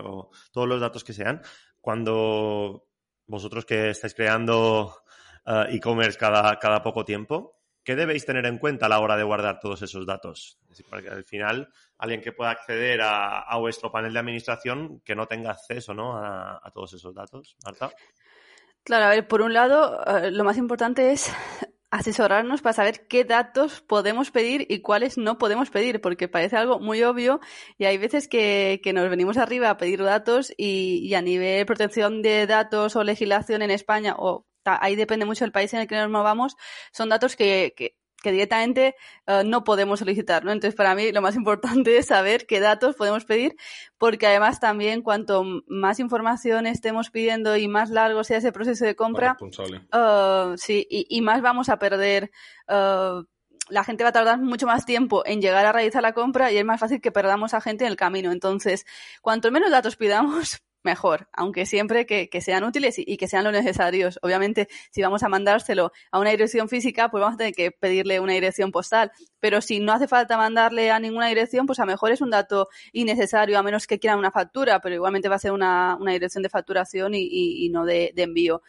todos 0.53 0.69
los 0.69 0.81
datos 0.81 1.03
que 1.03 1.15
sean. 1.15 1.41
Cuando 1.81 2.89
vosotros 3.27 3.65
que 3.65 3.91
estáis 3.91 4.15
creando 4.15 4.95
eh, 5.47 5.67
e-commerce 5.71 6.19
cada, 6.19 6.83
poco 6.83 7.05
tiempo, 7.07 7.61
¿qué 7.83 7.97
debéis 7.97 8.27
tener 8.27 8.45
en 8.47 8.59
cuenta 8.59 8.87
a 8.87 8.89
la 8.91 9.01
hora 9.01 9.17
de 9.17 9.23
guardar 9.23 9.59
todos 9.59 9.81
esos 9.83 10.07
datos? 10.07 10.59
porque 10.91 11.09
al 11.09 11.25
final, 11.25 11.69
alguien 11.99 12.21
que 12.21 12.33
pueda 12.33 12.51
acceder 12.51 13.01
a, 13.03 13.57
vuestro 13.59 13.91
panel 13.91 14.13
de 14.13 14.19
administración, 14.19 15.01
que 15.05 15.15
no 15.15 15.27
tenga 15.27 15.53
acceso 15.53 15.95
¿no? 15.95 16.17
A, 16.17 16.61
a 16.63 16.71
todos 16.71 16.93
esos 16.95 17.15
datos. 17.15 17.57
Marta. 17.65 17.91
Claro, 18.85 19.07
a 19.07 19.09
ver, 19.09 19.27
por 19.27 19.41
un 19.41 19.55
lado, 19.55 19.99
eh, 20.05 20.31
lo 20.31 20.45
más 20.45 20.59
importante 20.59 21.11
es 21.11 21.33
asesorarnos 21.95 22.61
para 22.61 22.73
saber 22.73 23.07
qué 23.07 23.23
datos 23.25 23.81
podemos 23.81 24.33
pedir 24.33 24.67
y 24.69 24.81
cuáles 24.81 25.17
no 25.17 25.39
podemos 25.39 25.71
pedir, 25.71 26.01
porque 26.01 26.27
parece 26.27 26.57
algo 26.57 26.81
muy 26.81 27.05
obvio 27.05 27.41
y 27.79 27.85
hay 27.85 27.99
veces 27.99 28.27
que, 28.27 28.81
que 28.83 28.93
nos 28.93 29.09
venimos 29.09 29.37
arriba 29.37 29.71
a 29.71 29.77
pedir 29.77 30.03
datos 30.03 30.53
y, 30.57 30.99
y, 31.07 31.15
a 31.15 31.23
nivel 31.23 31.65
protección 31.67 32.21
de 32.21 32.49
datos 32.49 32.97
o 32.97 33.05
legislación 33.05 33.63
en 33.63 33.71
España, 33.71 34.17
o 34.19 34.45
ahí 34.65 34.97
depende 34.97 35.25
mucho 35.25 35.45
del 35.45 35.53
país 35.53 35.73
en 35.73 35.81
el 35.81 35.87
que 35.87 35.95
nos 35.95 36.11
movamos, 36.11 36.57
son 36.93 37.11
datos 37.11 37.37
que, 37.37 37.75
que 37.77 37.97
que 38.25 38.33
directamente 38.33 38.97
eh, 39.27 39.43
no 39.45 39.65
podemos 39.65 39.99
solicitar, 39.99 40.47
¿no? 40.47 40.51
Entonces, 40.51 40.75
para 40.75 40.95
mí 40.95 41.13
lo 41.13 41.21
más 41.21 41.37
importante 41.37 41.99
es 41.99 42.07
saber 42.07 42.47
qué 42.47 42.59
datos 42.59 42.97
podemos 42.97 43.27
pedir, 43.27 43.55
porque 43.99 44.27
además 44.27 44.61
también 44.61 45.03
cuanto 45.03 45.45
más 45.67 46.01
información 46.01 46.67
estemos 46.67 47.11
pidiendo 47.11 47.55
y 47.57 47.69
más 47.69 47.91
largo 47.91 48.25
sea 48.25 48.39
ese 48.39 48.51
proceso 48.51 48.87
de 48.87 48.97
compra, 48.97 49.37
uh, 49.39 50.57
sí, 50.57 50.87
y, 50.89 51.07
y, 51.09 51.21
más 51.21 51.43
vamos 51.43 51.69
a 51.69 51.79
perder. 51.79 52.31
Uh, 52.67 53.25
la 53.69 53.85
gente 53.85 54.05
va 54.05 54.11
a 54.11 54.13
tardar 54.13 54.39
mucho 54.39 54.67
más 54.67 54.85
tiempo 54.85 55.23
en 55.27 55.41
llegar 55.41 55.65
a 55.67 55.73
realizar 55.73 56.03
la 56.03 56.13
compra 56.13 56.51
y 56.51 56.57
es 56.59 56.65
más 56.65 56.81
fácil 56.81 57.01
que 57.01 57.13
perdamos 57.13 57.55
a 57.55 57.61
gente 57.61 57.85
en 57.85 57.91
el 57.91 57.97
camino. 57.97 58.33
Entonces, 58.33 58.87
cuanto 59.23 59.51
menos 59.51 59.71
datos 59.71 59.97
pidamos, 59.97 60.63
mejor, 60.85 61.29
aunque 61.33 61.67
siempre 61.67 62.07
que, 62.07 62.29
sean 62.41 62.65
útiles 62.65 62.97
y, 62.99 63.17
que 63.17 63.29
sean 63.29 63.45
lo 63.45 63.53
necesarios. 63.53 64.19
Obviamente, 64.23 64.69
si 64.91 65.03
vamos 65.03 65.23
a 65.23 65.29
mandárselo 65.29 65.93
a 66.11 66.19
una 66.19 66.31
dirección 66.31 66.69
física, 66.69 67.11
pues 67.11 67.21
vamos 67.21 67.35
a 67.35 67.39
tener 67.39 67.55
que 67.55 67.71
pedirle 67.73 68.21
una 68.21 68.35
dirección 68.35 68.71
postal. 68.71 69.11
Pero 69.41 69.61
si 69.61 69.81
no 69.81 69.93
hace 69.93 70.09
falta 70.09 70.37
mandarle 70.37 70.91
a 70.91 70.99
ninguna 70.99 71.29
dirección, 71.29 71.67
pues 71.67 71.79
a 71.81 71.83
lo 71.85 71.93
mejor 71.93 72.13
es 72.13 72.21
un 72.21 72.31
dato 72.31 72.69
innecesario, 72.93 73.59
a 73.59 73.63
menos 73.63 73.87
que 73.87 73.99
quieran 73.99 74.19
una 74.19 74.31
factura, 74.31 74.81
pero 74.81 74.95
igualmente 74.95 75.29
va 75.29 75.37
a 75.37 75.39
ser 75.41 75.53
una, 75.53 75.99
dirección 76.13 76.43
de 76.43 76.49
facturación 76.49 77.13
y, 77.15 77.69
no 77.71 77.85
de, 77.85 78.13
de 78.15 78.23
envío. 78.23 78.63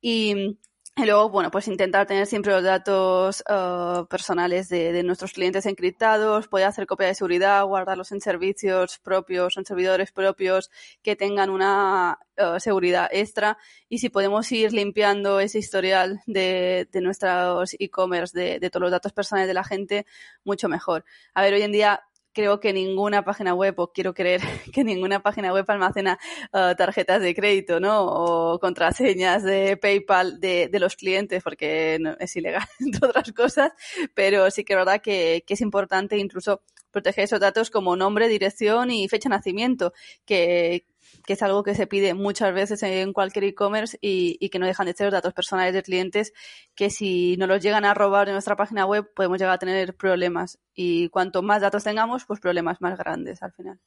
Y 0.00 0.56
y 0.96 1.06
luego, 1.06 1.30
bueno, 1.30 1.50
pues 1.50 1.66
intentar 1.68 2.06
tener 2.06 2.26
siempre 2.26 2.52
los 2.52 2.62
datos 2.62 3.42
uh, 3.48 4.06
personales 4.06 4.68
de, 4.68 4.92
de, 4.92 5.02
nuestros 5.02 5.32
clientes 5.32 5.64
encriptados, 5.64 6.48
poder 6.48 6.66
hacer 6.66 6.86
copia 6.86 7.06
de 7.06 7.14
seguridad, 7.14 7.64
guardarlos 7.64 8.12
en 8.12 8.20
servicios 8.20 8.98
propios, 8.98 9.56
en 9.56 9.64
servidores 9.64 10.12
propios 10.12 10.70
que 11.02 11.16
tengan 11.16 11.48
una 11.48 12.18
uh, 12.36 12.60
seguridad 12.60 13.08
extra. 13.12 13.56
Y 13.88 13.98
si 13.98 14.10
podemos 14.10 14.50
ir 14.52 14.72
limpiando 14.72 15.40
ese 15.40 15.58
historial 15.58 16.20
de, 16.26 16.86
de 16.92 17.00
nuestros 17.00 17.74
e-commerce, 17.78 18.38
de, 18.38 18.60
de 18.60 18.70
todos 18.70 18.82
los 18.82 18.90
datos 18.90 19.12
personales 19.12 19.48
de 19.48 19.54
la 19.54 19.64
gente, 19.64 20.06
mucho 20.44 20.68
mejor. 20.68 21.04
A 21.32 21.40
ver, 21.42 21.54
hoy 21.54 21.62
en 21.62 21.72
día 21.72 22.02
creo 22.32 22.60
que 22.60 22.72
ninguna 22.72 23.24
página 23.24 23.54
web, 23.54 23.74
o 23.78 23.92
quiero 23.92 24.14
creer 24.14 24.40
que 24.74 24.84
ninguna 24.84 25.22
página 25.22 25.52
web 25.52 25.64
almacena 25.68 26.18
uh, 26.52 26.74
tarjetas 26.76 27.20
de 27.22 27.34
crédito, 27.34 27.80
¿no? 27.80 28.04
O 28.04 28.58
contraseñas 28.58 29.42
de 29.42 29.76
PayPal 29.76 30.40
de, 30.40 30.68
de 30.68 30.80
los 30.80 30.96
clientes, 30.96 31.42
porque 31.42 31.98
es 32.18 32.36
ilegal, 32.36 32.66
entre 32.80 33.08
otras 33.08 33.32
cosas, 33.32 33.72
pero 34.14 34.50
sí 34.50 34.64
que 34.64 34.74
es 34.74 34.78
verdad 34.78 35.00
que, 35.00 35.44
que 35.46 35.54
es 35.54 35.60
importante 35.60 36.16
incluso 36.18 36.62
proteger 36.90 37.24
esos 37.24 37.40
datos 37.40 37.70
como 37.70 37.96
nombre, 37.96 38.28
dirección 38.28 38.90
y 38.90 39.08
fecha 39.08 39.28
de 39.28 39.36
nacimiento, 39.36 39.92
que, 40.24 40.86
que 41.26 41.34
es 41.34 41.42
algo 41.42 41.62
que 41.62 41.74
se 41.74 41.86
pide 41.86 42.14
muchas 42.14 42.52
veces 42.54 42.82
en 42.82 43.12
cualquier 43.12 43.44
e-commerce 43.44 43.98
y, 44.00 44.48
que 44.48 44.58
no 44.58 44.66
dejan 44.66 44.86
de 44.86 44.94
ser 44.94 45.10
datos 45.10 45.32
personales 45.32 45.74
de 45.74 45.82
clientes 45.82 46.32
que 46.74 46.90
si 46.90 47.36
no 47.36 47.46
los 47.46 47.62
llegan 47.62 47.84
a 47.84 47.94
robar 47.94 48.28
en 48.28 48.34
nuestra 48.34 48.56
página 48.56 48.86
web 48.86 49.12
podemos 49.14 49.38
llegar 49.38 49.54
a 49.54 49.58
tener 49.58 49.94
problemas 49.96 50.58
y 50.74 51.08
cuanto 51.08 51.42
más 51.42 51.62
datos 51.62 51.84
tengamos 51.84 52.24
pues 52.24 52.40
problemas 52.40 52.80
más 52.80 52.98
grandes 52.98 53.42
al 53.42 53.52
final. 53.52 53.78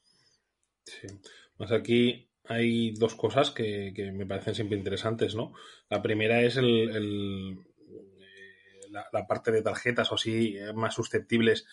Sí, 0.86 1.08
pues 1.58 1.72
aquí 1.72 2.30
hay 2.46 2.92
dos 2.94 3.16
cosas 3.16 3.52
que, 3.52 3.94
me 4.14 4.26
parecen 4.26 4.56
siempre 4.56 4.78
interesantes, 4.78 5.36
¿no? 5.36 5.54
La 5.90 6.02
primera 6.02 6.42
es 6.42 6.58
el, 6.58 6.90
eh, 6.90 8.28
la, 8.90 9.28
parte 9.28 9.52
de 9.52 9.62
tarjetas 9.62 10.12
o 10.12 10.16
así 10.16 10.58
eh, 10.58 10.74
más 10.74 10.94
susceptibles 10.94 11.66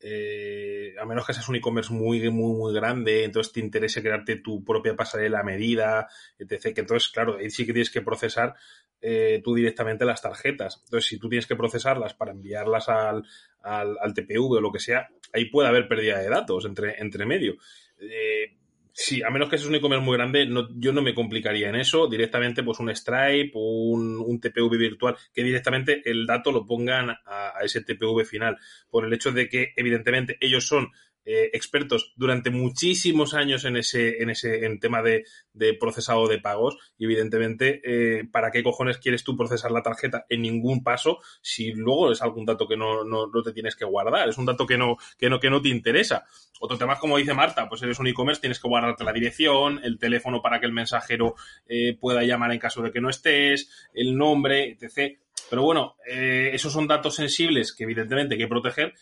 eh, 0.00 0.94
a 1.00 1.04
menos 1.04 1.26
que 1.26 1.32
seas 1.32 1.48
un 1.48 1.56
e-commerce 1.56 1.92
muy, 1.92 2.30
muy, 2.30 2.56
muy 2.56 2.74
grande, 2.74 3.24
entonces 3.24 3.52
te 3.52 3.60
interese 3.60 4.02
crearte 4.02 4.36
tu 4.36 4.64
propia 4.64 4.94
pasarela 4.94 5.40
a 5.40 5.44
medida, 5.44 6.08
etc. 6.38 6.74
Que 6.74 6.80
entonces, 6.80 7.08
claro, 7.10 7.36
ahí 7.38 7.50
sí 7.50 7.66
que 7.66 7.72
tienes 7.72 7.90
que 7.90 8.02
procesar 8.02 8.54
eh, 9.00 9.40
tú 9.42 9.54
directamente 9.54 10.04
las 10.04 10.22
tarjetas. 10.22 10.82
Entonces, 10.84 11.08
si 11.08 11.18
tú 11.18 11.28
tienes 11.28 11.46
que 11.46 11.56
procesarlas 11.56 12.14
para 12.14 12.32
enviarlas 12.32 12.88
al, 12.88 13.24
al, 13.62 14.14
TPV 14.14 14.56
o 14.56 14.60
lo 14.60 14.72
que 14.72 14.80
sea, 14.80 15.08
ahí 15.32 15.46
puede 15.46 15.68
haber 15.68 15.88
pérdida 15.88 16.18
de 16.18 16.28
datos 16.28 16.64
entre, 16.64 17.00
entre 17.00 17.26
medio. 17.26 17.56
Eh, 18.00 18.57
Sí, 19.00 19.22
a 19.22 19.30
menos 19.30 19.48
que 19.48 19.56
seas 19.56 19.68
un 19.68 19.76
e-commerce 19.76 20.04
muy 20.04 20.16
grande, 20.16 20.44
no, 20.44 20.68
yo 20.74 20.92
no 20.92 21.02
me 21.02 21.14
complicaría 21.14 21.68
en 21.68 21.76
eso. 21.76 22.08
Directamente, 22.08 22.64
pues 22.64 22.80
un 22.80 22.92
Stripe 22.92 23.52
o 23.54 23.92
un, 23.92 24.18
un 24.18 24.40
TPV 24.40 24.76
virtual, 24.76 25.16
que 25.32 25.44
directamente 25.44 26.02
el 26.04 26.26
dato 26.26 26.50
lo 26.50 26.66
pongan 26.66 27.10
a, 27.10 27.18
a, 27.24 27.60
ese 27.62 27.82
TPV 27.82 28.24
final. 28.24 28.58
Por 28.90 29.04
el 29.04 29.12
hecho 29.12 29.30
de 29.30 29.48
que, 29.48 29.72
evidentemente, 29.76 30.36
ellos 30.40 30.66
son 30.66 30.88
eh, 31.30 31.50
expertos 31.52 32.14
durante 32.16 32.48
muchísimos 32.48 33.34
años 33.34 33.66
en 33.66 33.76
ese, 33.76 34.22
en 34.22 34.30
ese, 34.30 34.64
en 34.64 34.80
tema 34.80 35.02
de, 35.02 35.26
de 35.52 35.74
procesado 35.74 36.26
de 36.26 36.38
pagos. 36.38 36.78
Y 36.96 37.04
evidentemente, 37.04 37.82
eh, 37.84 38.24
¿para 38.32 38.50
qué 38.50 38.62
cojones 38.62 38.96
quieres 38.96 39.24
tú 39.24 39.36
procesar 39.36 39.70
la 39.70 39.82
tarjeta 39.82 40.24
en 40.30 40.40
ningún 40.40 40.82
paso 40.82 41.18
si 41.42 41.72
luego 41.74 42.12
es 42.12 42.22
algún 42.22 42.46
dato 42.46 42.66
que 42.66 42.78
no, 42.78 43.04
no, 43.04 43.26
no 43.26 43.42
te 43.42 43.52
tienes 43.52 43.76
que 43.76 43.84
guardar? 43.84 44.26
Es 44.26 44.38
un 44.38 44.46
dato 44.46 44.66
que 44.66 44.78
no, 44.78 44.96
que 45.18 45.28
no, 45.28 45.38
que 45.38 45.50
no 45.50 45.60
te 45.60 45.68
interesa. 45.68 46.24
Otro 46.60 46.78
tema 46.78 46.94
es 46.94 46.98
como 46.98 47.18
dice 47.18 47.34
Marta, 47.34 47.68
pues 47.68 47.82
eres 47.82 47.98
un 47.98 48.06
e-commerce, 48.06 48.40
tienes 48.40 48.58
que 48.58 48.68
guardarte 48.68 49.04
la 49.04 49.12
dirección, 49.12 49.80
el 49.84 49.98
teléfono 49.98 50.40
para 50.40 50.60
que 50.60 50.66
el 50.66 50.72
mensajero 50.72 51.34
eh, 51.66 51.94
pueda 52.00 52.22
llamar 52.22 52.52
en 52.52 52.58
caso 52.58 52.80
de 52.80 52.90
que 52.90 53.02
no 53.02 53.10
estés, 53.10 53.68
el 53.92 54.16
nombre, 54.16 54.78
etc. 54.80 55.18
Pero 55.50 55.62
bueno, 55.62 55.96
esos 56.06 56.72
son 56.72 56.86
datos 56.86 57.14
sensibles 57.14 57.74
que 57.74 57.84
evidentemente 57.84 58.34
hay 58.34 58.40
que 58.40 58.48
proteger, 58.48 58.92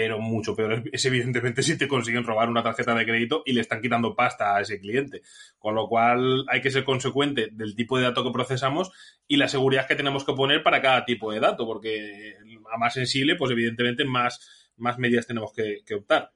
pero 0.00 0.20
mucho 0.20 0.54
peor 0.54 0.84
es 0.92 1.04
evidentemente 1.06 1.60
si 1.60 1.76
te 1.76 1.88
consiguen 1.88 2.22
robar 2.22 2.48
una 2.48 2.62
tarjeta 2.62 2.94
de 2.94 3.04
crédito 3.04 3.42
y 3.44 3.52
le 3.52 3.62
están 3.62 3.82
quitando 3.82 4.14
pasta 4.14 4.54
a 4.54 4.60
ese 4.60 4.78
cliente. 4.78 5.22
Con 5.58 5.74
lo 5.74 5.88
cual 5.88 6.44
hay 6.46 6.60
que 6.60 6.70
ser 6.70 6.84
consecuente 6.84 7.48
del 7.50 7.74
tipo 7.74 7.98
de 7.98 8.04
dato 8.04 8.22
que 8.22 8.30
procesamos 8.30 8.92
y 9.26 9.38
la 9.38 9.48
seguridad 9.48 9.88
que 9.88 9.96
tenemos 9.96 10.24
que 10.24 10.34
poner 10.34 10.62
para 10.62 10.80
cada 10.80 11.04
tipo 11.04 11.32
de 11.32 11.40
dato, 11.40 11.66
porque 11.66 12.36
a 12.72 12.78
más 12.78 12.94
sensible, 12.94 13.34
pues 13.34 13.50
evidentemente 13.50 14.04
más, 14.04 14.70
más 14.76 15.00
medidas 15.00 15.26
tenemos 15.26 15.52
que, 15.52 15.78
que 15.84 15.96
optar. 15.96 16.30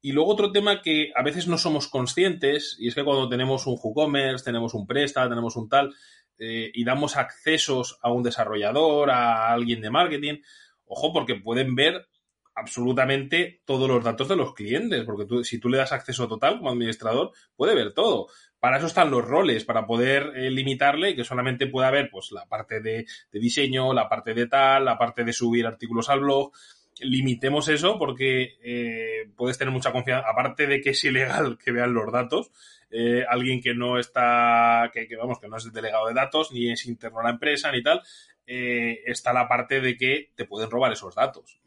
Y 0.00 0.12
luego 0.12 0.30
otro 0.30 0.52
tema 0.52 0.80
que 0.80 1.10
a 1.16 1.24
veces 1.24 1.48
no 1.48 1.58
somos 1.58 1.88
conscientes, 1.88 2.76
y 2.78 2.86
es 2.86 2.94
que 2.94 3.02
cuando 3.02 3.28
tenemos 3.28 3.66
un 3.66 3.76
WooCommerce, 3.82 4.44
tenemos 4.44 4.72
un 4.74 4.86
Presta, 4.86 5.28
tenemos 5.28 5.56
un 5.56 5.68
tal, 5.68 5.92
eh, 6.38 6.70
y 6.72 6.84
damos 6.84 7.16
accesos 7.16 7.98
a 8.02 8.12
un 8.12 8.22
desarrollador, 8.22 9.10
a 9.10 9.52
alguien 9.52 9.80
de 9.80 9.90
marketing, 9.90 10.42
ojo, 10.86 11.12
porque 11.12 11.34
pueden 11.34 11.74
ver 11.74 12.06
absolutamente 12.54 13.60
todos 13.64 13.88
los 13.88 14.04
datos 14.04 14.28
de 14.28 14.36
los 14.36 14.54
clientes, 14.54 15.04
porque 15.04 15.26
tú, 15.26 15.44
si 15.44 15.58
tú 15.58 15.68
le 15.68 15.78
das 15.78 15.92
acceso 15.92 16.28
total 16.28 16.58
como 16.58 16.70
administrador, 16.70 17.32
puede 17.56 17.74
ver 17.74 17.92
todo. 17.92 18.28
Para 18.60 18.78
eso 18.78 18.86
están 18.86 19.10
los 19.10 19.24
roles, 19.24 19.64
para 19.64 19.86
poder 19.86 20.32
eh, 20.36 20.50
limitarle 20.50 21.10
y 21.10 21.16
que 21.16 21.24
solamente 21.24 21.66
pueda 21.66 21.90
ver 21.90 22.08
pues, 22.10 22.30
la 22.32 22.46
parte 22.46 22.80
de, 22.80 23.04
diseño, 23.32 23.92
la 23.92 24.08
parte 24.08 24.34
de 24.34 24.46
tal, 24.46 24.84
la 24.84 24.96
parte 24.96 25.24
de 25.24 25.32
subir 25.32 25.66
artículos 25.66 26.08
al 26.08 26.20
blog. 26.20 26.52
Limitemos 27.00 27.68
eso 27.68 27.98
porque 27.98 28.56
eh, 28.62 29.28
puedes 29.36 29.58
tener 29.58 29.72
mucha 29.72 29.90
confianza, 29.92 30.28
aparte 30.28 30.68
de 30.68 30.80
que 30.80 30.90
es 30.90 31.04
ilegal 31.04 31.58
que 31.62 31.72
vean 31.72 31.92
los 31.92 32.10
datos, 32.12 32.52
eh, 32.88 33.24
alguien 33.28 33.60
que 33.60 33.74
no 33.74 33.98
está, 33.98 34.90
que, 34.94 35.08
vamos, 35.16 35.40
que 35.40 35.48
no 35.48 35.56
es 35.56 35.72
delegado 35.72 36.06
de 36.06 36.14
datos, 36.14 36.52
ni 36.52 36.70
es 36.70 36.86
interno 36.86 37.18
a 37.18 37.24
la 37.24 37.30
empresa, 37.30 37.72
ni 37.72 37.82
tal, 37.82 38.00
está 38.46 39.32
la 39.32 39.48
parte 39.48 39.80
de 39.80 39.96
que 39.96 40.30
te 40.36 40.44
pueden 40.44 40.70
robar 40.70 40.92
esos 40.92 41.16
datos. 41.16 41.58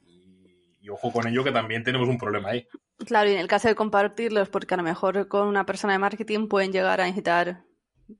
Y, 0.87 0.89
ojo 0.89 1.11
con 1.11 1.27
ello 1.27 1.43
que 1.43 1.51
también 1.51 1.83
tenemos 1.83 2.07
un 2.07 2.17
problema 2.17 2.49
ahí. 2.49 2.67
Claro, 3.05 3.29
y 3.29 3.33
en 3.33 3.39
el 3.39 3.47
caso 3.47 3.67
de 3.67 3.75
compartirlos, 3.75 4.49
porque 4.49 4.73
a 4.73 4.77
lo 4.77 4.83
mejor 4.83 5.27
con 5.27 5.47
una 5.47 5.65
persona 5.65 5.93
de 5.93 5.99
marketing 5.99 6.47
pueden 6.47 6.71
llegar 6.71 7.01
a 7.01 7.05
necesitar 7.05 7.67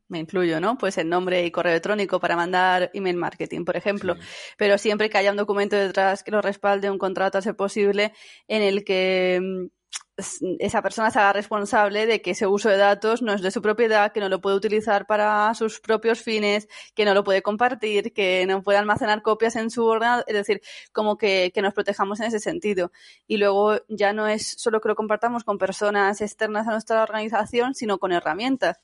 me 0.08 0.20
incluyo, 0.20 0.60
¿no? 0.60 0.78
Pues 0.78 0.98
el 0.98 1.10
nombre 1.10 1.46
y 1.46 1.52
correo 1.52 1.72
electrónico 1.72 2.20
para 2.20 2.36
mandar 2.36 2.92
email 2.94 3.16
marketing, 3.16 3.66
por 3.66 3.78
ejemplo. 3.78 4.16
Pero 4.58 4.78
siempre 4.78 5.10
que 5.10 5.18
haya 5.18 5.32
un 5.32 5.38
documento 5.38 5.76
detrás 5.76 6.24
que 6.24 6.32
lo 6.32 6.42
respalde, 6.42 6.90
un 6.90 6.98
contrato 6.98 7.38
a 7.38 7.42
ser 7.42 7.56
posible, 7.56 8.14
en 8.48 8.62
el 8.62 8.84
que 8.84 9.40
mm, 9.42 9.77
esa 10.18 10.82
persona 10.82 11.12
se 11.12 11.20
haga 11.20 11.34
responsable 11.34 12.08
de 12.08 12.22
que 12.22 12.32
ese 12.32 12.48
uso 12.48 12.70
de 12.70 12.78
datos 12.78 13.22
no 13.22 13.34
es 13.34 13.42
de 13.42 13.52
su 13.52 13.62
propiedad, 13.62 14.12
que 14.12 14.20
no 14.20 14.30
lo 14.30 14.42
puede 14.42 14.56
utilizar 14.56 15.06
para 15.06 15.54
sus 15.54 15.80
propios 15.80 16.22
fines, 16.22 16.68
que 16.96 17.06
no 17.06 17.14
lo 17.14 17.24
puede 17.24 17.44
compartir, 17.44 18.14
que 18.14 18.46
no 18.48 18.64
puede 18.64 18.80
almacenar 18.80 19.22
copias 19.22 19.56
en 19.56 19.70
su 19.70 19.86
ordenador, 19.86 20.26
es 20.28 20.36
decir, 20.36 20.62
como 20.92 21.18
que, 21.18 21.52
que 21.54 21.62
nos 21.62 21.74
protejamos 21.74 22.20
en 22.20 22.28
ese 22.28 22.40
sentido. 22.40 22.92
Y 23.28 23.38
luego 23.38 23.78
ya 23.88 24.12
no 24.14 24.28
es 24.28 24.56
solo 24.58 24.82
que 24.82 24.90
lo 24.90 24.96
compartamos 24.96 25.44
con 25.44 25.58
personas 25.60 26.20
externas 26.22 26.68
a 26.68 26.72
nuestra 26.72 27.04
organización, 27.04 27.76
sino 27.76 28.00
con 28.00 28.12
herramientas 28.12 28.80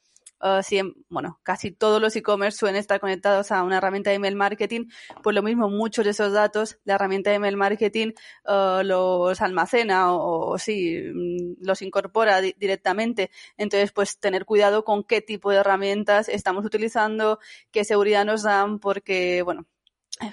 bueno, 1.09 1.39
casi 1.43 1.71
todos 1.71 2.01
los 2.01 2.15
e-commerce 2.15 2.57
suelen 2.57 2.75
estar 2.77 2.99
conectados 2.99 3.51
a 3.51 3.63
una 3.63 3.77
herramienta 3.77 4.09
de 4.09 4.17
email 4.17 4.35
marketing, 4.35 4.87
pues 5.21 5.35
lo 5.35 5.41
mismo, 5.41 5.69
muchos 5.69 6.03
de 6.03 6.11
esos 6.11 6.33
datos, 6.33 6.79
la 6.83 6.95
herramienta 6.95 7.29
de 7.29 7.37
email 7.37 7.55
marketing 7.55 8.11
uh, 8.45 8.83
los 8.83 9.41
almacena 9.41 10.13
o, 10.13 10.57
sí, 10.57 10.99
mm, 11.13 11.65
los 11.65 11.81
incorpora 11.81 12.41
directamente. 12.41 13.31
Entonces, 13.57 13.91
pues 13.91 14.19
tener 14.19 14.45
cuidado 14.45 14.83
con 14.83 15.03
qué 15.03 15.21
tipo 15.21 15.51
de 15.51 15.57
herramientas 15.57 16.29
estamos 16.29 16.65
utilizando, 16.65 17.39
qué 17.71 17.85
seguridad 17.85 18.25
nos 18.25 18.43
dan, 18.43 18.79
porque, 18.79 19.41
bueno, 19.43 19.65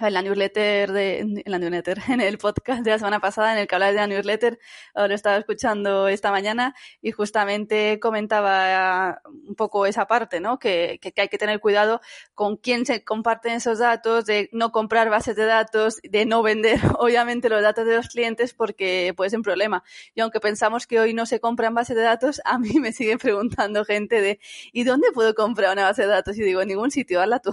en 0.01 0.15
la 0.15 0.23
newsletter 0.23 0.93
de 0.93 1.19
en 1.21 1.43
la 1.47 1.59
newsletter, 1.59 1.99
en 2.09 2.21
el 2.21 2.39
podcast 2.39 2.83
de 2.83 2.91
la 2.91 2.99
semana 2.99 3.21
pasada 3.21 3.53
en 3.53 3.59
el 3.59 3.67
que 3.67 3.75
hablaba 3.75 3.93
de 3.93 3.99
la 3.99 4.07
newsletter 4.07 4.59
lo 4.95 5.15
estaba 5.15 5.37
escuchando 5.37 6.09
esta 6.09 6.31
mañana 6.31 6.75
y 7.01 7.11
justamente 7.13 7.99
comentaba 8.01 9.23
un 9.25 9.55
poco 9.55 9.87
esa 9.87 10.07
parte 10.07 10.41
no 10.41 10.59
que, 10.59 10.99
que, 11.01 11.13
hay 11.21 11.29
que 11.29 11.39
tener 11.39 11.61
cuidado 11.61 12.01
con 12.35 12.57
quién 12.57 12.87
se 12.87 13.05
comparten 13.05 13.55
esos 13.55 13.79
datos 13.79 14.27
de 14.27 14.49
no 14.53 14.73
comprar 14.73 15.11
bases 15.11 15.37
de 15.37 15.45
datos 15.45 15.99
de 16.03 16.27
no 16.27 16.43
vender 16.43 16.79
obviamente 16.99 17.49
los 17.49 17.63
datos 17.63 17.87
de 17.87 17.97
los 17.97 18.09
clientes 18.09 18.55
porque 18.55 19.13
puede 19.17 19.31
ser 19.31 19.39
un 19.39 19.45
problema. 19.45 19.83
Y 20.15 20.21
aunque 20.21 20.41
pensamos 20.41 20.87
que 20.87 21.01
hoy 21.01 21.15
no 21.15 21.27
se 21.27 21.41
compran 21.41 21.75
bases 21.75 21.97
de 21.97 22.03
datos 22.03 22.41
a 22.45 22.59
mí 22.59 22.81
me 22.81 22.93
siguen 22.93 23.19
preguntando 23.19 23.85
gente 23.85 24.21
de 24.21 24.41
¿y 24.73 24.85
dónde 24.85 25.13
puedo 25.13 25.35
comprar 25.35 25.73
una 25.73 25.85
base 25.85 26.03
de 26.03 26.09
datos? 26.09 26.39
y 26.39 26.43
digo 26.43 26.61
en 26.61 26.69
ningún 26.69 26.91
sitio 26.91 27.21
hazla 27.21 27.41
tú 27.41 27.53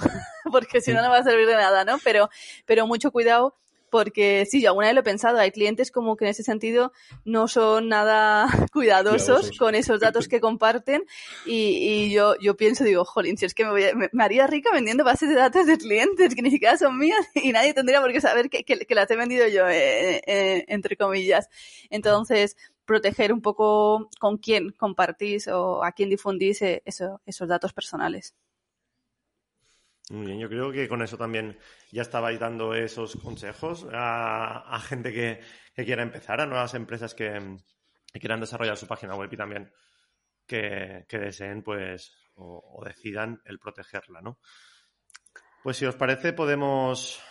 porque 0.52 0.82
si 0.82 0.94
no 0.94 1.02
no 1.02 1.10
va 1.10 1.18
a 1.18 1.24
servir 1.24 1.48
de 1.48 1.56
nada 1.56 1.84
no 1.86 1.98
pero 2.04 2.27
pero, 2.66 2.88
mucho 2.88 3.12
cuidado 3.12 3.56
porque 3.90 4.46
sí, 4.46 4.62
yo 4.62 4.70
alguna 4.70 4.88
vez 4.88 4.96
lo 4.96 5.02
he 5.02 5.04
pensado, 5.04 5.40
hay 5.40 5.52
clientes 5.52 5.92
como 5.92 6.18
que 6.18 6.26
en 6.26 6.32
ese 6.32 6.44
sentido 6.44 6.92
no 7.26 7.48
son 7.48 7.88
nada 7.88 8.48
cuidadosos, 8.74 9.52
con 9.58 9.76
esos 9.76 10.00
datos 10.00 10.28
que 10.28 10.42
comparten 10.42 11.06
y, 11.46 12.12
yo, 12.12 12.36
yo 12.40 12.58
pienso, 12.58 12.84
digo, 12.84 13.06
jolín, 13.06 13.38
si 13.38 13.46
es 13.46 13.54
que 13.54 13.66
me, 13.66 14.10
me, 14.12 14.24
haría 14.24 14.48
rica 14.48 14.72
vendiendo 14.74 15.04
bases 15.04 15.30
de 15.30 15.36
datos 15.36 15.66
de 15.66 15.78
clientes 15.78 16.36
que 16.36 16.42
ni 16.42 16.52
siquiera 16.52 16.78
son 16.78 16.98
mías 16.98 17.26
y 17.36 17.52
nadie 17.52 17.74
tendría 17.74 18.02
por 18.02 18.12
qué 18.12 18.22
saber 18.22 18.50
que, 18.50 18.64
que, 18.64 18.96
las 18.96 19.10
he 19.12 19.16
vendido 19.16 19.48
yo, 19.48 19.68
eh, 19.68 20.22
eh, 20.26 20.66
entre 20.68 20.98
comillas. 20.98 21.50
Entonces, 21.90 22.58
proteger 22.86 23.32
un 23.32 23.42
poco 23.42 24.10
con 24.20 24.38
quién 24.38 24.72
compartís 24.72 25.48
o 25.48 25.84
a 25.84 25.92
quién 25.92 26.10
difundís 26.10 26.62
eh, 26.62 26.82
esos 26.86 27.48
datos 27.48 27.74
personales. 27.74 28.34
Bien, 30.10 30.40
yo 30.40 30.48
creo 30.48 30.72
que 30.72 30.88
con 30.88 31.02
eso 31.02 31.18
también 31.18 31.58
ya 31.92 32.02
estabais 32.02 32.40
dando 32.40 32.74
esos 32.74 33.18
consejos 33.18 33.86
a, 33.92 34.80
gente 34.88 35.12
que, 35.12 35.42
quiera 35.84 36.02
empezar, 36.02 36.40
a 36.40 36.46
nuevas 36.46 36.74
empresas 36.76 37.14
que, 37.14 37.58
quieran 38.14 38.40
desarrollar 38.40 38.78
su 38.78 38.88
página 38.88 39.16
web 39.16 39.30
y 39.32 39.38
también 39.38 39.72
que, 40.46 41.06
deseen 41.10 41.62
pues 41.62 42.16
o, 42.36 42.82
decidan 42.86 43.42
el 43.44 43.60
protegerla, 43.60 44.22
¿no? 44.22 44.40
Pues 45.62 45.76
si 45.76 45.86
os 45.86 45.96
parece 45.96 46.32
podemos 46.32 47.22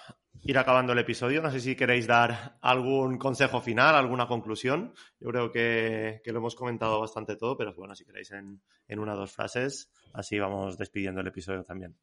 ir 0.42 0.58
acabando 0.58 0.92
el 0.92 0.98
episodio. 0.98 1.40
No 1.40 1.50
sé 1.50 1.60
si 1.60 1.76
queréis 1.76 2.06
dar 2.06 2.58
algún 2.60 3.16
consejo 3.16 3.62
final, 3.62 3.94
alguna 3.94 4.26
conclusión. 4.26 4.92
Yo 5.18 5.30
creo 5.30 5.50
que, 5.50 6.20
lo 6.26 6.38
hemos 6.38 6.54
comentado 6.54 7.00
bastante 7.00 7.36
todo, 7.36 7.56
pero 7.56 7.72
bueno, 7.74 7.94
si 7.94 8.04
queréis 8.04 8.32
en 8.32 8.60
una 8.98 9.14
o 9.14 9.16
dos 9.16 9.32
frases, 9.32 9.90
así 10.12 10.38
vamos 10.38 10.76
despidiendo 10.76 11.22
el 11.22 11.28
episodio 11.28 11.64
también. 11.64 11.96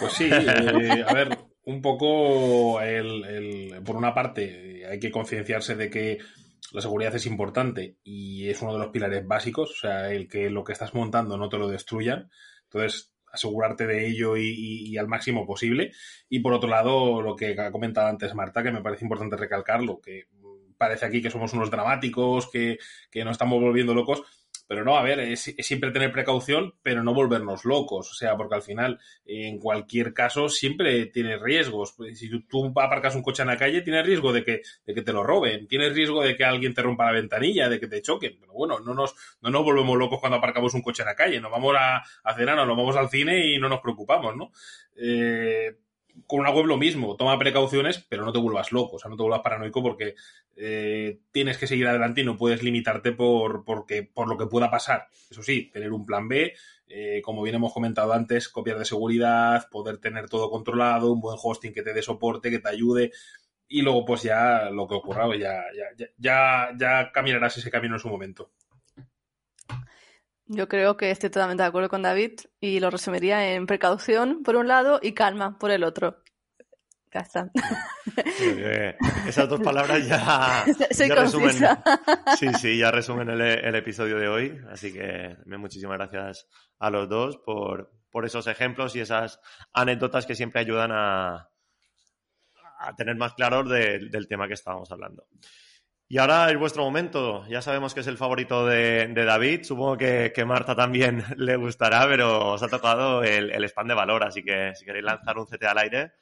Pues 0.00 0.12
sí, 0.12 0.30
eh, 0.32 1.04
a 1.06 1.12
ver, 1.12 1.36
un 1.64 1.82
poco 1.82 2.80
el, 2.80 3.82
por 3.84 3.96
una 3.96 4.14
parte 4.14 4.86
hay 4.88 4.98
que 4.98 5.10
concienciarse 5.10 5.74
de 5.74 5.90
que 5.90 6.18
la 6.72 6.80
seguridad 6.80 7.14
es 7.14 7.26
importante 7.26 7.96
y 8.04 8.48
es 8.48 8.60
uno 8.62 8.72
de 8.74 8.78
los 8.78 8.88
pilares 8.88 9.26
básicos, 9.26 9.70
o 9.70 9.74
sea, 9.74 10.10
el 10.10 10.28
que 10.28 10.50
lo 10.50 10.64
que 10.64 10.72
estás 10.72 10.94
montando 10.94 11.36
no 11.36 11.48
te 11.48 11.58
lo 11.58 11.68
destruyan. 11.68 12.30
Entonces, 12.64 13.12
asegurarte 13.32 13.86
de 13.86 14.06
ello 14.06 14.36
y, 14.36 14.96
al 14.96 15.08
máximo 15.08 15.46
posible. 15.46 15.92
Y 16.28 16.40
por 16.40 16.52
otro 16.52 16.68
lado, 16.68 17.22
lo 17.22 17.36
que 17.36 17.58
ha 17.58 17.70
comentado 17.70 18.08
antes 18.08 18.34
Marta, 18.34 18.62
que 18.62 18.72
me 18.72 18.82
parece 18.82 19.04
importante 19.04 19.36
recalcarlo, 19.36 20.00
que 20.00 20.24
parece 20.76 21.06
aquí 21.06 21.20
que 21.20 21.30
somos 21.30 21.52
unos 21.52 21.70
dramáticos, 21.70 22.50
que, 22.50 22.78
que 23.10 23.24
nos 23.24 23.32
estamos 23.32 23.60
volviendo 23.60 23.94
locos 23.94 24.22
pero 24.68 24.84
no, 24.84 24.98
a 24.98 25.02
ver, 25.02 25.18
es, 25.20 25.54
siempre 25.60 25.90
tener 25.90 26.12
precaución, 26.12 26.74
pero 26.82 27.02
no 27.02 27.14
volvernos 27.14 27.64
locos. 27.64 28.12
O 28.12 28.14
sea, 28.14 28.36
porque 28.36 28.54
al 28.54 28.62
final, 28.62 29.00
en 29.24 29.58
cualquier 29.58 30.12
caso, 30.12 30.50
siempre 30.50 31.06
tienes 31.06 31.40
riesgos. 31.40 31.94
Pues, 31.96 32.18
si 32.18 32.28
tú, 32.42 32.70
aparcas 32.76 33.14
un 33.14 33.22
coche 33.22 33.42
en 33.42 33.48
la 33.48 33.56
calle, 33.56 33.80
tienes 33.80 34.04
riesgo 34.04 34.30
de 34.30 34.44
que, 34.44 34.60
de 34.84 34.94
que 34.94 35.00
te 35.00 35.14
lo 35.14 35.24
roben. 35.24 35.66
Tienes 35.66 35.94
riesgo 35.94 36.22
de 36.22 36.36
que 36.36 36.44
alguien 36.44 36.74
te 36.74 36.82
rompa 36.82 37.06
la 37.06 37.12
ventanilla, 37.12 37.70
de 37.70 37.80
que 37.80 37.88
te 37.88 38.02
choquen. 38.02 38.36
Pero 38.38 38.52
bueno, 38.52 38.78
no 38.80 38.92
nos, 38.92 39.14
no 39.40 39.48
nos 39.48 39.64
volvemos 39.64 39.96
locos 39.96 40.20
cuando 40.20 40.36
aparcamos 40.36 40.74
un 40.74 40.82
coche 40.82 41.02
en 41.02 41.08
la 41.08 41.16
calle. 41.16 41.40
Nos 41.40 41.50
vamos 41.50 41.74
a, 41.74 42.02
a 42.22 42.34
cenar, 42.34 42.54
nos 42.54 42.76
vamos 42.76 42.94
al 42.94 43.08
cine 43.08 43.46
y 43.46 43.58
no 43.58 43.70
nos 43.70 43.80
preocupamos, 43.80 44.36
¿no? 44.36 44.52
Eh, 44.96 45.78
con 46.26 46.40
una 46.40 46.50
web 46.50 46.66
lo 46.66 46.76
mismo, 46.76 47.16
toma 47.16 47.38
precauciones, 47.38 48.04
pero 48.08 48.24
no 48.24 48.32
te 48.32 48.38
vuelvas 48.38 48.72
loco, 48.72 48.96
o 48.96 48.98
sea, 48.98 49.10
no 49.10 49.16
te 49.16 49.22
vuelvas 49.22 49.42
paranoico 49.42 49.82
porque 49.82 50.14
eh, 50.56 51.20
tienes 51.30 51.58
que 51.58 51.66
seguir 51.66 51.86
adelante 51.86 52.20
y 52.20 52.24
no 52.24 52.36
puedes 52.36 52.62
limitarte 52.62 53.12
por, 53.12 53.64
porque, 53.64 54.02
por 54.02 54.28
lo 54.28 54.36
que 54.36 54.46
pueda 54.46 54.70
pasar. 54.70 55.08
Eso 55.30 55.42
sí, 55.42 55.70
tener 55.72 55.92
un 55.92 56.04
plan 56.04 56.28
B, 56.28 56.54
eh, 56.88 57.20
como 57.22 57.42
bien 57.42 57.56
hemos 57.56 57.72
comentado 57.72 58.12
antes, 58.12 58.48
copias 58.48 58.78
de 58.78 58.84
seguridad, 58.84 59.68
poder 59.70 59.98
tener 59.98 60.28
todo 60.28 60.50
controlado, 60.50 61.12
un 61.12 61.20
buen 61.20 61.38
hosting 61.42 61.72
que 61.72 61.82
te 61.82 61.92
dé 61.92 62.02
soporte, 62.02 62.50
que 62.50 62.58
te 62.58 62.68
ayude. 62.68 63.12
Y 63.68 63.82
luego, 63.82 64.04
pues 64.04 64.22
ya 64.22 64.70
lo 64.70 64.88
que 64.88 64.94
ocurra, 64.94 65.28
ya, 65.36 65.62
ya, 65.76 66.08
ya, 66.16 66.70
ya 66.76 67.12
caminarás 67.12 67.58
ese 67.58 67.70
camino 67.70 67.96
en 67.96 68.00
su 68.00 68.08
momento. 68.08 68.50
Yo 70.48 70.66
creo 70.66 70.96
que 70.96 71.10
estoy 71.10 71.28
totalmente 71.28 71.62
de 71.62 71.68
acuerdo 71.68 71.90
con 71.90 72.02
David 72.02 72.40
y 72.58 72.80
lo 72.80 72.90
resumiría 72.90 73.52
en 73.52 73.66
precaución 73.66 74.42
por 74.42 74.56
un 74.56 74.66
lado 74.66 74.98
y 75.02 75.12
calma 75.12 75.58
por 75.58 75.70
el 75.70 75.84
otro. 75.84 76.22
Ya 77.12 77.20
está. 77.20 77.50
esas 79.26 79.48
dos 79.48 79.60
palabras 79.60 80.06
ya, 80.06 80.64
resumen. 81.14 81.54
Sí, 82.38 82.48
sí, 82.60 82.78
ya 82.78 82.90
resumen 82.90 83.28
el, 83.28 83.74
episodio 83.74 84.18
de 84.18 84.28
hoy. 84.28 84.60
Así 84.70 84.92
que 84.92 85.36
muchísimas 85.46 85.98
gracias 85.98 86.48
a 86.78 86.90
los 86.90 87.08
dos 87.08 87.38
por, 87.38 87.90
por 88.10 88.24
esos 88.24 88.46
ejemplos 88.46 88.96
y 88.96 89.00
esas 89.00 89.40
anécdotas 89.72 90.26
que 90.26 90.34
siempre 90.34 90.60
ayudan 90.60 90.92
a, 90.92 91.50
a 92.78 92.94
tener 92.96 93.16
más 93.16 93.34
claro 93.34 93.64
del 93.64 94.28
tema 94.28 94.48
que 94.48 94.54
estábamos 94.54 94.90
hablando. 94.92 95.26
Y 96.10 96.16
ahora 96.18 96.50
es 96.50 96.58
vuestro 96.58 96.84
momento. 96.84 97.46
Ya 97.48 97.60
sabemos 97.60 97.92
que 97.92 98.00
es 98.00 98.06
el 98.06 98.16
favorito 98.16 98.66
de, 98.66 99.12
David. 99.14 99.64
Supongo 99.64 99.98
que, 99.98 100.32
que, 100.34 100.44
Marta 100.46 100.74
también 100.74 101.22
le 101.36 101.56
gustará, 101.56 102.06
pero 102.08 102.52
os 102.52 102.62
ha 102.62 102.68
tocado 102.68 103.22
el, 103.22 103.50
el 103.50 103.64
spam 103.64 103.88
de 103.88 103.94
valor. 103.94 104.24
Así 104.24 104.42
que 104.42 104.72
si 104.74 104.86
queréis 104.86 105.04
lanzar 105.04 105.36
un 105.36 105.46
CT 105.46 105.64
al 105.64 105.78
aire, 105.78 106.12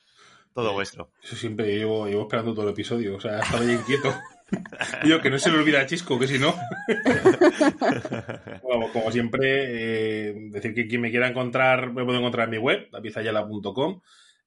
todo 0.53 0.73
vuestro. 0.73 1.11
Eso 1.23 1.37
siempre 1.37 1.67
llevo, 1.67 2.07
llevo 2.07 2.23
esperando 2.23 2.53
todo 2.53 2.65
el 2.65 2.73
episodio. 2.73 3.17
O 3.17 3.21
sea, 3.21 3.39
estaba 3.39 3.63
ahí 3.63 3.73
inquieto. 3.73 4.13
Digo, 5.05 5.21
que 5.21 5.31
no 5.31 5.39
se 5.39 5.51
le 5.51 5.59
olvida 5.59 5.81
a 5.81 5.87
Chisco, 5.87 6.19
que 6.19 6.27
si 6.27 6.39
no. 6.39 6.55
bueno, 8.63 8.93
como 8.93 9.11
siempre, 9.13 10.29
eh, 10.29 10.35
decir 10.51 10.75
que 10.75 10.87
quien 10.87 11.01
me 11.01 11.11
quiera 11.11 11.29
encontrar, 11.29 11.93
me 11.93 12.05
puede 12.05 12.19
encontrar 12.19 12.45
en 12.45 12.53
mi 12.53 12.59
web, 12.59 12.89
lapizayala.com. 12.91 14.01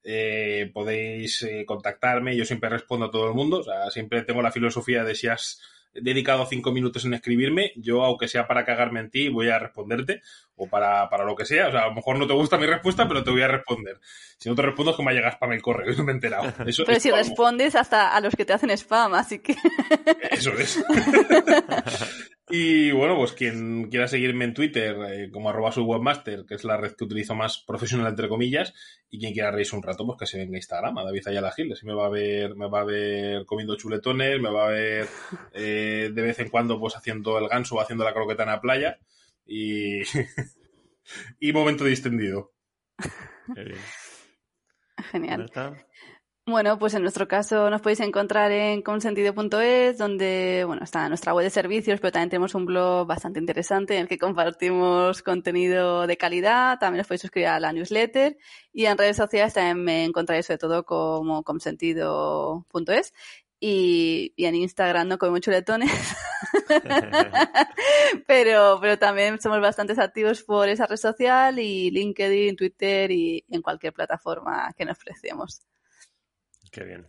Eh, 0.03 0.71
podéis 0.73 1.41
eh, 1.43 1.65
contactarme, 1.65 2.35
yo 2.35 2.45
siempre 2.45 2.69
respondo 2.69 3.07
a 3.07 3.11
todo 3.11 3.27
el 3.27 3.33
mundo, 3.33 3.59
o 3.59 3.63
sea, 3.63 3.89
siempre 3.91 4.23
tengo 4.23 4.41
la 4.41 4.51
filosofía 4.51 5.03
de 5.03 5.13
si 5.13 5.27
has 5.27 5.61
dedicado 5.93 6.45
cinco 6.45 6.71
minutos 6.71 7.05
en 7.05 7.13
escribirme, 7.13 7.73
yo, 7.75 8.03
aunque 8.03 8.27
sea 8.27 8.47
para 8.47 8.63
cagarme 8.63 8.99
en 8.99 9.09
ti, 9.09 9.29
voy 9.29 9.49
a 9.49 9.59
responderte, 9.59 10.21
o 10.55 10.67
para, 10.67 11.09
para 11.09 11.25
lo 11.25 11.35
que 11.35 11.45
sea, 11.45 11.67
o 11.67 11.71
sea, 11.71 11.83
a 11.83 11.87
lo 11.87 11.95
mejor 11.95 12.17
no 12.17 12.27
te 12.27 12.33
gusta 12.33 12.57
mi 12.57 12.65
respuesta, 12.65 13.07
pero 13.07 13.23
te 13.23 13.31
voy 13.31 13.41
a 13.41 13.47
responder. 13.47 13.99
Si 14.37 14.49
no 14.49 14.55
te 14.55 14.61
respondo 14.61 14.91
es 14.91 14.97
que 14.97 15.03
me 15.03 15.13
llegas 15.13 15.35
spam 15.35 15.51
el 15.53 15.61
correo, 15.61 15.93
no 15.97 16.03
me 16.03 16.11
he 16.11 16.15
enterado. 16.15 16.53
pero 16.85 16.99
si 16.99 17.11
respondes 17.11 17.75
hasta 17.75 18.15
a 18.15 18.21
los 18.21 18.35
que 18.35 18.45
te 18.45 18.53
hacen 18.53 18.69
spam, 18.71 19.13
así 19.15 19.39
que... 19.39 19.55
Eso 20.31 20.51
es. 20.53 20.81
Y 22.51 22.91
bueno, 22.91 23.15
pues 23.15 23.33
quien 23.33 23.89
quiera 23.91 24.07
seguirme 24.07 24.45
en 24.45 24.55
Twitter 24.55 24.97
eh, 25.07 25.29
como 25.31 25.49
arroba 25.49 25.71
su 25.71 25.83
webmaster, 25.83 26.45
que 26.47 26.55
es 26.55 26.63
la 26.63 26.77
red 26.77 26.93
que 26.93 27.03
utilizo 27.03 27.35
más 27.35 27.59
profesional 27.59 28.07
entre 28.07 28.27
comillas, 28.27 28.73
y 29.11 29.19
quien 29.19 29.33
quiera 29.33 29.51
reírse 29.51 29.75
un 29.75 29.83
rato, 29.83 30.03
pues 30.03 30.17
que 30.17 30.25
se 30.25 30.39
venga 30.39 30.55
a 30.55 30.57
Instagram, 30.57 30.97
a 30.97 31.03
David 31.03 31.27
Ayala 31.27 31.51
Gil, 31.51 31.71
así 31.73 31.85
me 31.85 31.93
va 31.93 32.07
a 32.07 32.09
ver, 32.09 32.55
me 32.55 32.67
va 32.67 32.81
a 32.81 32.85
ver 32.85 33.45
comiendo 33.45 33.75
chuletones, 33.75 34.41
me 34.41 34.49
va 34.49 34.65
a 34.65 34.71
ver 34.71 35.07
eh, 35.53 36.09
de 36.11 36.21
vez 36.23 36.39
en 36.39 36.49
cuando 36.49 36.79
pues 36.79 36.95
haciendo 36.95 37.37
el 37.37 37.49
ganso 37.49 37.75
o 37.75 37.81
haciendo 37.81 38.03
la 38.03 38.13
croqueta 38.13 38.43
en 38.43 38.49
la 38.49 38.61
playa 38.61 38.97
y, 39.45 40.01
y 41.39 41.53
momento 41.53 41.85
distendido. 41.85 42.53
Qué 43.53 43.63
bien. 43.63 43.79
Genial. 45.11 45.51
Bueno, 46.49 46.79
pues 46.79 46.95
en 46.95 47.03
nuestro 47.03 47.27
caso 47.27 47.69
nos 47.69 47.79
podéis 47.79 47.99
encontrar 47.99 48.51
en 48.51 48.81
consentido.es, 48.81 49.99
donde, 49.99 50.63
bueno, 50.65 50.83
está 50.83 51.07
nuestra 51.07 51.31
web 51.31 51.43
de 51.43 51.51
servicios, 51.51 51.99
pero 51.99 52.11
también 52.11 52.31
tenemos 52.31 52.55
un 52.55 52.65
blog 52.65 53.05
bastante 53.05 53.39
interesante 53.39 53.93
en 53.93 54.01
el 54.01 54.07
que 54.07 54.17
compartimos 54.17 55.21
contenido 55.21 56.07
de 56.07 56.17
calidad. 56.17 56.79
También 56.79 57.01
os 57.01 57.07
podéis 57.07 57.21
suscribir 57.21 57.49
a 57.49 57.59
la 57.59 57.71
newsletter 57.71 58.35
y 58.73 58.85
en 58.85 58.97
redes 58.97 59.17
sociales 59.17 59.53
también 59.53 59.83
me 59.83 60.05
encontráis 60.05 60.47
sobre 60.47 60.57
todo 60.57 60.83
como 60.85 61.43
consentido.es 61.43 63.13
y, 63.59 64.33
y 64.35 64.45
en 64.45 64.55
Instagram 64.55 65.07
no 65.07 65.19
comemos 65.19 65.41
chuletones. 65.41 65.91
pero, 68.25 68.79
pero 68.81 68.97
también 68.97 69.39
somos 69.39 69.61
bastante 69.61 69.93
activos 70.01 70.41
por 70.41 70.67
esa 70.67 70.87
red 70.87 70.97
social 70.97 71.59
y 71.59 71.91
LinkedIn, 71.91 72.55
Twitter 72.55 73.11
y 73.11 73.45
en 73.49 73.61
cualquier 73.61 73.93
plataforma 73.93 74.73
que 74.75 74.85
nos 74.85 74.97
preciemos. 74.97 75.68
Qué 76.71 76.83
bien. 76.83 77.07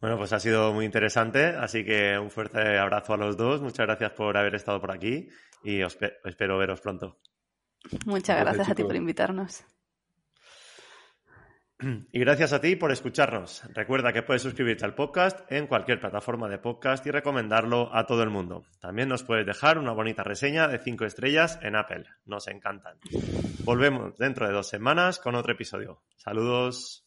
Bueno, 0.00 0.16
pues 0.16 0.32
ha 0.32 0.40
sido 0.40 0.72
muy 0.72 0.84
interesante, 0.84 1.46
así 1.46 1.84
que 1.84 2.18
un 2.18 2.30
fuerte 2.30 2.78
abrazo 2.78 3.14
a 3.14 3.16
los 3.18 3.36
dos. 3.36 3.60
Muchas 3.60 3.86
gracias 3.86 4.12
por 4.12 4.36
haber 4.36 4.54
estado 4.54 4.80
por 4.80 4.92
aquí 4.92 5.28
y 5.62 5.82
os 5.82 5.96
pe- 5.96 6.14
espero 6.24 6.56
veros 6.58 6.80
pronto. 6.80 7.18
Muchas 8.06 8.36
Gracias, 8.36 8.44
gracias 8.56 8.68
a 8.70 8.74
ti 8.74 8.82
por 8.84 8.96
invitarnos. 8.96 9.64
Y 12.12 12.20
gracias 12.20 12.52
a 12.52 12.60
ti 12.60 12.76
por 12.76 12.92
escucharnos. 12.92 13.62
Recuerda 13.72 14.12
que 14.12 14.22
puedes 14.22 14.42
suscribirte 14.42 14.84
al 14.84 14.94
podcast 14.94 15.50
en 15.50 15.66
cualquier 15.66 15.98
plataforma 15.98 16.46
de 16.46 16.58
podcast 16.58 17.06
y 17.06 17.10
recomendarlo 17.10 17.88
a 17.96 18.04
todo 18.06 18.22
el 18.22 18.28
mundo. 18.28 18.66
También 18.80 19.08
nos 19.08 19.22
puedes 19.22 19.46
dejar 19.46 19.78
una 19.78 19.92
bonita 19.92 20.22
reseña 20.22 20.68
de 20.68 20.78
5 20.78 21.06
estrellas 21.06 21.58
en 21.62 21.76
Apple. 21.76 22.04
Nos 22.26 22.48
encantan. 22.48 22.98
Volvemos 23.64 24.18
dentro 24.18 24.46
de 24.46 24.52
dos 24.52 24.68
semanas 24.68 25.18
con 25.18 25.34
otro 25.34 25.54
episodio. 25.54 26.02
Saludos. 26.16 27.06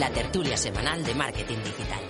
La 0.00 0.08
tertulia 0.08 0.56
semanal 0.56 1.04
de 1.04 1.14
marketing 1.14 1.62
digital. 1.62 2.09